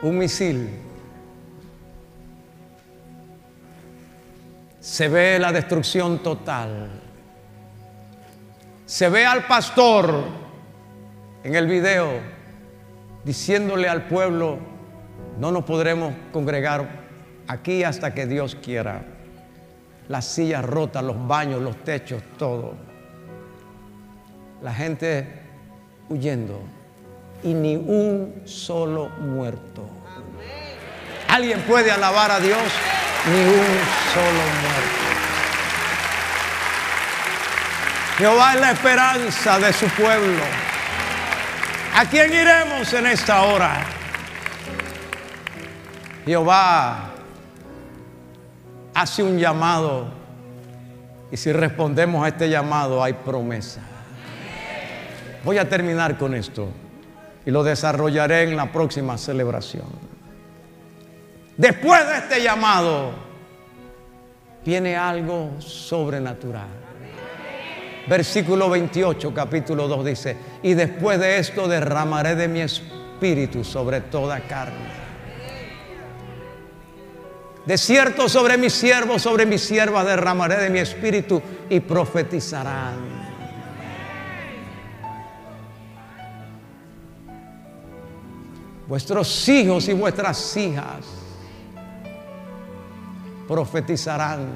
un 0.02 0.18
misil 0.18 0.68
se 4.80 5.08
ve 5.08 5.38
la 5.38 5.52
destrucción 5.52 6.18
total. 6.18 6.88
Se 8.86 9.08
ve 9.08 9.24
al 9.24 9.46
pastor 9.46 10.24
en 11.44 11.54
el 11.54 11.66
video 11.66 12.08
diciéndole 13.22 13.88
al 13.88 14.06
pueblo, 14.06 14.58
no 15.38 15.52
nos 15.52 15.64
podremos 15.64 16.14
congregar 16.32 16.88
aquí 17.46 17.84
hasta 17.84 18.14
que 18.14 18.26
Dios 18.26 18.56
quiera. 18.56 19.02
Las 20.08 20.24
sillas 20.24 20.64
rotas, 20.64 21.04
los 21.04 21.26
baños, 21.28 21.62
los 21.62 21.76
techos, 21.84 22.22
todo. 22.36 22.89
La 24.62 24.74
gente 24.74 25.26
huyendo 26.08 26.60
y 27.42 27.54
ni 27.54 27.76
un 27.76 28.42
solo 28.44 29.08
muerto. 29.20 29.88
¿Alguien 31.28 31.60
puede 31.62 31.90
alabar 31.90 32.30
a 32.30 32.40
Dios? 32.40 32.58
ni 33.26 33.40
un 33.40 33.78
solo 34.14 34.42
muerto. 34.62 35.00
Jehová 38.18 38.54
es 38.54 38.60
la 38.60 38.70
esperanza 38.72 39.58
de 39.58 39.72
su 39.72 39.86
pueblo. 39.88 40.42
¿A 41.94 42.04
quién 42.06 42.32
iremos 42.32 42.92
en 42.92 43.06
esta 43.06 43.42
hora? 43.42 43.84
Jehová 46.24 47.10
hace 48.94 49.22
un 49.22 49.38
llamado 49.38 50.08
y 51.32 51.36
si 51.36 51.52
respondemos 51.52 52.24
a 52.24 52.28
este 52.28 52.48
llamado 52.48 53.02
hay 53.02 53.14
promesa. 53.14 53.80
Voy 55.44 55.58
a 55.58 55.68
terminar 55.68 56.18
con 56.18 56.34
esto 56.34 56.68
y 57.46 57.50
lo 57.50 57.62
desarrollaré 57.62 58.42
en 58.42 58.56
la 58.56 58.70
próxima 58.70 59.16
celebración. 59.16 59.86
Después 61.56 62.06
de 62.08 62.16
este 62.18 62.42
llamado 62.42 63.12
viene 64.64 64.96
algo 64.96 65.60
sobrenatural. 65.60 66.68
Versículo 68.06 68.68
28, 68.70 69.32
capítulo 69.32 69.86
2 69.88 70.04
dice, 70.04 70.36
y 70.62 70.74
después 70.74 71.18
de 71.20 71.38
esto 71.38 71.68
derramaré 71.68 72.34
de 72.34 72.48
mi 72.48 72.60
espíritu 72.60 73.62
sobre 73.62 74.00
toda 74.00 74.40
carne. 74.40 75.00
De 77.66 77.78
cierto 77.78 78.28
sobre 78.28 78.58
mis 78.58 78.72
siervos, 78.72 79.22
sobre 79.22 79.46
mis 79.46 79.60
siervas 79.60 80.06
derramaré 80.06 80.56
de 80.56 80.70
mi 80.70 80.78
espíritu 80.78 81.40
y 81.68 81.80
profetizarán. 81.80 83.09
Vuestros 88.90 89.48
hijos 89.48 89.86
y 89.88 89.92
vuestras 89.92 90.56
hijas 90.56 91.06
profetizarán. 93.46 94.48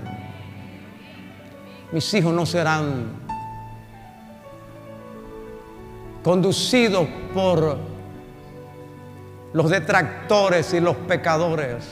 Mis 1.93 2.13
hijos 2.15 2.35
no 2.35 2.45
serán 2.45 3.13
conducidos 6.25 7.07
por 7.33 7.79
los 9.53 9.71
detractores 9.71 10.75
y 10.75 10.81
los 10.81 10.97
pecadores, 10.97 11.85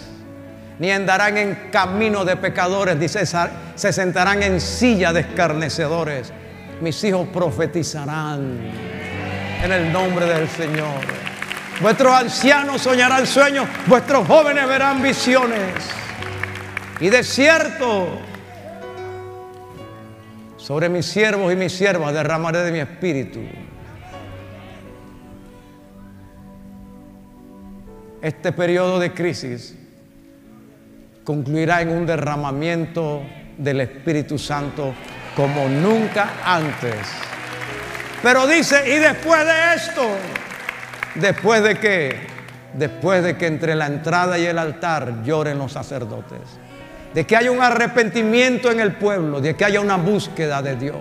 ni 0.80 0.90
andarán 0.90 1.38
en 1.38 1.68
camino 1.70 2.24
de 2.24 2.34
pecadores, 2.34 2.98
dice, 2.98 3.24
se 3.24 3.92
sentarán 3.92 4.42
en 4.42 4.60
silla 4.60 5.12
de 5.12 5.20
escarnecedores. 5.20 6.32
Mis 6.80 7.04
hijos 7.04 7.28
profetizarán 7.32 8.58
en 9.62 9.70
el 9.70 9.92
nombre 9.92 10.26
del 10.26 10.48
Señor. 10.48 11.31
Vuestros 11.82 12.14
ancianos 12.14 12.80
soñarán 12.80 13.26
sueños, 13.26 13.66
vuestros 13.88 14.24
jóvenes 14.28 14.68
verán 14.68 15.02
visiones. 15.02 15.74
Y 17.00 17.10
de 17.10 17.24
cierto, 17.24 18.20
sobre 20.56 20.88
mis 20.88 21.06
siervos 21.06 21.52
y 21.52 21.56
mis 21.56 21.72
siervas 21.72 22.14
derramaré 22.14 22.60
de 22.60 22.70
mi 22.70 22.78
espíritu. 22.78 23.40
Este 28.22 28.52
periodo 28.52 29.00
de 29.00 29.12
crisis 29.12 29.76
concluirá 31.24 31.82
en 31.82 31.88
un 31.88 32.06
derramamiento 32.06 33.22
del 33.58 33.80
Espíritu 33.80 34.38
Santo 34.38 34.94
como 35.34 35.68
nunca 35.68 36.34
antes. 36.44 37.08
Pero 38.22 38.46
dice, 38.46 38.84
y 38.88 38.98
después 39.00 39.44
de 39.44 39.74
esto, 39.74 40.08
Después 41.14 41.62
de 41.62 41.78
que, 41.78 42.26
después 42.72 43.22
de 43.22 43.36
que 43.36 43.46
entre 43.46 43.74
la 43.74 43.86
entrada 43.86 44.38
y 44.38 44.46
el 44.46 44.58
altar 44.58 45.22
lloren 45.22 45.58
los 45.58 45.72
sacerdotes, 45.72 46.40
de 47.12 47.26
que 47.26 47.36
haya 47.36 47.50
un 47.50 47.60
arrepentimiento 47.60 48.70
en 48.70 48.80
el 48.80 48.94
pueblo, 48.94 49.40
de 49.40 49.54
que 49.54 49.64
haya 49.64 49.80
una 49.80 49.96
búsqueda 49.96 50.62
de 50.62 50.76
Dios. 50.76 50.96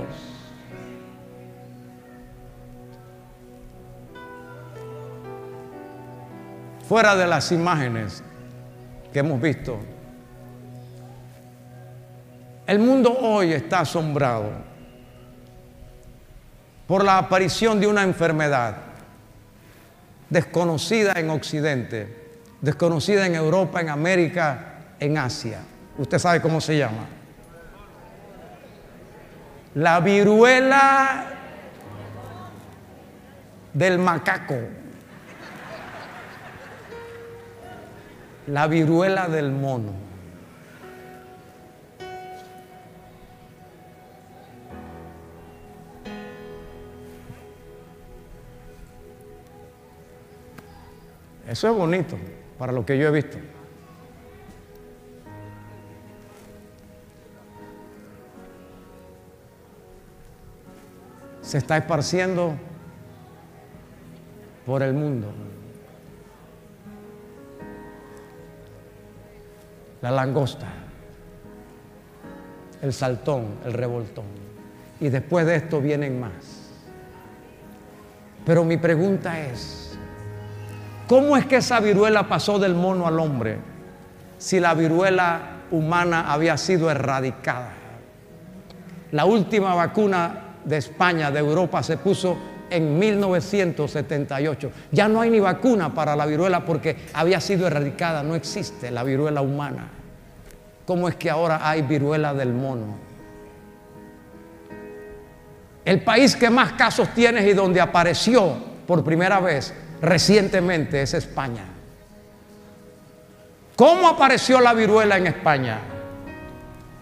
Fuera 6.89 7.15
de 7.15 7.25
las 7.25 7.53
imágenes 7.53 8.21
que 9.13 9.19
hemos 9.19 9.39
visto, 9.39 9.79
el 12.67 12.79
mundo 12.79 13.17
hoy 13.17 13.53
está 13.53 13.79
asombrado 13.79 14.49
por 16.85 17.05
la 17.05 17.17
aparición 17.17 17.79
de 17.79 17.87
una 17.87 18.03
enfermedad 18.03 18.90
desconocida 20.31 21.13
en 21.17 21.29
Occidente, 21.29 22.31
desconocida 22.61 23.27
en 23.27 23.35
Europa, 23.35 23.81
en 23.81 23.89
América, 23.89 24.75
en 24.99 25.17
Asia. 25.17 25.59
Usted 25.97 26.17
sabe 26.17 26.41
cómo 26.41 26.61
se 26.61 26.77
llama. 26.77 27.05
La 29.75 29.99
viruela 29.99 31.25
del 33.73 33.99
macaco. 33.99 34.57
La 38.47 38.67
viruela 38.67 39.27
del 39.27 39.51
mono. 39.51 40.10
Eso 51.51 51.69
es 51.69 51.75
bonito 51.75 52.15
para 52.57 52.71
lo 52.71 52.85
que 52.85 52.97
yo 52.97 53.09
he 53.09 53.11
visto. 53.11 53.37
Se 61.41 61.57
está 61.57 61.75
esparciendo 61.75 62.53
por 64.65 64.81
el 64.81 64.93
mundo. 64.93 65.27
La 70.01 70.11
langosta, 70.11 70.67
el 72.81 72.93
saltón, 72.93 73.57
el 73.65 73.73
revoltón. 73.73 74.23
Y 75.01 75.09
después 75.09 75.45
de 75.45 75.57
esto 75.57 75.81
vienen 75.81 76.17
más. 76.17 76.69
Pero 78.45 78.63
mi 78.63 78.77
pregunta 78.77 79.37
es, 79.37 79.90
¿Cómo 81.11 81.35
es 81.35 81.45
que 81.45 81.57
esa 81.57 81.81
viruela 81.81 82.29
pasó 82.29 82.57
del 82.57 82.73
mono 82.73 83.05
al 83.05 83.19
hombre 83.19 83.57
si 84.37 84.61
la 84.61 84.73
viruela 84.73 85.41
humana 85.69 86.31
había 86.31 86.55
sido 86.55 86.89
erradicada? 86.89 87.73
La 89.11 89.25
última 89.25 89.75
vacuna 89.75 90.55
de 90.63 90.77
España, 90.77 91.29
de 91.29 91.39
Europa, 91.39 91.83
se 91.83 91.97
puso 91.97 92.37
en 92.69 92.97
1978. 92.97 94.71
Ya 94.93 95.09
no 95.09 95.19
hay 95.19 95.31
ni 95.31 95.41
vacuna 95.41 95.93
para 95.93 96.15
la 96.15 96.25
viruela 96.25 96.63
porque 96.63 96.95
había 97.13 97.41
sido 97.41 97.67
erradicada, 97.67 98.23
no 98.23 98.33
existe 98.33 98.89
la 98.89 99.03
viruela 99.03 99.41
humana. 99.41 99.89
¿Cómo 100.85 101.09
es 101.09 101.17
que 101.17 101.29
ahora 101.29 101.69
hay 101.69 101.81
viruela 101.81 102.33
del 102.33 102.53
mono? 102.53 102.95
El 105.83 106.05
país 106.05 106.37
que 106.37 106.49
más 106.49 106.71
casos 106.71 107.09
tiene 107.13 107.45
y 107.45 107.51
donde 107.51 107.81
apareció 107.81 108.55
por 108.87 109.03
primera 109.03 109.41
vez 109.41 109.73
recientemente 110.01 111.01
es 111.01 111.13
España. 111.13 111.65
¿Cómo 113.75 114.07
apareció 114.07 114.59
la 114.59 114.73
viruela 114.73 115.17
en 115.17 115.27
España? 115.27 115.79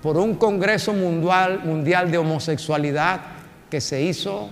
Por 0.01 0.17
un 0.17 0.35
Congreso 0.35 0.93
Mundial, 0.93 1.61
mundial 1.63 2.11
de 2.11 2.17
Homosexualidad 2.17 3.19
que 3.69 3.81
se 3.81 4.01
hizo 4.01 4.49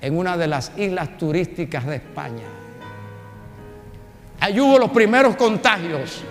en 0.00 0.16
una 0.16 0.36
de 0.36 0.46
las 0.46 0.72
islas 0.76 1.16
turísticas 1.18 1.86
de 1.86 1.96
España. 1.96 2.44
Allí 4.40 4.60
hubo 4.60 4.78
los 4.78 4.90
primeros 4.90 5.36
contagios. 5.36 6.22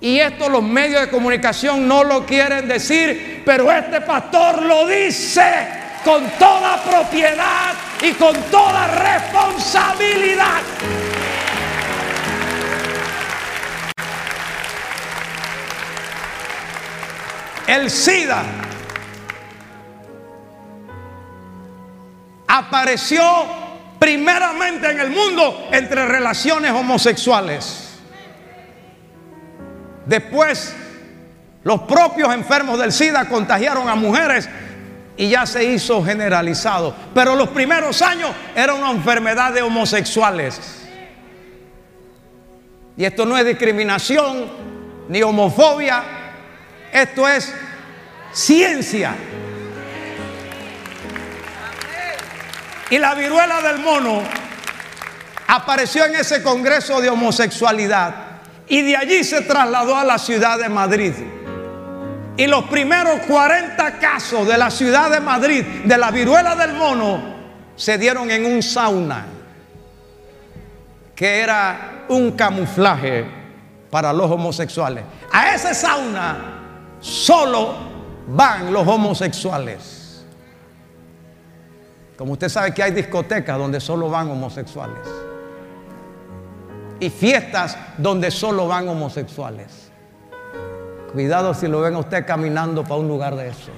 Y 0.00 0.18
esto 0.18 0.48
los 0.48 0.62
medios 0.62 1.02
de 1.02 1.08
comunicación 1.08 1.86
no 1.86 2.04
lo 2.04 2.24
quieren 2.24 2.66
decir, 2.66 3.42
pero 3.44 3.70
este 3.70 4.00
pastor 4.00 4.62
lo 4.62 4.86
dice 4.86 5.79
con 6.04 6.28
toda 6.38 6.82
propiedad 6.82 7.74
y 8.02 8.12
con 8.12 8.34
toda 8.50 8.86
responsabilidad. 8.86 10.62
El 17.66 17.88
SIDA 17.88 18.42
apareció 22.48 23.22
primeramente 24.00 24.90
en 24.90 24.98
el 24.98 25.10
mundo 25.10 25.68
entre 25.70 26.04
relaciones 26.06 26.72
homosexuales. 26.72 27.98
Después, 30.06 30.74
los 31.62 31.82
propios 31.82 32.34
enfermos 32.34 32.78
del 32.78 32.90
SIDA 32.90 33.28
contagiaron 33.28 33.88
a 33.88 33.94
mujeres 33.94 34.48
y 35.20 35.28
ya 35.28 35.44
se 35.44 35.62
hizo 35.62 36.02
generalizado. 36.02 36.94
Pero 37.12 37.36
los 37.36 37.50
primeros 37.50 38.00
años 38.00 38.30
era 38.54 38.72
una 38.72 38.90
enfermedad 38.90 39.52
de 39.52 39.60
homosexuales. 39.60 40.58
Y 42.96 43.04
esto 43.04 43.26
no 43.26 43.36
es 43.36 43.44
discriminación 43.44 44.46
ni 45.10 45.22
homofobia, 45.22 46.02
esto 46.90 47.28
es 47.28 47.54
ciencia. 48.32 49.14
Y 52.88 52.96
la 52.96 53.14
viruela 53.14 53.60
del 53.60 53.78
mono 53.80 54.22
apareció 55.48 56.06
en 56.06 56.14
ese 56.14 56.42
congreso 56.42 56.98
de 56.98 57.10
homosexualidad 57.10 58.14
y 58.66 58.80
de 58.80 58.96
allí 58.96 59.22
se 59.22 59.42
trasladó 59.42 59.96
a 59.96 60.04
la 60.04 60.16
ciudad 60.16 60.58
de 60.58 60.70
Madrid. 60.70 61.12
Y 62.40 62.46
los 62.46 62.64
primeros 62.64 63.20
40 63.28 63.98
casos 63.98 64.48
de 64.48 64.56
la 64.56 64.70
ciudad 64.70 65.10
de 65.10 65.20
Madrid 65.20 65.62
de 65.84 65.98
la 65.98 66.10
viruela 66.10 66.56
del 66.56 66.72
mono 66.72 67.20
se 67.76 67.98
dieron 67.98 68.30
en 68.30 68.46
un 68.46 68.62
sauna 68.62 69.26
que 71.14 71.40
era 71.40 72.06
un 72.08 72.32
camuflaje 72.32 73.26
para 73.90 74.10
los 74.14 74.30
homosexuales. 74.30 75.04
A 75.30 75.54
ese 75.54 75.74
sauna 75.74 76.38
solo 76.98 77.74
van 78.28 78.72
los 78.72 78.88
homosexuales. 78.88 80.24
Como 82.16 82.32
usted 82.32 82.48
sabe 82.48 82.72
que 82.72 82.82
hay 82.82 82.92
discotecas 82.92 83.58
donde 83.58 83.80
solo 83.80 84.08
van 84.08 84.30
homosexuales. 84.30 85.06
Y 87.00 87.10
fiestas 87.10 87.76
donde 87.98 88.30
solo 88.30 88.66
van 88.66 88.88
homosexuales. 88.88 89.79
Cuidado 91.12 91.54
si 91.54 91.66
lo 91.66 91.80
ven 91.80 91.94
a 91.94 91.98
usted 91.98 92.24
caminando 92.24 92.84
para 92.84 92.96
un 92.96 93.08
lugar 93.08 93.34
de 93.34 93.48
eso. 93.48 93.72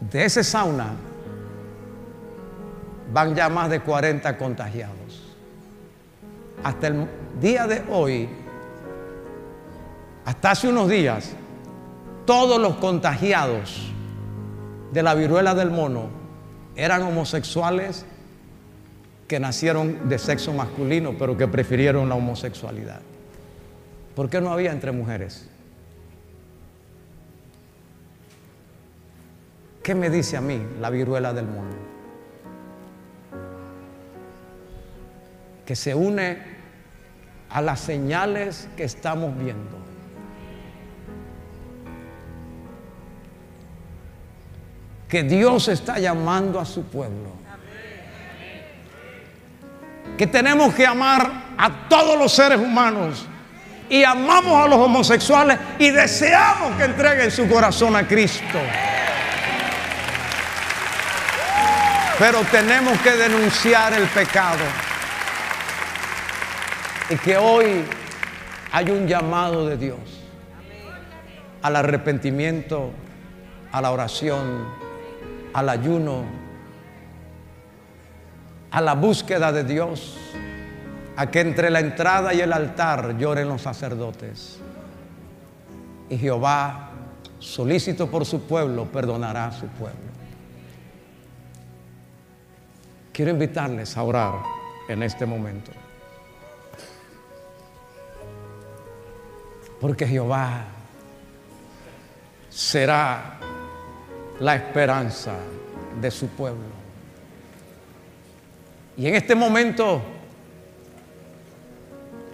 De 0.00 0.24
ese 0.24 0.42
sauna 0.42 0.92
van 3.12 3.34
ya 3.34 3.48
más 3.48 3.68
de 3.68 3.80
40 3.80 4.38
contagiados. 4.38 5.34
Hasta 6.62 6.86
el 6.86 7.06
día 7.40 7.66
de 7.66 7.84
hoy, 7.90 8.28
hasta 10.24 10.52
hace 10.52 10.68
unos 10.68 10.88
días, 10.88 11.32
todos 12.24 12.58
los 12.58 12.76
contagiados 12.76 13.92
de 14.92 15.02
la 15.02 15.14
viruela 15.14 15.54
del 15.54 15.70
mono 15.70 16.08
eran 16.74 17.02
homosexuales 17.02 18.06
que 19.26 19.40
nacieron 19.40 20.08
de 20.08 20.18
sexo 20.18 20.52
masculino, 20.52 21.14
pero 21.18 21.36
que 21.36 21.48
prefirieron 21.48 22.08
la 22.08 22.14
homosexualidad. 22.14 23.00
¿Por 24.14 24.28
qué 24.28 24.40
no 24.40 24.52
había 24.52 24.70
entre 24.70 24.92
mujeres? 24.92 25.48
¿Qué 29.82 29.94
me 29.94 30.10
dice 30.10 30.36
a 30.36 30.40
mí 30.40 30.62
la 30.80 30.90
viruela 30.90 31.32
del 31.32 31.46
mono? 31.46 31.74
Que 35.66 35.74
se 35.74 35.94
une 35.94 36.38
a 37.48 37.62
las 37.62 37.80
señales 37.80 38.68
que 38.76 38.84
estamos 38.84 39.36
viendo. 39.38 39.78
Que 45.08 45.22
Dios 45.22 45.68
está 45.68 45.98
llamando 45.98 46.60
a 46.60 46.64
su 46.64 46.84
pueblo 46.84 47.43
que 50.16 50.26
tenemos 50.26 50.74
que 50.74 50.86
amar 50.86 51.30
a 51.58 51.88
todos 51.88 52.18
los 52.18 52.32
seres 52.32 52.58
humanos 52.58 53.26
y 53.88 54.02
amamos 54.04 54.64
a 54.64 54.68
los 54.68 54.78
homosexuales 54.78 55.58
y 55.78 55.90
deseamos 55.90 56.76
que 56.76 56.84
entreguen 56.84 57.30
su 57.30 57.48
corazón 57.48 57.96
a 57.96 58.06
Cristo. 58.06 58.58
Pero 62.18 62.40
tenemos 62.50 62.98
que 63.00 63.10
denunciar 63.10 63.92
el 63.92 64.06
pecado. 64.06 64.64
Y 67.10 67.16
que 67.16 67.36
hoy 67.36 67.84
hay 68.72 68.90
un 68.90 69.06
llamado 69.06 69.66
de 69.66 69.76
Dios 69.76 69.98
al 71.60 71.76
arrepentimiento, 71.76 72.92
a 73.72 73.80
la 73.80 73.90
oración, 73.90 74.68
al 75.52 75.68
ayuno, 75.68 76.24
a 78.74 78.80
la 78.80 78.94
búsqueda 78.94 79.52
de 79.52 79.62
Dios, 79.62 80.16
a 81.16 81.30
que 81.30 81.38
entre 81.38 81.70
la 81.70 81.78
entrada 81.78 82.34
y 82.34 82.40
el 82.40 82.52
altar 82.52 83.16
lloren 83.16 83.48
los 83.48 83.62
sacerdotes. 83.62 84.58
Y 86.10 86.18
Jehová, 86.18 86.90
solícito 87.38 88.10
por 88.10 88.26
su 88.26 88.42
pueblo, 88.48 88.86
perdonará 88.86 89.46
a 89.46 89.52
su 89.52 89.68
pueblo. 89.68 90.10
Quiero 93.12 93.30
invitarles 93.30 93.96
a 93.96 94.02
orar 94.02 94.34
en 94.88 95.04
este 95.04 95.24
momento. 95.24 95.70
Porque 99.80 100.04
Jehová 100.04 100.64
será 102.48 103.38
la 104.40 104.56
esperanza 104.56 105.36
de 106.00 106.10
su 106.10 106.26
pueblo. 106.26 106.83
Y 108.96 109.06
en 109.06 109.14
este 109.14 109.34
momento 109.34 110.00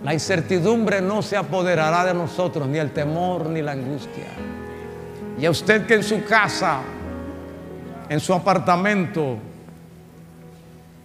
la 0.02 0.14
incertidumbre 0.14 1.00
no 1.00 1.22
se 1.22 1.36
apoderará 1.36 2.04
de 2.04 2.14
nosotros, 2.14 2.66
ni 2.66 2.78
el 2.78 2.90
temor, 2.90 3.46
ni 3.46 3.60
la 3.60 3.72
angustia. 3.72 4.28
Y 5.38 5.46
a 5.46 5.50
usted 5.50 5.86
que 5.86 5.94
en 5.94 6.02
su 6.02 6.24
casa, 6.24 6.80
en 8.08 8.20
su 8.20 8.32
apartamento, 8.32 9.36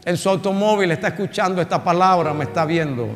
en 0.03 0.17
su 0.17 0.29
automóvil 0.29 0.91
está 0.91 1.09
escuchando 1.09 1.61
esta 1.61 1.83
palabra, 1.83 2.33
me 2.33 2.45
está 2.45 2.65
viendo. 2.65 3.07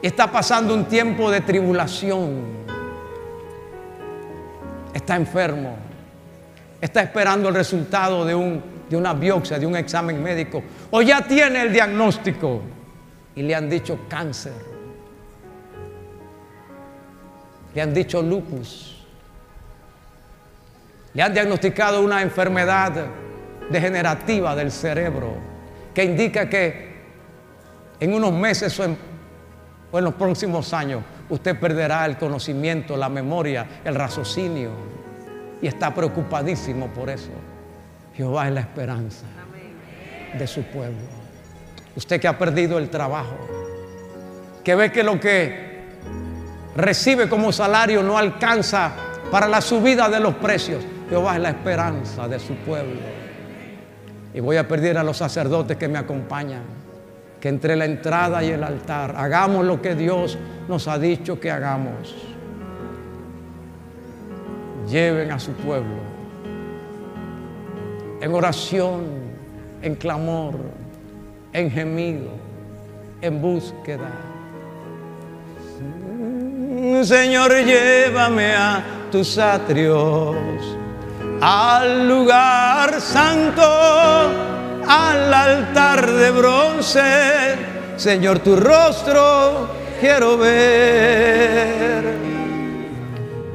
Está 0.00 0.30
pasando 0.30 0.74
un 0.74 0.84
tiempo 0.84 1.30
de 1.30 1.40
tribulación. 1.40 2.58
Está 4.94 5.16
enfermo. 5.16 5.76
Está 6.80 7.02
esperando 7.02 7.48
el 7.48 7.54
resultado 7.54 8.24
de 8.24 8.34
un 8.34 8.77
de 8.88 8.96
una 8.96 9.12
biopsia, 9.14 9.58
de 9.58 9.66
un 9.66 9.76
examen 9.76 10.22
médico, 10.22 10.62
o 10.90 11.02
ya 11.02 11.22
tiene 11.22 11.62
el 11.62 11.72
diagnóstico 11.72 12.62
y 13.34 13.42
le 13.42 13.54
han 13.54 13.68
dicho 13.68 14.00
cáncer, 14.08 14.54
le 17.74 17.82
han 17.82 17.92
dicho 17.92 18.22
lupus, 18.22 19.04
le 21.14 21.22
han 21.22 21.32
diagnosticado 21.32 22.02
una 22.02 22.22
enfermedad 22.22 23.06
degenerativa 23.70 24.54
del 24.56 24.70
cerebro 24.72 25.34
que 25.94 26.04
indica 26.04 26.48
que 26.48 26.88
en 28.00 28.14
unos 28.14 28.32
meses 28.32 28.78
o 28.80 28.84
en, 28.84 28.96
en 29.92 30.04
los 30.04 30.14
próximos 30.14 30.72
años 30.72 31.02
usted 31.28 31.58
perderá 31.58 32.06
el 32.06 32.16
conocimiento, 32.16 32.96
la 32.96 33.08
memoria, 33.08 33.66
el 33.84 33.94
raciocinio 33.94 34.70
y 35.60 35.66
está 35.66 35.94
preocupadísimo 35.94 36.86
por 36.88 37.10
eso. 37.10 37.30
Jehová 38.18 38.48
es 38.48 38.54
la 38.54 38.60
esperanza 38.62 39.26
de 40.36 40.46
su 40.48 40.64
pueblo. 40.64 41.06
Usted 41.94 42.20
que 42.20 42.26
ha 42.26 42.36
perdido 42.36 42.76
el 42.78 42.90
trabajo, 42.90 43.38
que 44.64 44.74
ve 44.74 44.90
que 44.90 45.04
lo 45.04 45.20
que 45.20 45.84
recibe 46.74 47.28
como 47.28 47.52
salario 47.52 48.02
no 48.02 48.18
alcanza 48.18 48.90
para 49.30 49.46
la 49.46 49.60
subida 49.60 50.08
de 50.08 50.18
los 50.18 50.34
precios. 50.34 50.84
Jehová 51.08 51.36
es 51.36 51.42
la 51.42 51.50
esperanza 51.50 52.26
de 52.26 52.40
su 52.40 52.56
pueblo. 52.56 52.98
Y 54.34 54.40
voy 54.40 54.56
a 54.56 54.66
pedir 54.66 54.98
a 54.98 55.04
los 55.04 55.16
sacerdotes 55.16 55.76
que 55.76 55.86
me 55.86 55.98
acompañan 55.98 56.62
que 57.40 57.48
entre 57.48 57.76
la 57.76 57.84
entrada 57.84 58.42
y 58.42 58.50
el 58.50 58.64
altar 58.64 59.14
hagamos 59.16 59.64
lo 59.64 59.80
que 59.80 59.94
Dios 59.94 60.36
nos 60.66 60.88
ha 60.88 60.98
dicho 60.98 61.38
que 61.38 61.52
hagamos. 61.52 62.16
Lleven 64.88 65.30
a 65.30 65.38
su 65.38 65.52
pueblo 65.52 66.17
en 68.20 68.34
oración, 68.34 69.04
en 69.82 69.94
clamor, 69.94 70.54
en 71.52 71.70
gemido, 71.70 72.30
en 73.20 73.40
búsqueda. 73.40 74.10
Señor, 77.04 77.52
llévame 77.64 78.54
a 78.54 78.82
tus 79.10 79.38
atrios, 79.38 80.36
al 81.40 82.08
lugar 82.08 83.00
santo, 83.00 83.62
al 84.86 85.32
altar 85.32 86.10
de 86.10 86.30
bronce. 86.30 87.56
Señor, 87.96 88.40
tu 88.40 88.56
rostro 88.56 89.68
quiero 90.00 90.36
ver. 90.38 92.16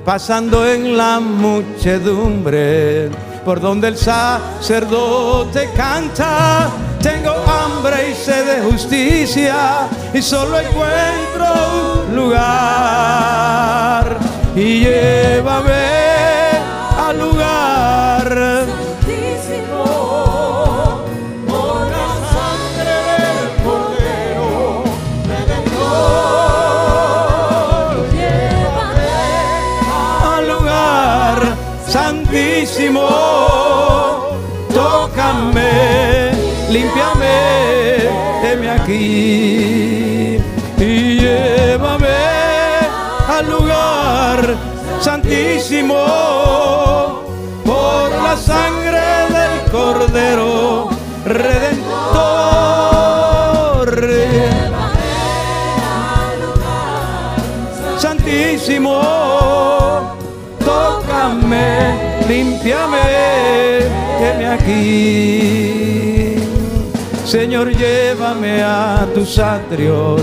Pasando 0.05 0.67
en 0.67 0.97
la 0.97 1.19
muchedumbre 1.19 3.09
por 3.43 3.59
donde 3.59 3.89
el 3.89 3.97
sacerdote 3.97 5.69
canta. 5.75 6.69
Tengo 7.01 7.31
hambre 7.31 8.11
y 8.11 8.15
sed 8.15 8.45
de 8.45 8.61
justicia 8.71 9.89
y 10.13 10.21
solo 10.21 10.59
encuentro 10.59 12.05
un 12.07 12.15
lugar. 12.15 14.17
Y 14.55 14.79
llévame 14.79 16.02
Santísimo, 32.63 34.39
tócame, 34.73 36.31
límpiame, 36.69 38.07
heme 38.41 38.69
aquí 38.69 40.37
y 40.77 41.19
llévame 41.19 42.07
al 43.27 43.49
lugar 43.49 44.55
santísimo 45.01 46.05
por 47.65 48.11
la 48.23 48.37
sangre 48.37 49.27
del 49.35 49.69
Cordero 49.69 50.87
Redentor. 51.25 51.83
Santísimo 57.97 59.32
límpiame, 62.27 62.97
me 64.37 64.47
aquí. 64.47 65.93
Señor, 67.25 67.71
llévame 67.75 68.61
a 68.63 69.07
tus 69.13 69.39
atrios, 69.39 70.21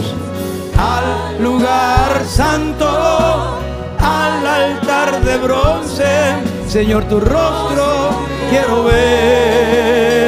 al 0.78 1.42
lugar 1.42 2.24
santo, 2.26 3.59
al 3.98 4.46
altar 4.46 5.20
de 5.24 5.36
bronce. 5.38 6.34
Señor, 6.68 7.05
tu 7.05 7.18
rostro 7.20 8.11
quiero 8.51 8.84
ver. 8.84 10.20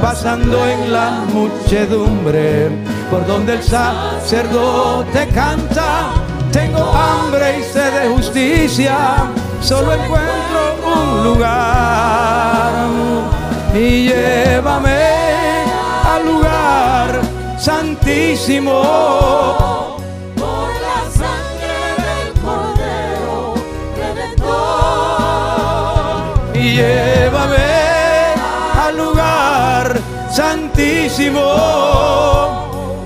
Pasando 0.00 0.66
en 0.66 0.92
la 0.92 1.24
muchedumbre, 1.32 2.68
por 3.10 3.26
donde 3.26 3.54
el 3.54 3.62
sacerdote 3.62 5.28
canta, 5.28 6.10
tengo 6.52 6.92
hambre 6.92 7.60
y 7.60 7.62
sed 7.62 8.02
de 8.02 8.08
justicia, 8.08 9.30
solo 9.60 9.92
encuentro 9.92 10.76
un 10.84 11.24
lugar. 11.24 12.72
Y 13.74 14.08
llévame 14.08 15.64
al 16.04 16.26
lugar 16.26 17.20
santísimo. 17.58 18.82
Por 20.36 20.70
la 20.86 21.00
sangre 21.20 21.76
del 22.06 22.28
Cordero 22.42 23.54
Redentor. 23.96 24.50
y 26.54 26.74
llévame 26.74 27.70
al 28.84 28.96
lugar 28.96 30.00
santísimo. 30.32 31.40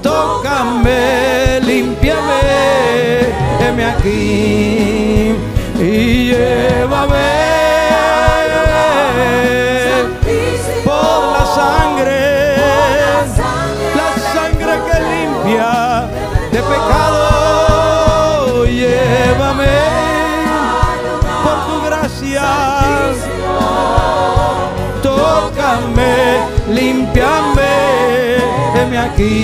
Tócame, 0.02 1.60
límpiame, 1.60 2.40
heme 3.60 3.84
aquí 3.84 5.13
y 5.84 6.30
llévame 6.30 7.30
por 10.82 11.20
la 11.34 11.44
sangre, 11.54 12.56
la 13.94 14.08
sangre 14.32 14.74
que 14.86 14.96
limpia 15.12 15.72
de 16.52 16.60
pecado. 16.72 17.22
Llévame 18.64 19.76
por 21.44 21.56
tu 21.66 21.74
gracia. 21.86 22.48
Tócame, 25.02 26.14
límpiame, 26.70 27.74
heme 28.74 28.98
aquí. 28.98 29.34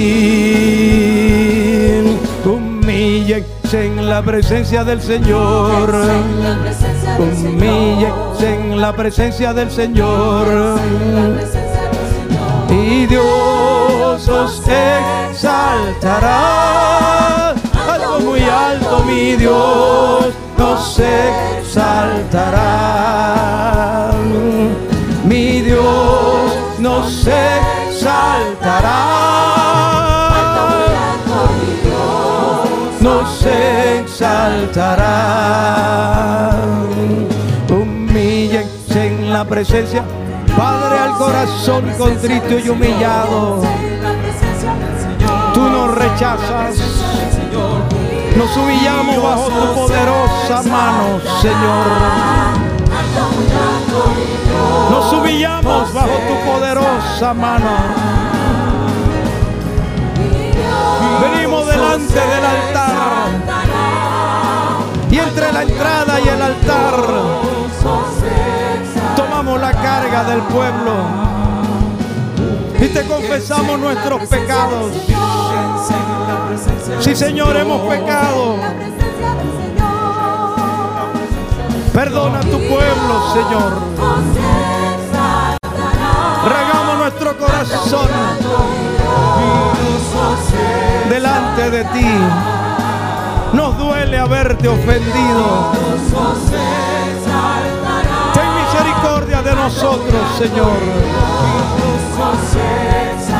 Humíllense 2.44 3.59
en 3.72 4.08
la 4.08 4.20
presencia 4.22 4.82
del 4.82 5.00
Señor. 5.00 5.94
En 5.94 6.42
la 6.42 6.58
presencia 6.60 7.14
del 7.14 7.36
Señor. 7.36 7.52
Humíllense 7.52 8.54
en 8.54 8.80
la 8.80 8.96
presencia 8.96 9.52
del 9.52 9.70
Señor. 9.70 10.80
Y 12.68 13.06
Dios 13.06 14.28
os 14.28 14.60
exaltará. 15.30 16.50
Alto, 17.50 18.18
muy 18.20 18.42
alto, 18.42 19.04
mi 19.04 19.36
Dios 19.36 20.34
nos 20.58 20.98
exaltará. 21.60 24.10
Mi 25.24 25.60
Dios 25.60 26.52
nos 26.78 27.26
exaltará. 27.26 29.29
Nos 33.00 33.46
exaltará. 33.46 35.00
Humíllense 37.70 39.06
en 39.06 39.32
la 39.32 39.44
presencia. 39.44 40.04
Padre 40.56 40.98
al 40.98 41.14
corazón 41.16 41.90
contrito 41.96 42.58
y 42.58 42.68
humillado. 42.68 43.62
Tú 45.54 45.60
nos 45.60 45.94
rechazas. 45.94 46.76
Nos 48.36 48.56
humillamos 48.56 49.22
bajo 49.22 49.48
tu 49.48 49.74
poderosa 49.74 50.62
mano, 50.68 51.20
Señor. 51.40 51.86
Nos 54.90 55.12
humillamos 55.12 55.92
bajo 55.92 56.18
tu 56.28 56.50
poderosa 56.50 57.34
mano. 57.34 57.70
Delante 61.70 62.20
del 62.20 62.44
altar. 62.44 62.90
Y 65.10 65.18
entre 65.18 65.52
la 65.52 65.62
entrada 65.62 66.20
y 66.20 66.28
el 66.28 66.42
altar 66.42 66.94
tomamos 69.16 69.60
la 69.60 69.72
carga 69.72 70.24
del 70.24 70.40
pueblo. 70.42 70.92
Y 72.80 72.88
te 72.88 73.06
confesamos 73.06 73.78
nuestros 73.78 74.28
pecados. 74.28 74.92
Sí, 77.00 77.14
Señor, 77.14 77.56
hemos 77.56 77.80
pecado. 77.88 78.56
Perdona 81.92 82.38
a 82.38 82.42
tu 82.42 82.58
pueblo, 82.68 83.32
Señor. 83.34 83.72
Regamos 86.44 86.98
nuestro 86.98 87.36
corazón 87.36 88.08
de 91.80 91.98
ti. 91.98 92.14
Nos 93.54 93.78
duele 93.78 94.18
haberte 94.18 94.68
ofendido. 94.68 95.72
Ten 98.34 98.48
misericordia 98.62 99.42
de 99.42 99.54
nosotros, 99.54 100.22
Señor. 100.38 100.78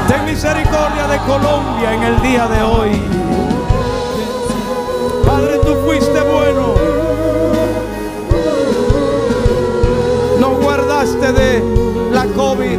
Ten 0.09 0.24
misericordia 0.24 1.07
de 1.07 1.18
Colombia 1.18 1.93
en 1.93 2.03
el 2.03 2.22
día 2.22 2.47
de 2.47 2.62
hoy. 2.62 3.03
Padre, 5.26 5.59
tú 5.59 5.74
fuiste 5.84 6.20
bueno. 6.20 6.74
Nos 10.41 10.62
guardaste 10.62 11.32
de 11.32 12.11
la 12.11 12.24
COVID. 12.24 12.78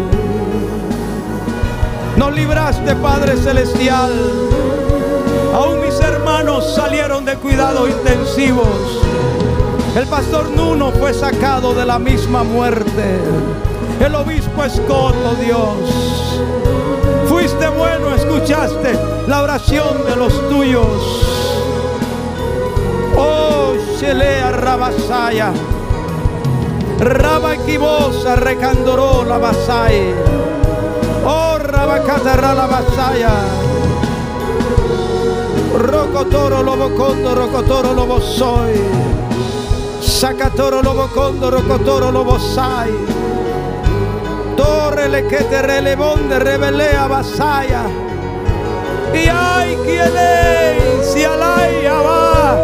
Nos 2.18 2.34
libraste, 2.34 2.96
Padre 2.96 3.38
Celestial. 3.38 4.12
Aún 5.54 5.82
mis 5.82 6.00
hermanos 6.00 6.74
salieron 6.76 7.26
de 7.26 7.36
cuidados 7.36 7.90
intensivos. 7.90 8.68
El 9.96 10.08
pastor 10.08 10.50
Nuno 10.52 10.92
fue 10.92 11.14
sacado 11.14 11.74
de 11.74 11.86
la 11.86 12.00
misma 12.00 12.44
muerte. 12.44 13.20
El 14.00 14.16
obispo 14.16 14.64
Escoto, 14.64 15.36
Dios. 15.36 16.40
Fuiste 17.28 17.68
bueno, 17.68 18.16
escuchaste 18.16 18.98
la 19.28 19.44
oración 19.44 20.06
de 20.06 20.16
los 20.16 20.50
tuyos. 20.50 20.88
Oh, 23.18 23.74
Shelea 24.00 24.52
Rabasaya. 24.52 25.52
Rabaquibosa 27.00 28.38
recandoró 28.38 29.26
la 29.26 29.38
basaya. 29.38 30.16
Oh, 31.26 31.58
Rabacata 31.60 32.54
la 32.54 32.68
basaya. 32.68 33.71
Rocotoro 35.92 36.64
lobo 36.64 36.90
condo, 36.96 37.36
rocotoro 37.36 37.94
lobo 37.94 38.22
soy. 38.22 38.80
Sacatoro 40.00 40.82
lobo 40.82 41.08
condo, 41.08 41.50
rocotoro 41.50 42.12
lobo 42.12 42.40
sai. 42.40 42.92
Torre 44.56 45.10
le 45.10 45.28
que 45.28 45.44
te 45.44 45.62
relevonde 45.62 46.40
rebelea 46.40 47.08
basaya. 47.08 47.84
Y 49.14 49.28
ay, 49.28 49.78
quien 49.84 50.16
es, 50.16 51.12
si 51.12 51.26
alaya 51.26 52.02
va. 52.02 52.58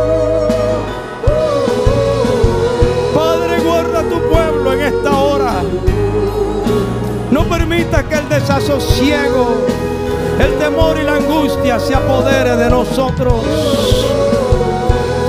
Padre, 3.14 3.60
guarda 3.60 4.04
tu 4.04 4.22
pueblo 4.30 4.72
en 4.72 4.82
esta 4.82 5.18
hora. 5.20 5.64
No 7.32 7.44
permita 7.50 8.04
que 8.04 8.16
el 8.16 8.30
desasosiego, 8.30 9.66
el 10.40 10.58
temor 10.58 10.98
y 11.00 11.04
la 11.04 11.16
angustia 11.16 11.80
se 11.80 11.96
apodere 11.96 12.56
de 12.56 12.70
nosotros. 12.70 13.44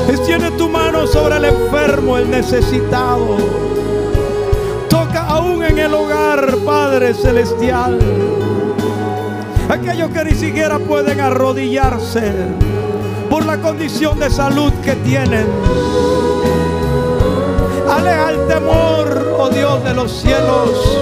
Extiende 0.09 0.51
tu 0.53 0.69
mano 0.69 1.07
sobre 1.07 1.37
el 1.37 1.45
enfermo, 1.47 2.19
el 2.19 2.31
necesitado. 2.31 3.37
Toca 4.89 5.27
aún 5.27 5.63
en 5.63 5.79
el 5.79 5.95
hogar, 5.95 6.57
Padre 6.65 7.15
Celestial. 7.15 7.99
Aquellos 9.71 10.11
que 10.11 10.25
ni 10.25 10.35
siquiera 10.35 10.79
pueden 10.79 11.21
arrodillarse 11.21 12.33
por 13.29 13.45
la 13.45 13.59
condición 13.59 14.19
de 14.19 14.31
salud 14.31 14.73
que 14.83 14.95
tienen. 14.97 15.47
Aleja 17.91 18.31
el 18.31 18.47
temor, 18.47 19.37
oh 19.39 19.49
Dios 19.49 19.83
de 19.85 19.95
los 19.95 20.13
cielos, 20.13 20.99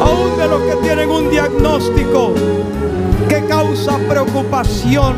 aún 0.00 0.36
de 0.36 0.48
los 0.48 0.62
que 0.62 0.76
tienen 0.82 1.10
un 1.10 1.30
diagnóstico 1.30 2.34
causa 3.74 3.98
preocupación. 4.08 5.16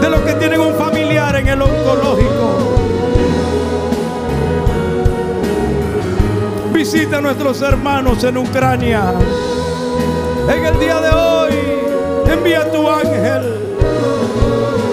De 0.00 0.08
los 0.08 0.20
que 0.22 0.32
tienen 0.34 0.60
un 0.60 0.74
familiar 0.74 1.36
en 1.36 1.48
el 1.48 1.60
oncológico. 1.60 2.74
Visita 6.72 7.18
a 7.18 7.20
nuestros 7.20 7.60
hermanos 7.60 8.24
en 8.24 8.38
Ucrania. 8.38 9.12
En 10.48 10.64
el 10.64 10.78
día 10.80 11.00
de 11.00 11.10
hoy, 11.10 11.54
envía 12.32 12.70
tu 12.72 12.88
ángel. 12.88 13.58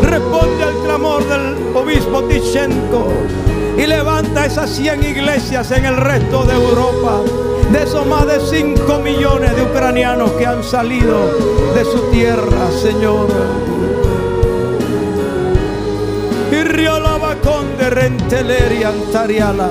Responde 0.03 0.63
al 0.63 0.76
clamor 0.84 1.26
del 1.30 1.76
obispo 1.76 2.24
Tichenko 2.24 3.07
y 3.78 3.88
levanta 3.88 4.45
esas 4.45 4.69
100 4.69 5.03
iglesias 5.03 5.72
en 5.72 5.86
el 5.86 5.95
resto 5.95 6.43
de 6.43 6.55
Europa. 6.55 7.22
De 7.70 7.84
esos 7.84 8.05
más 8.05 8.26
de 8.28 8.39
5 8.39 8.99
millones 8.99 9.55
de 9.55 9.64
ucranianos 9.64 10.32
que 10.32 10.45
han 10.45 10.64
salido 10.64 11.18
de 11.74 11.86
su 11.86 11.99
tierra, 12.12 12.70
Señor. 12.82 13.28
Y 16.51 16.64
riolaba 16.64 17.36
con 17.36 17.78
de 17.78 17.89
renteleri 17.89 18.84
antariala. 18.84 19.70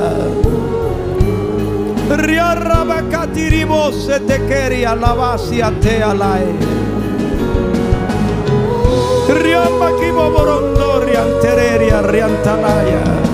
Riarrabacatiribo 2.16 3.92
se 3.92 4.20
te 4.20 4.44
quería 4.46 4.96
la 4.96 5.12
vacia 5.12 5.72
te 5.80 6.02
alae. 6.02 6.56
Riambaquibo 9.28 10.30
borondo 10.30 11.00
riantereria 11.00 12.02
riantalaya. 12.02 13.29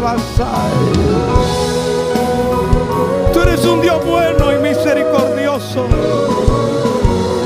Vasai. 0.00 0.72
Tú 3.32 3.40
eres 3.40 3.64
un 3.64 3.80
Dios 3.80 4.04
bueno 4.04 4.52
y 4.52 4.58
misericordioso. 4.58 5.86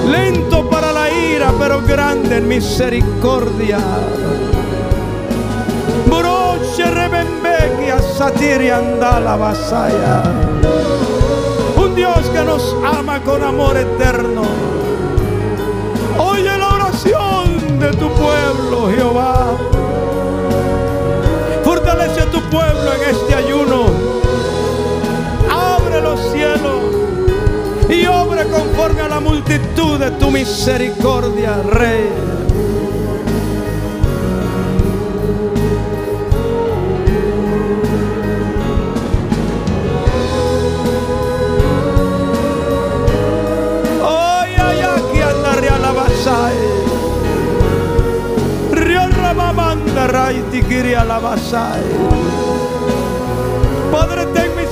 Lento 0.07 0.68
para 0.68 0.92
la 0.92 1.11
ira, 1.11 1.52
pero 1.59 1.80
grande 1.82 2.36
en 2.38 2.48
misericordia. 2.48 3.78
Broche 6.07 6.90
rebembequi 6.90 7.90
a 7.90 8.00
satiri 8.00 8.70
andala 8.70 9.36
vasaya. 9.36 10.22
Un 11.76 11.94
Dios 11.94 12.30
que 12.32 12.44
nos 12.44 12.76
ama 12.84 13.20
con 13.20 13.42
amor 13.42 13.76
eterno. 13.76 14.42
Oye 16.18 16.57
la 16.59 16.68
oración 16.68 17.78
de 17.78 17.90
tu 17.92 18.09
pueblo, 18.11 18.90
Jehová. 18.94 19.64
Pueblo 22.51 22.92
en 22.95 23.14
este 23.14 23.34
ayuno. 23.34 23.86
Abre 25.51 26.01
los 26.01 26.20
cielos 26.32 26.84
y 27.88 28.07
obra 28.07 28.45
conforme 28.45 29.01
a 29.03 29.09
la 29.09 29.20
multitud 29.20 29.99
de 29.99 30.11
tu 30.12 30.30
misericordia, 30.30 31.62
Rey. 31.62 32.09
Ay, 44.03 44.55
ay, 44.59 44.80
aquí 44.80 45.20
andaré 45.20 45.68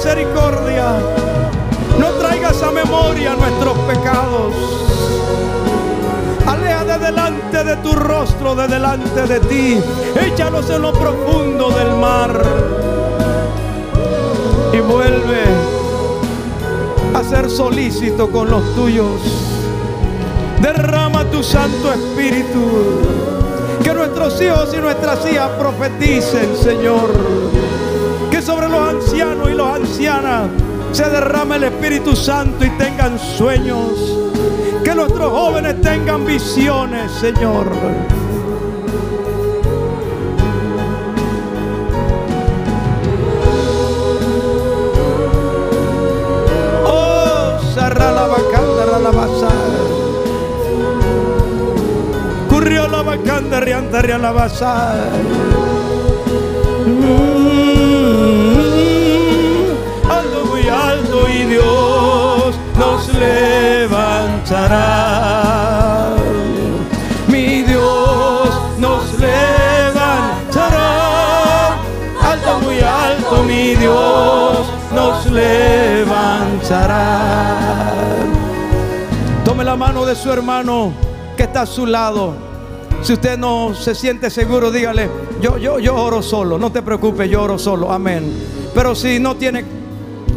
misericordia. 0.02 0.98
No 1.96 2.08
traigas 2.18 2.60
a 2.62 2.72
memoria 2.72 3.36
nuestros 3.36 3.78
pecados. 3.80 4.52
Aleja 6.44 6.84
de 6.84 7.06
delante 7.06 7.62
de 7.62 7.76
tu 7.76 7.92
rostro, 7.92 8.56
de 8.56 8.66
delante 8.66 9.22
de 9.28 9.38
ti. 9.40 9.80
Échalos 10.20 10.68
en 10.70 10.82
lo 10.82 10.92
profundo 10.92 11.70
del 11.70 11.94
mar. 11.94 12.42
Y 14.72 14.80
vuelve 14.80 15.44
a 17.14 17.22
ser 17.22 17.48
solícito 17.48 18.28
con 18.28 18.50
los 18.50 18.74
tuyos. 18.74 19.20
Derrama 20.60 21.24
tu 21.26 21.44
Santo 21.44 21.92
Espíritu. 21.92 22.60
Que 23.84 23.94
nuestros 23.94 24.40
hijos 24.42 24.74
y 24.74 24.78
nuestras 24.78 25.24
hijas 25.30 25.50
profeticen, 25.50 26.56
Señor. 26.56 27.81
Sobre 28.44 28.68
los 28.68 28.88
ancianos 28.88 29.50
y 29.50 29.54
las 29.54 29.76
ancianas 29.76 30.50
se 30.90 31.08
derrame 31.08 31.56
el 31.56 31.64
Espíritu 31.64 32.16
Santo 32.16 32.64
y 32.64 32.70
tengan 32.70 33.16
sueños. 33.16 33.92
Que 34.82 34.96
nuestros 34.96 35.30
jóvenes 35.30 35.80
tengan 35.80 36.26
visiones, 36.26 37.12
Señor. 37.12 37.68
Oh, 46.84 47.60
sarra 47.76 48.10
la 48.10 48.26
bacanda, 48.26 48.98
la 48.98 49.10
basada. 49.12 49.52
Currió 52.48 52.88
la 52.88 53.02
bacanda, 53.02 53.60
riantaria 53.60 54.18
la. 54.18 55.12
Dios 61.62 62.54
nos 62.76 63.08
levantará. 63.14 64.80
Mi 67.28 67.62
Dios 67.62 68.50
nos 68.78 69.18
levantará. 69.18 70.88
Alto, 72.20 72.58
muy 72.62 72.80
alto, 72.80 73.42
mi 73.44 73.74
Dios 73.76 74.66
nos 74.92 75.26
levantará. 75.26 77.20
Tome 79.44 79.64
la 79.64 79.76
mano 79.76 80.04
de 80.04 80.16
su 80.16 80.32
hermano 80.32 80.92
que 81.36 81.44
está 81.44 81.62
a 81.62 81.66
su 81.66 81.86
lado. 81.86 82.34
Si 83.02 83.12
usted 83.12 83.38
no 83.38 83.74
se 83.74 83.94
siente 83.94 84.30
seguro, 84.30 84.70
dígale, 84.70 85.10
yo, 85.40 85.58
yo, 85.58 85.78
yo 85.80 85.96
oro 85.96 86.22
solo, 86.22 86.56
no 86.58 86.70
te 86.70 86.82
preocupes, 86.82 87.28
yo 87.28 87.42
oro 87.42 87.58
solo, 87.58 87.90
amén. 87.90 88.32
Pero 88.74 88.94
si 88.94 89.18
no 89.18 89.34
tiene 89.36 89.81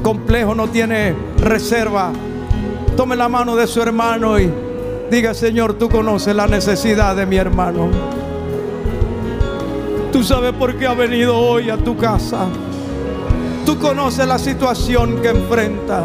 complejo, 0.05 0.53
no 0.53 0.67
tiene 0.67 1.15
reserva, 1.39 2.11
tome 2.95 3.15
la 3.15 3.27
mano 3.27 3.55
de 3.55 3.65
su 3.65 3.81
hermano 3.81 4.39
y 4.39 4.53
diga, 5.09 5.33
Señor, 5.33 5.79
tú 5.79 5.89
conoces 5.89 6.35
la 6.35 6.45
necesidad 6.45 7.15
de 7.15 7.25
mi 7.25 7.37
hermano. 7.37 7.89
Tú 10.11 10.23
sabes 10.23 10.53
por 10.53 10.75
qué 10.75 10.85
ha 10.85 10.93
venido 10.93 11.35
hoy 11.35 11.71
a 11.71 11.77
tu 11.77 11.97
casa. 11.97 12.45
Tú 13.65 13.79
conoces 13.79 14.27
la 14.27 14.37
situación 14.37 15.23
que 15.23 15.29
enfrenta. 15.29 16.03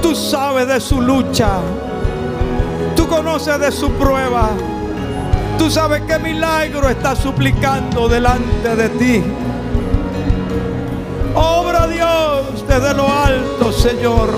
Tú 0.00 0.14
sabes 0.14 0.68
de 0.68 0.78
su 0.78 1.02
lucha. 1.02 1.58
Tú 2.94 3.08
conoces 3.08 3.58
de 3.58 3.72
su 3.72 3.90
prueba. 3.94 4.50
Tú 5.58 5.68
sabes 5.68 6.02
qué 6.02 6.20
milagro 6.20 6.88
está 6.88 7.16
suplicando 7.16 8.08
delante 8.08 8.76
de 8.76 8.88
ti. 8.90 9.24
Obra 11.40 11.86
Dios 11.86 12.66
desde 12.66 12.94
lo 12.94 13.08
alto, 13.08 13.72
Señor. 13.72 14.30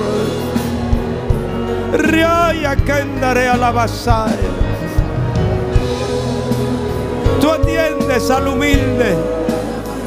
Riaya 1.92 2.76
Kendare 2.76 3.48
Alabasai. 3.48 4.38
Tú 7.40 7.50
atiendes 7.50 8.30
al 8.30 8.48
humilde. 8.48 9.16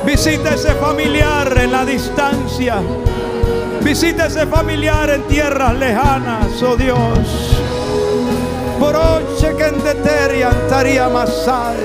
Visita 0.06 0.56
familiar 0.80 1.58
en 1.58 1.72
la 1.72 1.84
distancia. 1.84 2.76
Visita 3.82 4.30
familiar 4.30 5.10
en 5.10 5.24
tierras 5.24 5.74
lejanas, 5.76 6.62
oh 6.62 6.76
Dios. 6.76 7.54
Broche 8.80 9.56
que 9.58 9.68
endeteria 9.68 10.50
antaria 10.50 11.10
masai. 11.10 11.78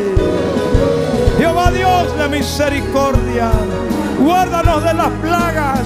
Jehová 1.39 1.70
Dios 1.70 2.16
de 2.18 2.28
misericordia, 2.28 3.51
guárdanos 4.19 4.85
de 4.85 4.95
las 4.95 5.11
plagas, 5.23 5.81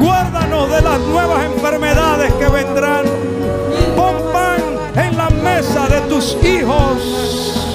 guárdanos 0.00 0.70
de 0.70 0.82
las 0.82 0.98
nuevas 1.00 1.44
enfermedades 1.44 2.32
que 2.34 2.48
vendrán. 2.48 3.04
Pon 3.96 4.16
pan 4.32 4.60
en 4.96 5.16
la 5.16 5.30
mesa 5.30 5.88
de 5.88 6.00
tus 6.02 6.36
hijos. 6.42 7.68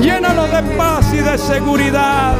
Llénalo 0.00 0.46
de 0.46 0.62
paz 0.76 1.12
y 1.12 1.18
de 1.18 1.38
seguridad. 1.38 2.34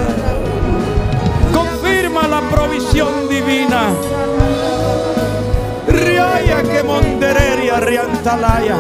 Confirma 1.53 2.27
la 2.27 2.41
provisión 2.41 3.29
divina. 3.29 3.91
Riaya 5.87 6.63
que 6.63 6.83
mondereria 6.83 7.81
riantalaya. 7.81 8.79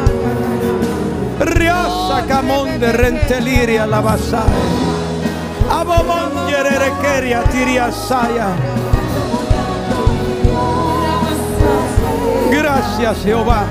Riasa 1.40 2.24
camonde 2.27 2.93
renteliria 2.93 3.86
la 3.86 4.01
basaya. 4.01 4.91
Tiriasaya. 7.52 8.48
Gracias 12.50 13.18
Jehová. 13.22 13.64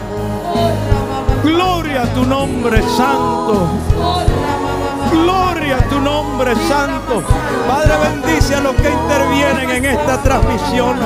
Gloria 1.43 2.03
a 2.03 2.05
tu 2.13 2.23
nombre 2.25 2.81
santo. 2.95 3.67
Gloria 5.11 5.77
a 5.77 5.89
tu 5.89 5.99
nombre 5.99 6.55
santo. 6.67 7.23
Padre, 7.67 7.93
bendice 8.03 8.55
a 8.55 8.61
los 8.61 8.75
que 8.75 8.89
intervienen 8.89 9.69
en 9.69 9.85
esta 9.85 10.21
transmisión. 10.21 10.97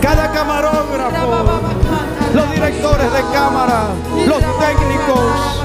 Cada 0.00 0.30
camarógrafo, 0.30 1.60
los 2.34 2.50
directores 2.50 3.12
de 3.12 3.20
cámara, 3.32 3.88
los 4.26 4.40
técnicos, 4.58 5.64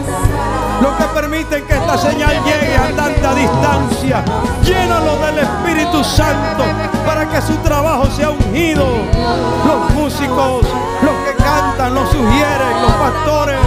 los 0.82 0.96
que 0.96 1.04
permiten 1.14 1.66
que 1.66 1.74
esta 1.74 1.98
señal 1.98 2.44
llegue 2.44 2.78
a 2.78 2.96
tanta 2.96 3.34
distancia. 3.36 4.24
Llénalo 4.64 5.18
del 5.18 5.40
Espíritu 5.40 6.04
Santo 6.04 6.64
para 7.06 7.28
que 7.30 7.42
su 7.42 7.56
trabajo 7.58 8.06
sea 8.12 8.30
ungido. 8.32 8.86
Los 9.66 9.94
músicos, 9.94 10.66
los 11.02 11.16
que 11.26 11.36
cantan, 11.44 11.94
los 11.94 12.10
sugieren, 12.10 12.82
los 12.82 12.92
pastores. 12.94 13.60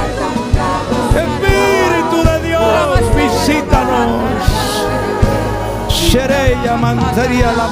Espíritu 1.14 2.22
de 2.24 2.48
Dios, 2.48 3.14
visítanos. 3.14 4.22
Shereya 5.88 6.76
mantería 6.76 7.52
la 7.52 7.68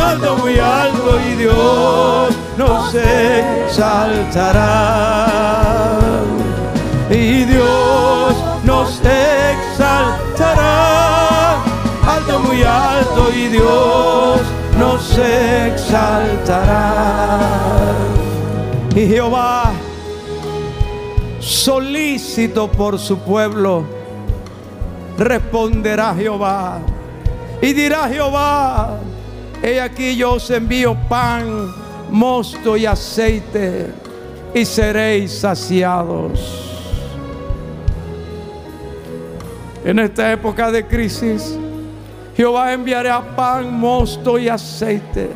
Alto, 0.00 0.36
muy 0.36 0.58
alto 0.58 1.20
y 1.20 1.34
Dios 1.34 2.43
nos 2.56 2.94
exaltará. 2.94 4.60
Y 7.10 7.44
Dios 7.44 8.34
nos 8.64 9.00
exaltará. 9.04 10.04
Alto, 12.06 12.40
muy 12.40 12.62
alto 12.62 13.30
y 13.34 13.48
Dios 13.48 14.40
nos 14.78 15.18
exaltará. 15.18 16.20
Y 18.94 19.06
Jehová, 19.06 19.72
solícito 21.40 22.70
por 22.70 22.98
su 22.98 23.18
pueblo, 23.18 23.84
responderá 25.18 26.14
Jehová. 26.14 26.78
Y 27.60 27.72
dirá 27.72 28.08
Jehová, 28.08 28.98
he 29.62 29.80
aquí 29.80 30.16
yo 30.16 30.34
os 30.34 30.50
envío 30.50 30.96
pan, 31.08 31.72
mosto 32.10 32.76
y 32.76 32.86
aceite, 32.86 33.86
y 34.54 34.64
seréis 34.64 35.32
saciados. 35.32 36.64
En 39.84 39.98
esta 39.98 40.32
época 40.32 40.70
de 40.70 40.86
crisis, 40.86 41.58
Jehová 42.36 42.72
enviará 42.72 43.20
pan, 43.36 43.78
mosto 43.78 44.38
y 44.38 44.48
aceite. 44.48 45.30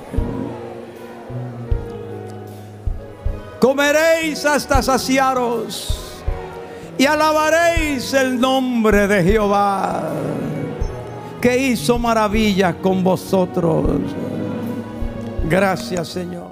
Comeréis 3.61 4.45
hasta 4.45 4.83
saciaros 4.83 6.23
y 6.97 7.07
alabaréis 7.07 8.15
el 8.15 8.41
nombre 8.41 9.07
de 9.07 9.23
Jehová, 9.23 10.11
que 11.41 11.57
hizo 11.59 11.99
maravillas 11.99 12.75
con 12.77 13.05
vosotros. 13.05 14.01
Gracias, 15.45 16.09
Señor. 16.09 16.48